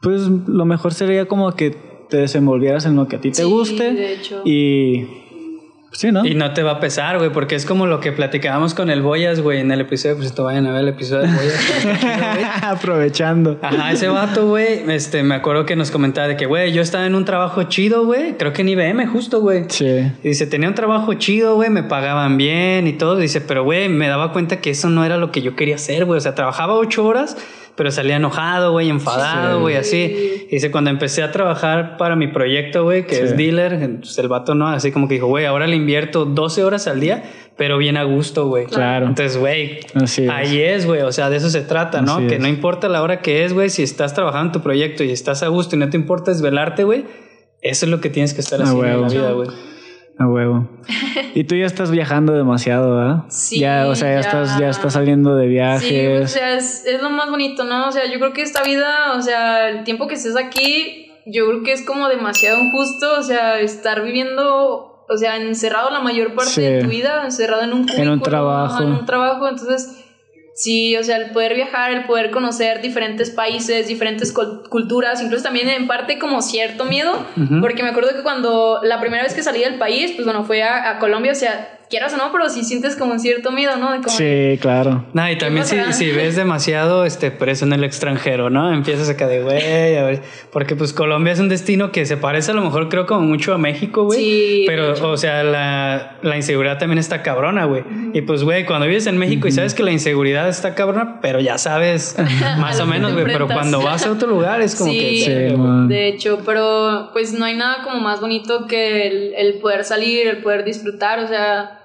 [0.00, 1.76] pues lo mejor sería como que
[2.08, 4.42] te desenvolvieras en lo que a ti te guste de hecho.
[4.44, 5.06] y
[5.98, 6.24] sí, ¿no?
[6.24, 9.02] Y no te va a pesar, güey, porque es como lo que platicábamos con el
[9.02, 12.62] Boyas, güey, en el episodio, pues te vayan a ver el episodio del Boyas.
[12.62, 13.58] Aprovechando.
[13.60, 17.04] Ajá, ese vato, güey, este, me acuerdo que nos comentaba de que, güey, yo estaba
[17.06, 19.64] en un trabajo chido, güey, creo que en IBM justo, güey.
[19.68, 20.12] Sí.
[20.22, 23.16] Y Dice, tenía un trabajo chido, güey, me pagaban bien y todo.
[23.16, 26.04] Dice, pero, güey, me daba cuenta que eso no era lo que yo quería hacer,
[26.04, 26.18] güey.
[26.18, 27.36] O sea, trabajaba ocho horas,
[27.78, 30.48] pero salía enojado, güey, enfadado, güey, así.
[30.50, 34.56] Dice, cuando empecé a trabajar para mi proyecto, güey, que es dealer, pues el vato
[34.56, 37.22] no, así como que dijo, güey, ahora le invierto 12 horas al día,
[37.56, 38.66] pero bien a gusto, güey.
[38.66, 39.06] Claro.
[39.06, 39.78] Entonces, güey,
[40.28, 41.02] ahí es, güey.
[41.02, 42.16] O sea, de eso se trata, ¿no?
[42.16, 42.40] Así que es.
[42.40, 45.44] no importa la hora que es, güey, si estás trabajando en tu proyecto y estás
[45.44, 47.04] a gusto y no te importa desvelarte, güey.
[47.62, 49.48] Eso es lo que tienes que estar haciendo en la vida, güey.
[50.18, 50.68] A huevo.
[51.34, 53.24] Y tú ya estás viajando demasiado, ¿verdad?
[53.28, 54.20] Sí, Ya, o sea, ya, ya.
[54.20, 56.24] estás, ya estás saliendo de Sí, viajes.
[56.24, 57.88] o sea, es, es lo más bonito, ¿no?
[57.88, 61.46] O sea, yo creo que esta vida, o sea, el tiempo que estés aquí, yo
[61.48, 66.34] creo que es como demasiado injusto, o sea, estar viviendo, o sea, encerrado la mayor
[66.34, 66.62] parte Sí.
[66.62, 68.82] de tu vida, encerrado en un cubículo, un trabajo.
[68.82, 70.04] en un trabajo, entonces...
[70.60, 75.44] Sí, o sea, el poder viajar, el poder conocer diferentes países, diferentes cul- culturas, incluso
[75.44, 77.24] también en parte como cierto miedo,
[77.60, 80.64] porque me acuerdo que cuando la primera vez que salí del país, pues bueno, fue
[80.64, 83.76] a, a Colombia, o sea, quieras o no, pero sí sientes como un cierto miedo,
[83.76, 83.92] ¿no?
[83.92, 85.04] De como, Sí, claro.
[85.12, 88.72] Nah, y también si, si ves demasiado este preso en el extranjero, ¿no?
[88.72, 90.22] Empiezas acá de güey, a ver,
[90.52, 93.54] porque pues Colombia es un destino que se parece a lo mejor creo como mucho
[93.54, 94.18] a México, güey.
[94.18, 97.84] Sí, Pero, o sea, la, la inseguridad también está cabrona, güey.
[98.12, 101.40] Y pues, güey, cuando vives en México y sabes que la inseguridad está cabrona, pero
[101.40, 102.16] ya sabes
[102.58, 103.24] más o menos, güey.
[103.24, 105.48] Pero cuando vas a otro lugar es como que...
[105.50, 105.56] Sí.
[105.56, 105.88] Man.
[105.88, 110.26] De hecho, pero pues no hay nada como más bonito que el, el poder salir,
[110.28, 111.77] el poder disfrutar, o sea,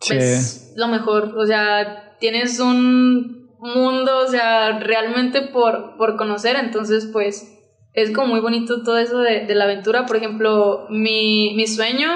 [0.00, 0.14] Sí.
[0.14, 7.08] es lo mejor, o sea, tienes un mundo, o sea, realmente por, por conocer, entonces
[7.12, 7.56] pues
[7.92, 12.08] es como muy bonito todo eso de, de la aventura, por ejemplo, mi, mi sueño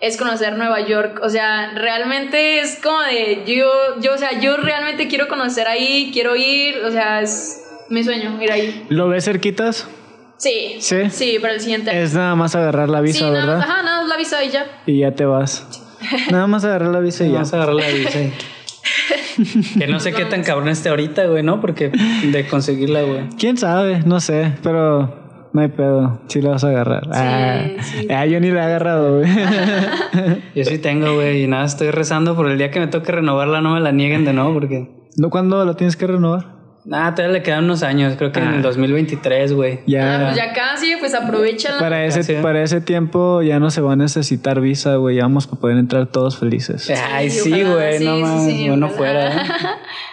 [0.00, 1.20] es conocer Nueva York.
[1.22, 6.10] O sea, realmente es como de, yo, yo, o sea, yo realmente quiero conocer ahí,
[6.12, 8.86] quiero ir, o sea, es mi sueño ir ahí.
[8.88, 9.88] ¿Lo ves cerquitas?
[10.36, 10.76] Sí.
[10.80, 11.10] Sí.
[11.10, 12.02] Sí, para el siguiente.
[12.02, 13.58] Es nada más agarrar la visa, sí, nada ¿verdad?
[13.58, 14.66] más, ajá, nada más la visa y ya.
[14.86, 15.82] Y ya te vas.
[16.30, 17.34] Nada más agarrar la visa y ya.
[17.34, 18.18] Vamos a agarrar la visa.
[19.38, 21.60] y- que no sé qué tan cabrón esté ahorita, güey, ¿no?
[21.60, 23.28] Porque de conseguirla, güey.
[23.38, 24.00] ¿Quién sabe?
[24.06, 26.20] No sé, pero no hay pedo.
[26.28, 27.02] Sí la vas a agarrar.
[27.12, 28.06] ah, sí.
[28.10, 29.28] ah, yo ni la he agarrado, güey.
[30.54, 33.60] Yo sí tengo, güey, y nada, estoy rezando por el día que me toque renovarla,
[33.60, 34.88] no me la nieguen de nuevo, porque.
[35.18, 36.55] ¿No, ¿Cuándo lo tienes que renovar?
[36.88, 39.80] Nada, todavía le quedan unos años, creo que en el 2023, güey.
[39.88, 40.14] Ya.
[40.14, 41.80] Ah, pues ya casi, pues aprovechala.
[41.80, 45.16] Para ese, para ese tiempo ya no se va a necesitar visa, güey.
[45.16, 46.88] Ya vamos para poder entrar todos felices.
[47.12, 49.34] Ay, Sí, güey, sí, no sí, mames, sí, bueno fuera.
[49.34, 49.46] ¿eh?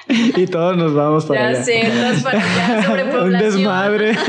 [0.36, 1.64] y todos nos vamos para Ya allá.
[1.64, 4.14] sé, todas para allá, Un desmadre.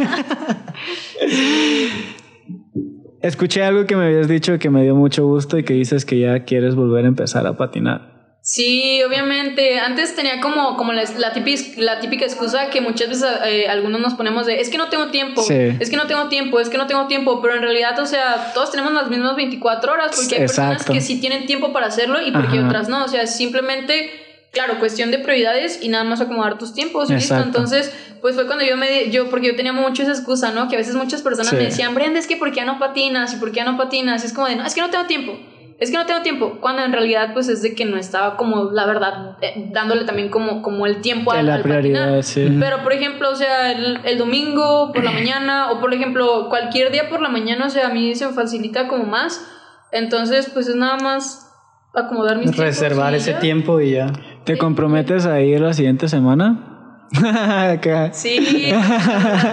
[3.22, 6.18] Escuché algo que me habías dicho que me dio mucho gusto y que dices que
[6.20, 8.13] ya quieres volver a empezar a patinar.
[8.46, 9.78] Sí, obviamente.
[9.80, 14.02] Antes tenía como, como la, la, típica, la típica excusa que muchas veces eh, algunos
[14.02, 15.54] nos ponemos de es que no tengo tiempo, Sí.
[15.80, 18.52] es que no tengo tiempo, es que no tengo tiempo, pero en realidad, o sea,
[18.52, 22.20] todos tenemos las mismas 24 horas porque hay personas que sí tienen tiempo para hacerlo
[22.20, 22.66] y porque Ajá.
[22.66, 24.10] otras no, o sea, es simplemente,
[24.52, 27.38] claro, cuestión de prioridades y nada más acomodar tus tiempos y listo.
[27.38, 30.68] Entonces, pues fue cuando yo me, yo, porque yo tenía mucho esa excusa, ¿no?
[30.68, 31.56] Que a veces muchas personas Sí.
[31.56, 33.32] me decían, Brenda, es que ¿por qué no patinas?
[33.32, 34.22] ¿Y por qué no patinas?
[34.22, 35.38] Y es como de, no, es que no tengo tiempo.
[35.78, 38.70] Es que no tengo tiempo, cuando en realidad pues es de que no estaba como,
[38.70, 42.22] la verdad, eh, dándole también como, como el tiempo al, la al prioridad, patinar.
[42.22, 42.56] sí.
[42.60, 46.92] Pero por ejemplo, o sea, el, el domingo por la mañana o por ejemplo cualquier
[46.92, 49.44] día por la mañana, o sea, a mí se me facilita como más.
[49.92, 51.50] Entonces pues es nada más
[51.92, 53.38] acomodar mis tiempos Reservar y ese ya.
[53.40, 54.12] tiempo y ya.
[54.44, 56.73] ¿Te comprometes a ir la siguiente semana?
[58.12, 58.38] Sí,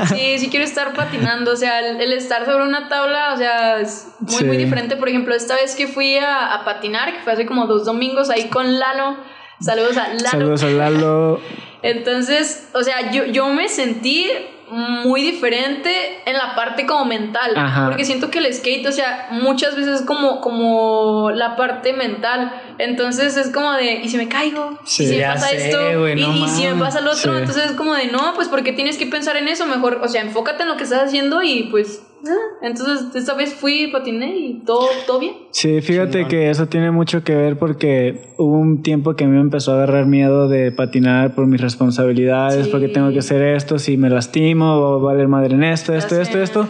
[0.10, 3.80] sí, sí quiero estar patinando, o sea, el, el estar sobre una tabla, o sea,
[3.80, 4.46] es muy, Sí.
[4.46, 4.96] muy diferente.
[4.98, 8.30] Por ejemplo, esta vez que fui a, a patinar, que fue hace como dos domingos
[8.30, 9.18] ahí con Lalo,
[9.60, 10.30] saludos a Lalo.
[10.30, 11.40] Saludos a Lalo.
[11.84, 14.28] Entonces, o sea, yo, yo me sentí
[14.72, 15.92] muy diferente
[16.26, 17.52] en la parte como mental.
[17.58, 17.88] Ajá.
[17.88, 22.54] Porque siento que el skate, o sea, muchas veces es como, como la parte mental.
[22.84, 24.78] Entonces es como de, ¿y si me caigo?
[24.84, 25.04] Sí.
[25.04, 26.08] ¿Y si me pasa sé, esto?
[26.08, 27.34] ¿Y, no y si me pasa lo otro?
[27.34, 27.40] Sí.
[27.40, 30.00] Entonces es como de, no, pues porque tienes que pensar en eso mejor.
[30.04, 32.02] O sea, enfócate en lo que estás haciendo y pues...
[32.28, 32.32] ah.
[32.64, 35.34] Entonces esta vez fui, patiné y todo, todo bien.
[35.52, 36.30] Sí, fíjate Chingón.
[36.30, 39.72] que eso tiene mucho que ver porque hubo un tiempo que a mí me empezó
[39.72, 42.72] a agarrar miedo de patinar por mis responsabilidades, Sí.
[42.72, 46.20] porque tengo que hacer esto, si me lastimo, va a valer madre en esto, esto,
[46.20, 46.68] esto, esto.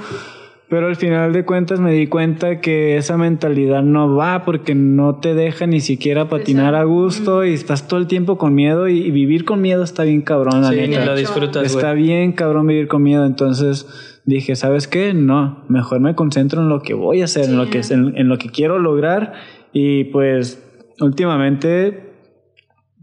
[0.71, 5.15] Pero al final de cuentas me di cuenta que esa mentalidad no va porque no
[5.15, 8.99] te deja ni siquiera patinar a gusto y estás todo el tiempo con miedo y,
[8.99, 11.05] y vivir con miedo está bien cabrón, la Sí, neta.
[11.05, 13.85] lo disfrutas, Está bien cabrón vivir con miedo, entonces
[14.23, 15.13] dije, ¿sabes qué?
[15.13, 18.29] No, mejor me concentro en lo que voy a hacer, en, lo que, en, en
[18.29, 19.33] lo que quiero lograr
[19.73, 20.63] y pues
[21.01, 22.10] últimamente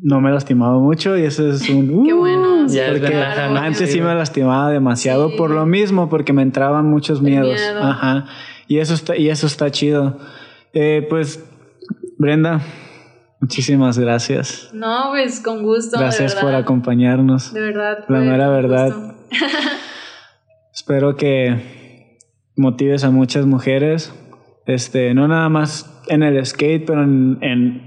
[0.00, 2.04] no me he lastimado mucho y eso es un...
[2.04, 2.66] Qué uh, bueno.
[2.68, 5.36] Ya porque antes Sí, sí me lastimaba demasiado Sí.
[5.36, 7.54] por lo mismo, porque me entraban muchos miedos.
[7.54, 7.82] miedo.
[7.82, 8.26] Ajá.
[8.66, 10.18] Y eso está, y eso está chido.
[10.72, 11.44] Eh, pues,
[12.18, 12.60] Brenda,
[13.40, 14.70] muchísimas gracias.
[14.72, 15.98] No, pues con gusto.
[15.98, 17.52] gracias de por acompañarnos.
[17.54, 18.04] De verdad.
[18.08, 18.92] La mera verdad.
[20.72, 22.18] Espero que
[22.56, 24.12] motives a muchas mujeres,
[24.66, 27.82] este, no nada más en el skate, pero en, en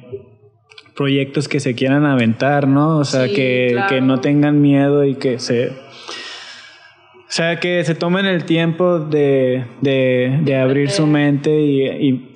[0.95, 2.97] proyectos que se quieran aventar, ¿no?
[2.99, 3.89] O sea, Sí, que, claro.
[3.89, 5.69] que no tengan miedo y que se...
[5.69, 12.27] O sea, que se tomen el tiempo de, de, de abrir su mente y, y,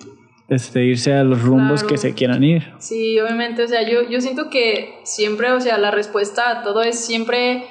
[0.47, 1.87] este, irse a los rumbos Claro.
[1.87, 2.63] que se quieran ir.
[2.79, 6.81] Sí, obviamente, o sea, yo, yo siento que siempre, o sea, la respuesta a todo
[6.81, 7.65] es siempre,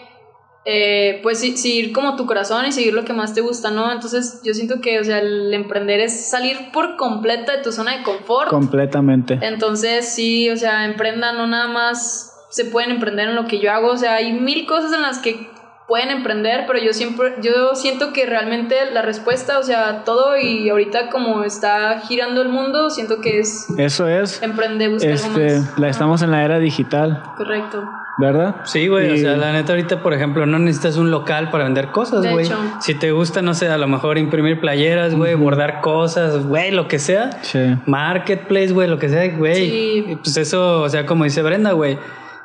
[0.65, 3.93] eh, pues, seguir como tu corazón y seguir lo que más te gusta, ¿no?
[3.93, 7.99] Entonces, yo siento que, o sea, el emprender es salir por completo de tu zona
[7.99, 8.49] de confort.
[8.49, 9.39] Completamente.
[9.43, 13.73] Entonces, sí, o sea, emprendan, no nada más se pueden emprender en lo que yo
[13.73, 15.49] hago, o sea, hay mil cosas en las que
[15.95, 20.69] pueden emprender, pero yo siempre, yo siento que realmente la respuesta, o sea, todo y
[20.69, 24.43] ahorita como está girando el mundo, siento que es Eso es.
[24.43, 25.79] emprender, buscar algo Este, más.
[25.79, 27.89] la estamos en la era digital, Correcto.
[28.19, 28.57] ¿verdad?
[28.65, 31.93] Sí, güey, o sea, la neta ahorita, por ejemplo, no necesitas un local para vender
[31.93, 32.45] cosas, De güey.
[32.47, 32.59] hecho.
[32.81, 36.89] Si te gusta, no sé, a lo mejor imprimir playeras, güey, bordar cosas, güey, lo
[36.89, 37.31] que sea.
[37.43, 37.61] Sí.
[37.87, 39.55] Marketplace, güey, lo que sea, güey.
[39.55, 40.05] Sí.
[40.09, 41.99] Y Pues eso, o sea, como dice Brenda, güey.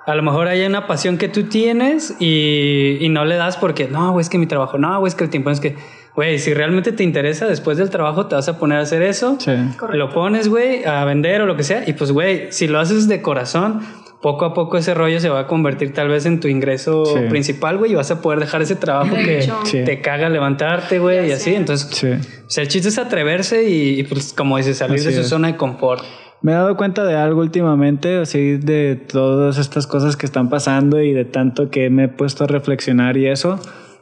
[0.06, 3.88] A lo mejor hay una pasión que tú tienes y, y no le das porque,
[3.88, 5.76] no, güey, es que mi trabajo, no, güey, es que el tiempo es que,
[6.16, 9.38] güey, si realmente te interesa, después del trabajo te vas a poner a hacer eso.
[9.40, 9.52] Sí.
[9.78, 9.98] Correcto.
[9.98, 11.84] Lo pones, güey, a vender o lo que sea.
[11.88, 13.82] Y pues, güey, si lo haces de corazón,
[14.22, 17.20] poco a poco ese rollo se va a convertir tal vez en tu ingreso Sí.
[17.30, 19.50] principal, güey, y vas a poder dejar ese trabajo De que.
[19.66, 19.84] Sí.
[19.86, 21.54] te caga levantarte, güey, y así.
[21.54, 22.08] Entonces, Sí.
[22.08, 25.22] o sea, el chiste es atreverse y, y, pues, como dices, salir Así de su
[25.22, 25.30] es.
[25.30, 26.04] zona de confort.
[26.42, 31.02] Me he dado cuenta de algo últimamente, así de todas estas cosas que están pasando
[31.02, 33.60] y de tanto que me he puesto a reflexionar y eso.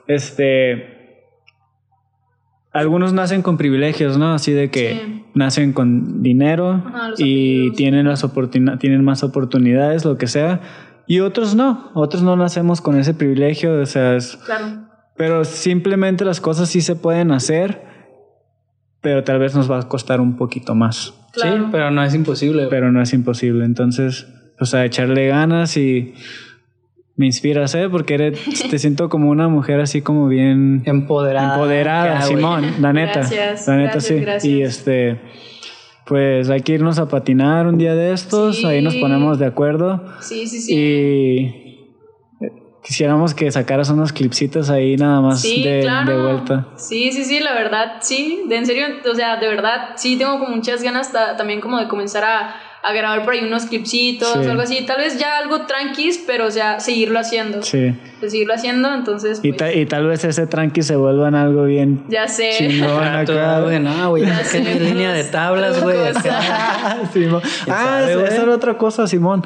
[0.08, 0.96] Este.
[2.74, 4.34] Algunos nacen con privilegios, ¿no?
[4.34, 5.26] Así de que Sí.
[5.34, 10.62] nacen con dinero Ajá, y tienen, las oportuna- tienen más oportunidades, lo que sea.
[11.08, 11.90] Y otros no.
[11.96, 14.66] Otros no nacemos con ese privilegio, o sea, es- Claro.
[15.16, 17.82] pero simplemente las cosas sí se pueden hacer,
[19.02, 21.58] pero tal vez nos va a costar un poquito más Claro.
[21.58, 22.68] Sí, pero no es imposible.
[22.70, 23.64] pero no es imposible.
[23.66, 24.28] Entonces,
[24.60, 26.14] o sea, echarle ganas y
[27.16, 27.90] me inspiras, ¿eh?
[27.92, 28.40] Porque eres,
[28.72, 31.56] te siento como una mujer así como bien Empoderada.
[31.56, 32.22] empoderada.
[32.24, 33.20] Simón, la neta.
[33.20, 34.22] Gracias, la neta gracias, sí.
[34.24, 34.46] gracias.
[34.46, 35.20] Y este,
[36.06, 38.66] pues hay que irnos a patinar un día de estos, Sí.
[38.66, 40.74] ahí nos ponemos de acuerdo Sí, sí, sí.
[40.76, 41.67] y
[42.88, 46.10] quisiéramos que sacaras unos clipsitos ahí nada más Sí, de, claro.
[46.18, 46.68] de vuelta.
[46.78, 48.44] Sí, sí, sí, la verdad, sí.
[48.48, 51.78] De en serio, o sea, de verdad, sí tengo como muchas ganas ta- también como
[51.80, 54.40] de comenzar a, a grabar por ahí unos clipsitos Sí.
[54.40, 54.86] o algo así.
[54.86, 57.62] Tal vez ya algo tranquis, pero o sea, seguirlo haciendo.
[57.62, 57.94] Sí.
[58.22, 61.36] Pues seguirlo haciendo, ences Y, pues, ta- y tal vez ese tranqui se vuelva en
[61.36, 62.52] algo bien ya sé.
[62.58, 63.60] chingón Ah, acá.
[63.62, 65.98] güey, no, güey, Ya sé, línea de tablas, güey.
[67.14, 67.42] Simón.
[67.66, 69.44] ¿Quién Ah, esa era otra cosa, Simón.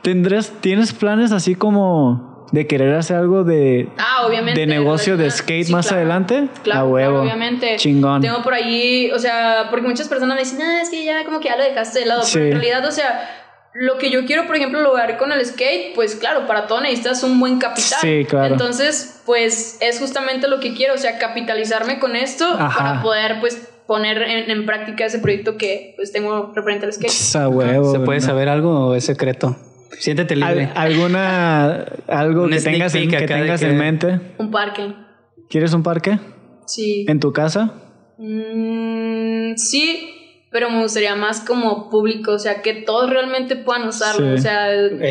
[0.00, 4.60] ¿Tendrás, ¿Tienes planes así como de querer hacer algo de, Ah, obviamente.
[4.60, 6.00] de negocio de skate sí, más claro.
[6.00, 6.48] adelante?
[6.62, 7.10] Claro, A huevo.
[7.12, 7.76] claro, obviamente.
[7.76, 8.20] Chingón.
[8.22, 11.40] Tengo por ahí, o sea, porque muchas personas me dicen, ah, es que ya como
[11.40, 12.22] que ya lo dejaste de lado.
[12.22, 12.34] Sí.
[12.34, 13.28] Pero en realidad, o sea,
[13.74, 17.22] lo que yo quiero, por ejemplo, lograr con el skate, pues claro, para todo necesitas
[17.22, 17.98] un buen capital.
[18.00, 18.54] Sí, claro.
[18.54, 22.78] Entonces, pues es justamente lo que quiero, o sea, capitalizarme con esto Ajá.
[22.78, 27.10] para poder, pues, poner en, en práctica ese proyecto que pues tengo referente al skate.
[27.10, 27.90] Ch, A huevo.
[27.92, 28.26] ¿Se puede ¿no?
[28.26, 29.56] saber algo o es secreto?
[29.98, 30.70] Siéntete libre.
[30.74, 34.20] Al- ¿Alguna algo que tengas, en, que tengas que- en mente?
[34.38, 34.92] Un parque.
[35.48, 36.18] ¿Quieres un parque?
[36.66, 37.06] Sí.
[37.08, 37.72] ¿En tu casa?
[38.18, 40.14] Mm, sí,
[40.50, 44.26] pero me gustaría más como público, o sea, que todos realmente puedan usarlo.
[44.28, 44.32] Sí.
[44.34, 44.68] O sea,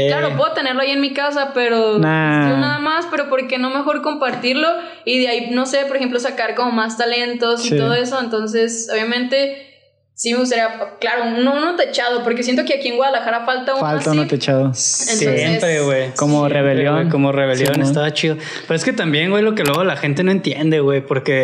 [0.07, 2.49] claro, puedo tenerlo ahí en mi casa, pero Nah.
[2.49, 4.67] yo nada más, pero ¿por qué no mejor compartirlo?
[5.05, 7.75] Y de ahí, no sé, por ejemplo, sacar como más talentos Sí.
[7.75, 8.19] y todo eso.
[8.19, 9.76] Entonces, obviamente,
[10.19, 10.67] sí me gustaría,
[10.99, 14.19] claro, uno, uno techado, porque siento que aquí en Guadalajara falta uno Falta así.
[14.19, 14.59] uno techado.
[14.61, 16.09] Entonces, Siempre, güey.
[16.15, 17.09] Como Siempre, rebelión.
[17.09, 18.35] Como rebelión, estaba chido.
[18.67, 21.43] Pero es que también, güey, lo que luego la gente no entiende, güey, porque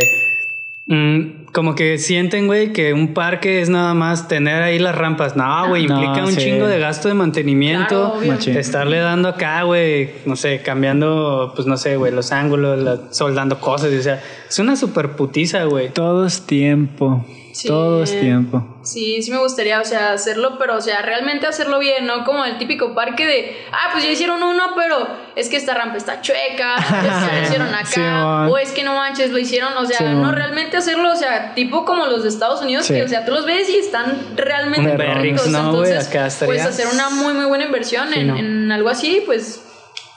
[0.87, 5.35] mm, como que sienten, güey, que un parque es nada más tener ahí las rampas.
[5.35, 6.37] No, güey, No, implica un sí.
[6.41, 8.17] chingo de gasto de mantenimiento.
[8.21, 8.39] Claro.
[8.59, 13.59] Estarle dando acá, güey, no sé, cambiando, pues no sé, güey, los ángulos, la- soldando
[13.59, 13.93] cosas.
[13.93, 14.19] O sea,
[14.49, 15.89] es una super putiza, güey.
[15.89, 17.23] Todo es tiempo.
[17.53, 17.67] Sí.
[17.67, 18.65] Todo es tiempo.
[18.81, 22.25] Sí, sí me gustaría, o sea, hacerlo, pero, o sea, realmente hacerlo bien, ¿no?
[22.25, 25.97] Como el típico parque de, ah, pues ya hicieron uno, pero es que esta rampa
[25.97, 26.85] está chueca, es
[27.29, 30.77] que lo hicieron acá, o es que no manches, lo hicieron, o sea, no realmente
[30.77, 33.69] hacerlo, o sea, tipo como los de Estados Unidos, que, o sea, tú los ves
[33.69, 38.27] y están realmente perfectos, ¿no, entonces, estaría- pues hacer una muy, muy buena inversión en,
[38.27, 38.35] no.
[38.37, 39.63] en algo así, pues,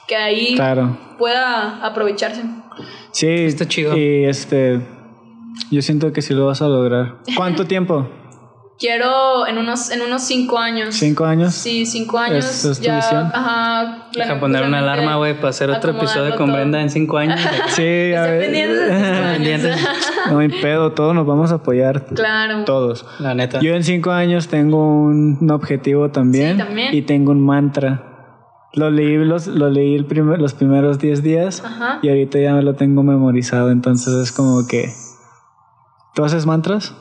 [0.07, 0.97] que ahí Claro.
[1.19, 2.41] pueda aprovecharse.
[3.11, 3.95] Sí, Está chido.
[3.95, 4.79] Y este,
[5.71, 7.17] yo siento que sí lo vas a lograr.
[7.35, 8.09] ¿Cuánto tiempo?
[8.79, 10.93] Quiero en unos, en unos cinco años.
[10.93, 11.55] ¿Cinco años?
[11.55, 12.45] Sí, cinco años.
[12.45, 13.25] ¿Es- es tu ya, visión?
[13.33, 14.09] Ajá.
[14.13, 16.57] Deja poner una alarma, güey, para hacer otro episodio con todo.
[16.57, 17.39] Brenda en cinco años.
[17.69, 18.51] Sí, a ver.
[19.33, 19.75] Pendientes.
[20.29, 22.05] No hay pedo, todos nos vamos a apoyar.
[22.13, 22.65] Claro.
[22.65, 23.05] Todos.
[23.19, 23.61] La neta.
[23.61, 26.93] Yo en cinco años tengo un, un objetivo también, Sí, también.
[26.93, 28.03] y tengo un mantra.
[28.73, 31.99] Lo leí, los, lo leí el primer- los primeros 10 días Ajá.
[32.03, 34.91] y ahorita ya me lo tengo memorizado, entonces es como que...
[36.17, 36.95] ¿Tú haces mantras?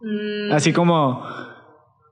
[0.00, 1.22] Mm, Así como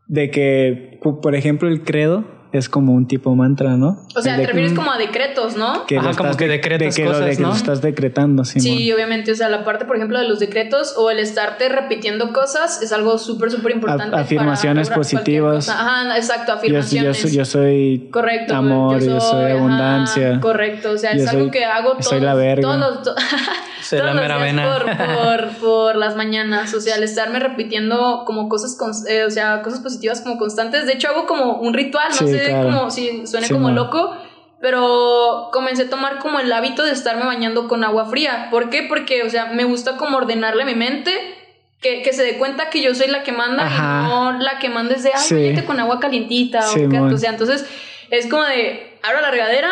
[0.06, 2.22] de que, por ejemplo, el credo
[2.52, 4.06] es como un tipo mantra, ¿no?
[4.16, 5.84] o sea, te refieres como a decretos, ¿no?
[5.86, 7.54] que Ajá, como estás que de- decretas de que lo de cosas, que lo ¿no?
[7.56, 8.62] estás decretando, Simón.
[8.62, 12.32] Sí, obviamente, o sea, la parte, por ejemplo, de los decretos o el estarte repitiendo
[12.32, 14.16] cosas es algo súper, súper importante.
[14.16, 15.68] afirmaciones positivas.
[15.68, 17.18] Ajá, exacto, Yo, yo, afirmaciones.
[17.20, 18.54] soy- yo soy Correcto.
[18.54, 20.40] amor, yo soy, ajá, abundancia.
[20.40, 22.62] correcto, o sea, Yo es algo soy- que hago todos, soy la verga.
[22.62, 23.14] todos los, to-
[23.82, 24.78] Soy todos la los mera días vena.
[24.78, 29.30] por, por, por las mañanas, o sea, el estarme repitiendo como cosas, cons- eh, o
[29.30, 30.86] sea, cosas positivas como constantes.
[30.86, 32.64] De hecho, hago como un ritual, no Sí, sé claro.
[32.70, 33.74] como si suene Sí, como man.
[33.76, 34.16] loco,
[34.60, 38.48] pero comencé a tomar como el hábito de estarme bañando con agua fría.
[38.50, 38.82] ¿Por qué?
[38.88, 41.34] Porque, o sea, me gusta como ordenarle a mi mente.
[41.80, 44.02] Que, que se dé cuenta que yo soy la que manda Ajá.
[44.04, 45.62] y no la que manda es de, ay, Sí.
[45.64, 46.68] con agua calientita.
[46.72, 47.64] o que- o sea, entonces
[48.10, 49.70] es como de, abro la regadera,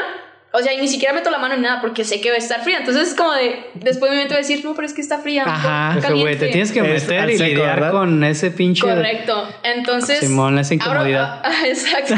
[0.58, 2.38] o sea, y ni siquiera meto la mano en nada porque sé que va a
[2.38, 2.78] estar fría.
[2.78, 5.44] Entonces es como de, después mente va a decir, no, pero es que está fría.
[5.46, 5.90] Ajá.
[5.92, 6.48] güey, te caliente".
[6.48, 7.90] tienes que meter y lidiar ¿verdad?
[7.92, 8.82] con ese pinche.
[8.82, 9.48] Correcto.
[9.62, 10.20] Entonces.
[10.20, 11.40] Simón, esa abro- incomodidad.
[11.44, 12.14] ah, exacto.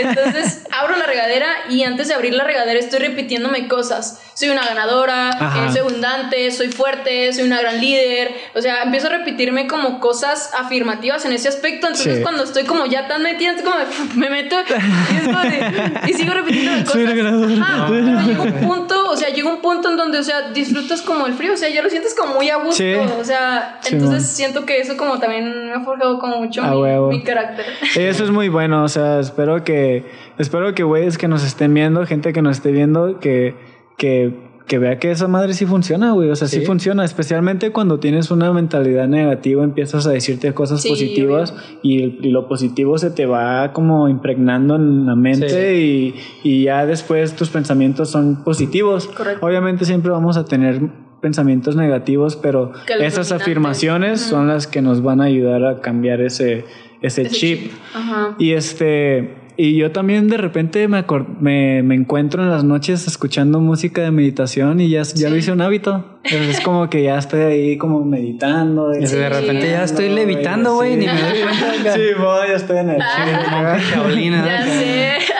[0.00, 4.20] Entonces abro la regadera y antes de abrir la regadera estoy repitiéndome cosas.
[4.34, 5.66] Soy una ganadora, Ajá.
[5.66, 8.32] eh, soy abundante, soy fuerte, soy una gran líder.
[8.54, 11.86] O sea, empiezo a repetirme como cosas afirmativas en ese aspecto.
[11.86, 12.22] Entonces Sí.
[12.22, 13.76] cuando estoy como ya tan metida, como
[14.14, 16.92] me meto y, es como de- y sigo repitiéndome cosas.
[16.92, 17.54] Soy una ganadora.
[17.62, 21.26] Ajá, Llega un punto, o sea, llega un punto en donde, o sea, disfrutas como
[21.26, 22.74] el frío, o sea, ya lo sientes como muy a gusto.
[22.82, 22.94] Sí.
[23.20, 24.28] O sea, Sí, entonces man.
[24.28, 27.08] siento que eso como también me ha forjado como mucho A mi, huevo.
[27.08, 27.66] mi carácter.
[27.96, 30.04] Eso es muy bueno, o sea, espero que,
[30.38, 33.54] espero que güeyes que nos estén viendo, gente que nos esté viendo, que,
[33.96, 34.32] que,
[34.66, 36.60] que vea que esa madre sí funciona, güey, o sea, sí.
[36.60, 36.64] Sí.
[36.66, 42.18] funciona, especialmente cuando tienes una mentalidad negativa, empiezas a decirte cosas Sí, positivas y, el-
[42.22, 47.36] y lo positivo se te va como impregnando en la mente y, y ya después
[47.36, 49.06] tus pensamientos son positivos.
[49.08, 49.44] Correcto.
[49.44, 50.80] Obviamente siempre vamos a tener
[51.20, 56.64] pensamientos negativos, pero esas afirmaciones son las que nos van a ayudar a cambiar ese,
[57.02, 57.72] ese, Ese chip.
[57.94, 58.34] Ajá.
[58.38, 63.06] Y este, y yo también de repente me, acor- me, me encuentro en las noches
[63.06, 65.40] escuchando música de meditación y ya, ya lo Sí.
[65.40, 66.04] hice un hábito.
[66.24, 68.94] Es como que ya estoy ahí como meditando.
[68.94, 71.92] Y de repente ya estoy levitando, güey, ni me doy cuenta.
[71.94, 73.78] Sí, voy, ya estoy en el Ah.
[74.14, 74.30] chile.
[74.44, 75.33] Ya sé.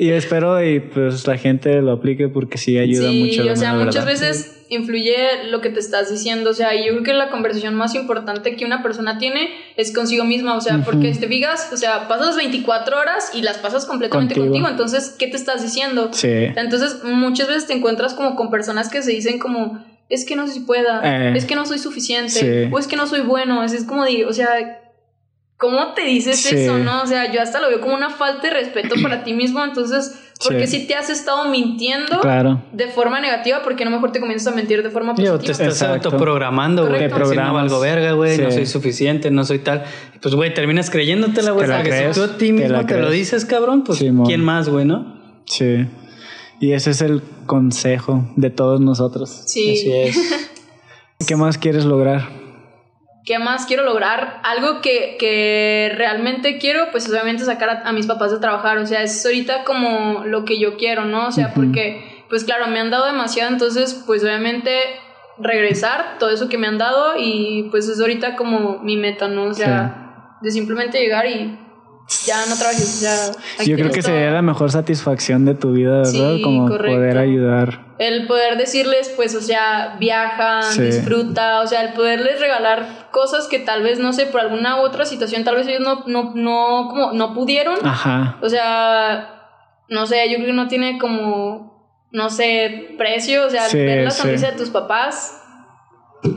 [0.00, 3.52] Y espero y pues la gente lo aplique porque sí ayuda sí, mucho.
[3.52, 4.06] o sea, muchas verdad.
[4.06, 7.94] veces influye lo que te estás diciendo, o sea, yo creo que la conversación más
[7.94, 11.76] importante que una persona tiene es consigo misma, o sea, porque si te fijas, o
[11.76, 14.46] sea, pasas 24 horas y las pasas completamente Contigo.
[14.54, 16.08] contigo, entonces, ¿qué te estás diciendo?
[16.12, 16.28] Sí.
[16.56, 20.46] Entonces, muchas veces te encuentras como con personas que se dicen como, es que no
[20.46, 22.72] sé si pueda, Eh, es que no soy suficiente, sí.
[22.72, 24.48] o es que no soy bueno, es, es como de, o sea,
[25.60, 26.56] ¿cómo te dices Sí.
[26.56, 27.02] eso, no?
[27.02, 30.18] O sea, yo hasta lo veo como una falta de respeto para ti mismo, entonces,
[30.42, 30.80] porque Sí.
[30.80, 32.62] si te has estado mintiendo Claro.
[32.72, 35.38] de forma negativa, porque no mejor te comienzas a mentir de forma Yo, positiva?
[35.38, 36.08] te estás Exacto.
[36.08, 37.00] autoprogramando, güey.
[37.00, 37.52] Te Te No programas.
[37.52, 38.38] valgo verga, güey.
[38.38, 39.84] No soy suficiente, no soy tal.
[40.22, 41.66] Pues, güey, terminas creyéndotela, güey.
[41.66, 43.84] Te la Porque crees, si tú a ti te mismo la te, lo dices, cabrón,
[43.84, 43.98] pues.
[43.98, 45.20] ¿quién más, güey, no?
[45.44, 45.86] Sí.
[46.58, 49.42] Y ese es el consejo de todos nosotros.
[49.46, 49.72] Sí.
[49.72, 50.50] Así es.
[51.28, 52.39] ¿Qué más quieres lograr?
[53.30, 54.40] ¿Qué más quiero lograr?
[54.42, 58.78] Algo que, que realmente quiero, pues obviamente sacar a, a mis papás de trabajar.
[58.78, 61.28] O sea, es ahorita como lo que yo quiero, ¿no?
[61.28, 64.80] O sea, porque, pues claro, me han dado demasiado, entonces, pues obviamente
[65.38, 69.44] regresar todo eso que me han dado y pues es ahorita como mi meta, ¿no?
[69.44, 71.56] O sea, de simplemente llegar y
[72.26, 73.30] ya no sea...
[73.58, 76.10] aquí Yo creo que sería la mejor satisfacción de tu vida, ¿verdad?
[76.10, 76.96] Sí, Como correcto.
[76.96, 77.94] poder ayudar.
[77.98, 80.82] El poder decirles, pues, o sea, viaja, Sí.
[80.82, 84.84] disfruta, o sea, el poderles regalar cosas que tal vez, no sé, por alguna u
[84.84, 87.78] otra situación, tal vez ellos no, no, no, como, no pudieron.
[87.86, 88.38] Ajá.
[88.42, 89.36] O sea,
[89.88, 94.04] no sé, yo creo que no tiene como, no sé, precio, o sea, Sí, ver
[94.04, 95.36] la sonrisa de tus papás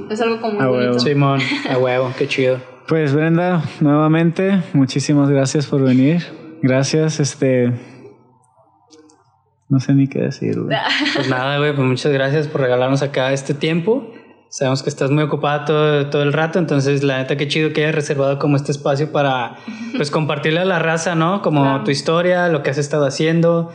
[0.09, 0.87] es algo como muy bonito.
[0.91, 0.99] huevo.
[0.99, 1.39] Simón,
[1.69, 2.59] a huevo, qué chido.
[2.87, 6.21] Pues Brenda, nuevamente, muchísimas gracias por venir.
[6.61, 7.71] Gracias, este.
[9.69, 10.59] No sé ni qué decir.
[10.59, 10.77] güey.
[11.15, 14.11] Pues nada, güey, pues muchas gracias por regalarnos acá este tiempo.
[14.49, 17.81] Sabemos que estás muy ocupada todo, todo el rato, entonces la neta qué chido que
[17.83, 19.55] hayas reservado como este espacio para
[19.97, 21.41] pues compartirle a la raza, ¿no?
[21.41, 21.83] Como Claro.
[21.83, 23.71] tu historia, lo que has estado haciendo.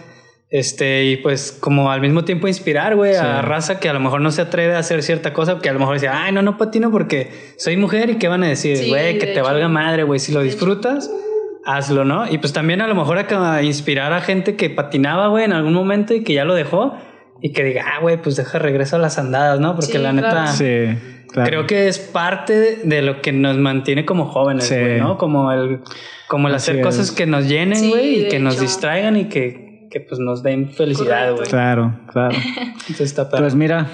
[0.51, 3.47] Este, y pues como al mismo tiempo inspirar, güey, a Sí.
[3.47, 5.79] raza que a lo mejor no se atreve a hacer cierta cosa, que a lo
[5.79, 8.89] mejor dice, ay, no, no patino porque soy mujer y qué van a decir, Sí,
[8.89, 9.45] güey, que de te hecho.
[9.45, 11.11] valga madre, güey, si lo disfrutas,
[11.67, 12.31] hazlo, ¿no?
[12.33, 15.53] Y pues también a lo mejor a, a inspirar a gente que patinaba, güey, en
[15.53, 16.95] algún momento y que ya lo dejó
[17.43, 19.75] y que diga, ah, güey, pues deja regreso a las andadas, ¿no?
[19.77, 20.53] Porque Sí, la neta, claro.
[20.53, 20.99] Sí,
[21.31, 21.49] claro.
[21.51, 24.75] creo que es parte de lo que nos mantiene como jóvenes, Sí.
[24.81, 25.19] güey, ¿no?
[25.19, 25.81] Como el,
[26.27, 26.87] como el Así hacer es.
[26.87, 30.43] cosas que nos llenen, Sí, güey, y que nos distraigan y que, que pues nos
[30.43, 31.47] den felicidad, güey.
[31.49, 32.35] Claro, claro.
[32.57, 33.43] Entonces está perro.
[33.43, 33.87] Pues mira,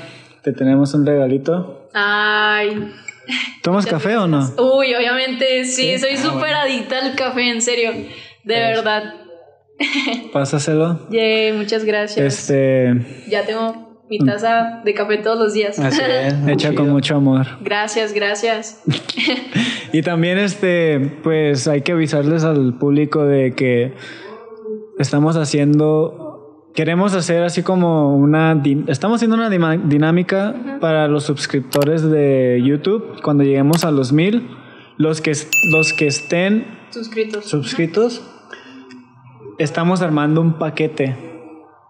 [0.42, 1.88] te tenemos un regalito.
[1.94, 2.92] Ay.
[3.62, 4.40] ¿Tomas café o no?
[4.58, 5.98] Uy, obviamente, sí, Sí.
[5.98, 6.56] soy Ah, súper bueno.
[6.58, 8.04] adicta al café, en serio, de
[8.44, 8.60] Pues.
[8.60, 9.14] verdad.
[10.32, 11.06] Pásaselo.
[11.10, 12.24] Yay, muchas gracias.
[12.40, 12.94] Este,
[13.28, 15.78] Ya tengo mi taza de café todos los días.
[15.78, 16.82] Así es, hecha chido.
[16.82, 17.46] con mucho amor.
[17.62, 18.82] Gracias, gracias.
[19.92, 23.94] Y también este, pues hay que avisarles al público de que
[24.98, 32.62] estamos haciendo, queremos hacer así como una, estamos haciendo una dinámica para los suscriptores de
[32.64, 34.48] YouTube cuando lleguemos a los mil,
[34.96, 35.32] los que,
[35.72, 37.46] los que estén Suscritos.
[37.46, 38.22] suscritos,
[39.58, 41.16] estamos armando un paquete.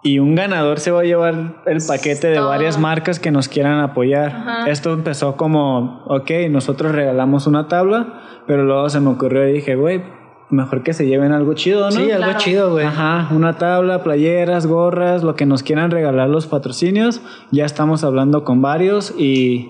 [0.07, 3.81] Y un ganador se va a llevar el paquete de varias marcas que nos quieran
[3.81, 4.33] apoyar.
[4.33, 4.71] Ajá.
[4.71, 9.77] Esto empezó como, ok, nosotros regalamos una tabla, pero luego se me ocurrió y dije,
[9.77, 10.03] güey,
[10.51, 11.91] mejor que se lleven algo chido, ¿no?
[11.93, 12.39] Sí, algo Claro.
[12.39, 12.87] chido, güey.
[12.87, 17.21] Ajá, una tabla, playeras, gorras, lo que nos quieran regalar los patrocinios.
[17.51, 19.69] Ya estamos hablando con varios y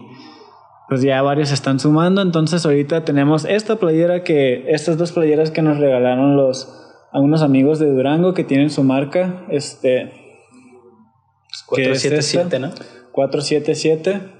[0.89, 2.23] pues ya varios se están sumando.
[2.23, 6.81] Entonces ahorita tenemos esta playera que, estas dos playeras que nos regalaron los
[7.13, 10.13] a unos amigos de Durango que tienen su marca, este
[11.75, 12.71] ¿Qué es 477, ¿no?
[13.13, 14.34] 477.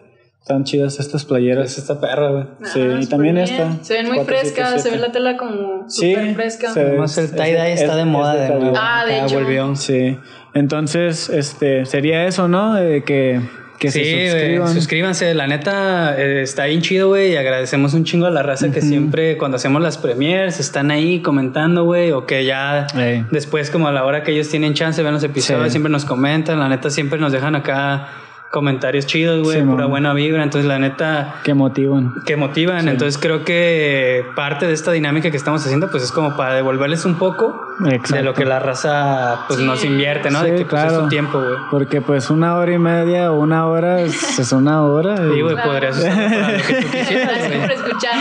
[0.45, 1.73] Están chidas estas playeras.
[1.73, 2.45] Es esta perra, güey.
[2.65, 3.47] Sí, Ah, y súper también bien.
[3.49, 3.83] esta.
[3.83, 4.27] Se ven muy 477.
[4.27, 6.71] frescas, se ve la tela como Sí, súper fresca.
[6.77, 8.59] Además, el tie-dye es- está de es moda de calidad.
[8.61, 8.77] nuevo.
[8.79, 9.35] Ah, de hecho.
[9.37, 9.75] volvió.
[9.75, 10.19] Sí.
[10.53, 12.75] Entonces, este, sería eso, ¿no?
[12.75, 13.41] De que,
[13.79, 14.75] que sí, se suscriban.
[14.75, 15.35] suscríbanse.
[15.35, 17.33] La neta eh, está bien chido, güey.
[17.33, 21.23] Y agradecemos un chingo a la raza que siempre, cuando hacemos las premiers, están ahí
[21.23, 22.13] comentando, güey.
[22.13, 22.87] O que ya
[23.31, 25.71] después, como a la hora que ellos tienen chance, ven los episodios, Sí.
[25.71, 26.61] siempre nos comentan.
[26.61, 28.09] La neta, siempre nos dejan acá
[28.55, 29.61] comentarios chidos, güey.
[29.61, 30.45] Sí, pura buena vibra.
[30.45, 31.35] Entonces, la neta.
[31.43, 32.13] Que motivan.
[32.25, 32.89] que motivan.
[32.89, 37.05] Entonces creo que parte de esta dinámica que estamos haciendo, pues es como para devolverles
[37.05, 38.25] un poco de Exacto.
[38.25, 39.67] lo que la raza pues Sí.
[39.67, 40.43] nos invierte, ¿no?
[40.45, 41.03] de Sí, que pues, es claro.
[41.05, 41.59] su tiempo, güey.
[41.73, 45.15] Porque pues una hora y media o una hora es, es una hora.
[45.15, 45.71] y- Sí, güey, Claro.
[45.73, 47.61] podrías usarlo para lo que tú quisieras, güey.
[47.61, 48.15] por escuchar.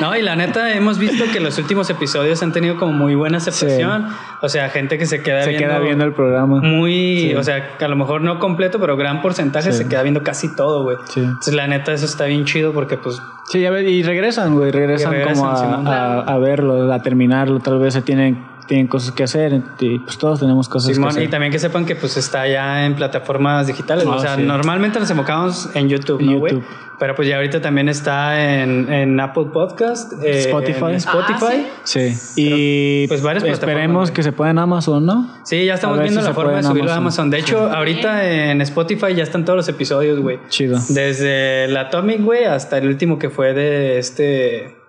[0.00, 3.38] No, y la neta, hemos visto que los últimos episodios han tenido como muy buena
[3.38, 4.06] aceptación.
[4.40, 5.68] O sea, gente que se queda se viendo.
[5.68, 6.60] queda viendo el programa.
[6.60, 6.92] Muy,
[7.30, 7.34] Sí.
[7.34, 9.78] o sea, que a lo mejor no completo, pero gran porcentaje Sí.
[9.78, 10.96] se queda viendo casi todo, güey.
[11.08, 11.20] Sí.
[11.20, 14.70] Entonces, la neta, eso está bien chido porque, pues, Sí, ya ves, y regresan, güey,
[14.70, 17.58] regresan, como a, a, a verlo, a terminarlo.
[17.60, 21.16] Tal vez se tienen, tienen cosas que hacer y pues todos tenemos cosas Simón, que
[21.16, 21.22] hacer.
[21.24, 24.06] y también que sepan que pues está ya en plataformas digitales.
[24.08, 24.42] Ah, o sea, sí.
[24.42, 26.54] normalmente nos enfocamos en YouTube, En ¿no, güey?
[26.54, 26.68] YouTube.
[26.98, 30.84] Pero pues ya ahorita también está en, en Apple Podcast, eh, Spotify.
[30.84, 31.66] en Spotify.
[31.66, 32.10] Ah, ¿sí?
[32.14, 35.28] Sí, y pues, varias esperemos que se pueda en Amazon, ¿no?
[35.42, 37.24] Sí, ya estamos viendo si la forma de subirlo a Amazon.
[37.24, 37.30] Amazon.
[37.30, 40.38] De hecho, ahorita en Spotify ya están todos los episodios, güey.
[40.48, 40.78] Chido.
[40.90, 44.81] Desde el Atomic, güey, hasta el último que fue de este...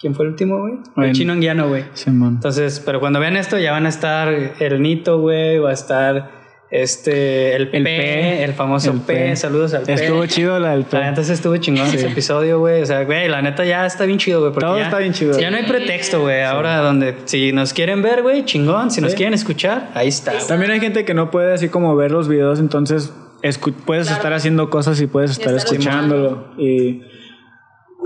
[0.00, 0.74] ¿Quién fue el último, güey?
[1.08, 1.84] El chino anguiano, güey.
[1.94, 2.34] Simón.
[2.34, 6.30] Entonces, pero cuando vean esto ya van a estar el Nito, güey, va a estar
[6.70, 9.14] este el, El P, P, el famoso el P.
[9.14, 9.36] P.
[9.36, 9.94] saludos al P.
[9.94, 10.98] Estuvo chido la del La P.
[11.00, 12.82] neta sí estuvo chingón ese episodio, güey.
[12.82, 14.52] O sea, güey, la neta ya está bien chido, güey.
[14.52, 15.38] Todo ya- está bien chido.
[15.38, 16.42] Ya no hay pretexto, güey.
[16.42, 18.90] Ahora donde si nos quieren ver, güey, chingón.
[18.90, 19.16] Si nos Sí.
[19.16, 20.32] quieren escuchar, ahí está.
[20.46, 23.12] También hay gente que no puede así como ver los videos, entonces
[23.42, 24.18] escu- puedes Claro.
[24.18, 26.48] estar haciendo cosas y puedes estar estar escuchándolo.
[26.58, 27.00] Y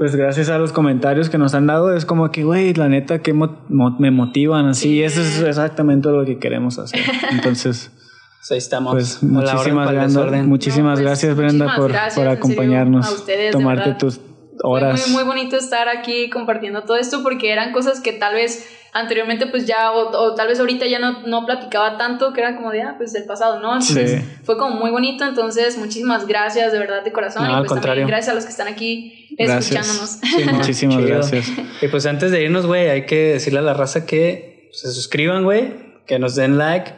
[0.02, 3.20] pues gracias a los comentarios que nos han dado, es como que, güey, la neta
[3.20, 4.88] que mo- mo- me motivan así.
[4.88, 4.94] Sí.
[4.94, 6.98] Y eso es exactamente lo que queremos hacer.
[7.30, 7.92] Entonces,
[8.40, 8.92] Pues ahí estamos.
[8.94, 10.48] pues muchísimas, desorden.
[10.48, 13.94] muchísimas No, pues, gracias, Brenda, muchísimas por, gracias, por serio, acompañarnos, a ustedes, de tomarte
[13.94, 14.24] tus Fue
[14.64, 15.06] horas.
[15.06, 19.46] muy, muy bonito estar aquí compartiendo todo esto porque eran cosas que tal vez anteriormente
[19.46, 22.70] pues ya o, o tal vez ahorita ya no, no platicaba tanto que era como
[22.70, 24.28] de ah pues del pasado no entonces Sí.
[24.44, 27.70] fue como muy bonito entonces muchísimas gracias de verdad de corazón No, y al pues
[27.70, 28.02] contrario.
[28.02, 29.72] también gracias a los que están aquí Gracias.
[29.72, 31.08] escuchándonos Sí, Muchísimas chido.
[31.08, 31.52] gracias.
[31.80, 35.44] Y pues antes de irnos, güey, hay que decirle a la raza que se suscriban,
[35.44, 35.72] güey,
[36.06, 36.92] que nos den like,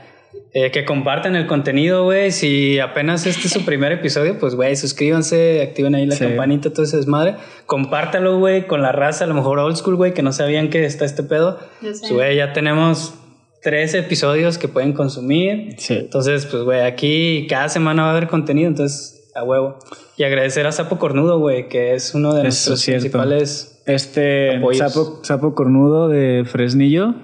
[0.52, 2.30] eh, que compartan el contenido, güey.
[2.30, 6.24] Si apenas este es su primer episodio, pues, güey, suscríbanse, activen ahí la Sí.
[6.24, 7.34] campanita, todo ese desmadre.
[7.66, 10.84] Compártalo, güey, con la raza, a lo mejor old school, güey, que no sabían que
[10.84, 11.58] está este pedo.
[11.82, 12.00] Ya sé.
[12.02, 13.14] Pues, güey, ya tenemos
[13.62, 15.74] tres episodios que pueden consumir.
[15.78, 15.94] Sí.
[15.94, 19.78] Entonces, pues, güey, aquí cada semana va a haber contenido, entonces, a huevo.
[20.16, 23.00] Y agradecer a Sapo Cornudo, güey, que es uno de Eso nuestros es cierto.
[23.02, 24.92] principales Este Apoyos.
[24.92, 27.14] sapo, sapo cornudo de Fresnillo,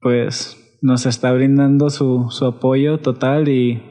[0.00, 0.56] pues
[0.86, 3.82] nos está brindando su, su apoyo total y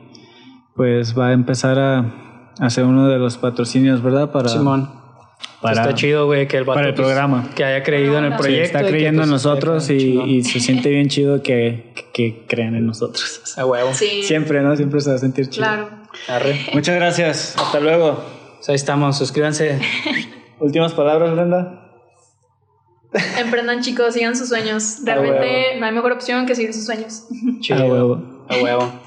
[0.76, 4.32] pues va a empezar a hacer uno de los patrocinios, ¿verdad?
[4.32, 4.90] Para, Simón.
[5.62, 7.50] para- está chido, güey, que el vato, para el pues, programa.
[7.54, 8.66] que haya creído en el Sí, proyecto.
[8.66, 12.86] está que, creyendo en pues, nosotros y, se siente bien chido que, que crean en
[12.86, 13.54] nosotros.
[13.58, 13.94] A huevo.
[13.94, 14.74] sí Siempre, ¿no?
[14.78, 15.66] Siempre se va a sentir chido.
[15.66, 15.90] claro
[16.30, 16.62] Arre.
[16.74, 17.56] Muchas gracias.
[17.58, 18.24] Hasta luego.
[18.56, 19.80] Pues ahí estamos, suscríbanse.
[20.60, 21.85] Últimas palabras, Brenda.
[23.38, 27.24] emprendan chicos sigan sus sueños realmente no hay mejor opción que seguir sus sueños
[27.60, 27.84] Chido.
[27.84, 28.22] A huevo.
[28.48, 29.05] A huevo.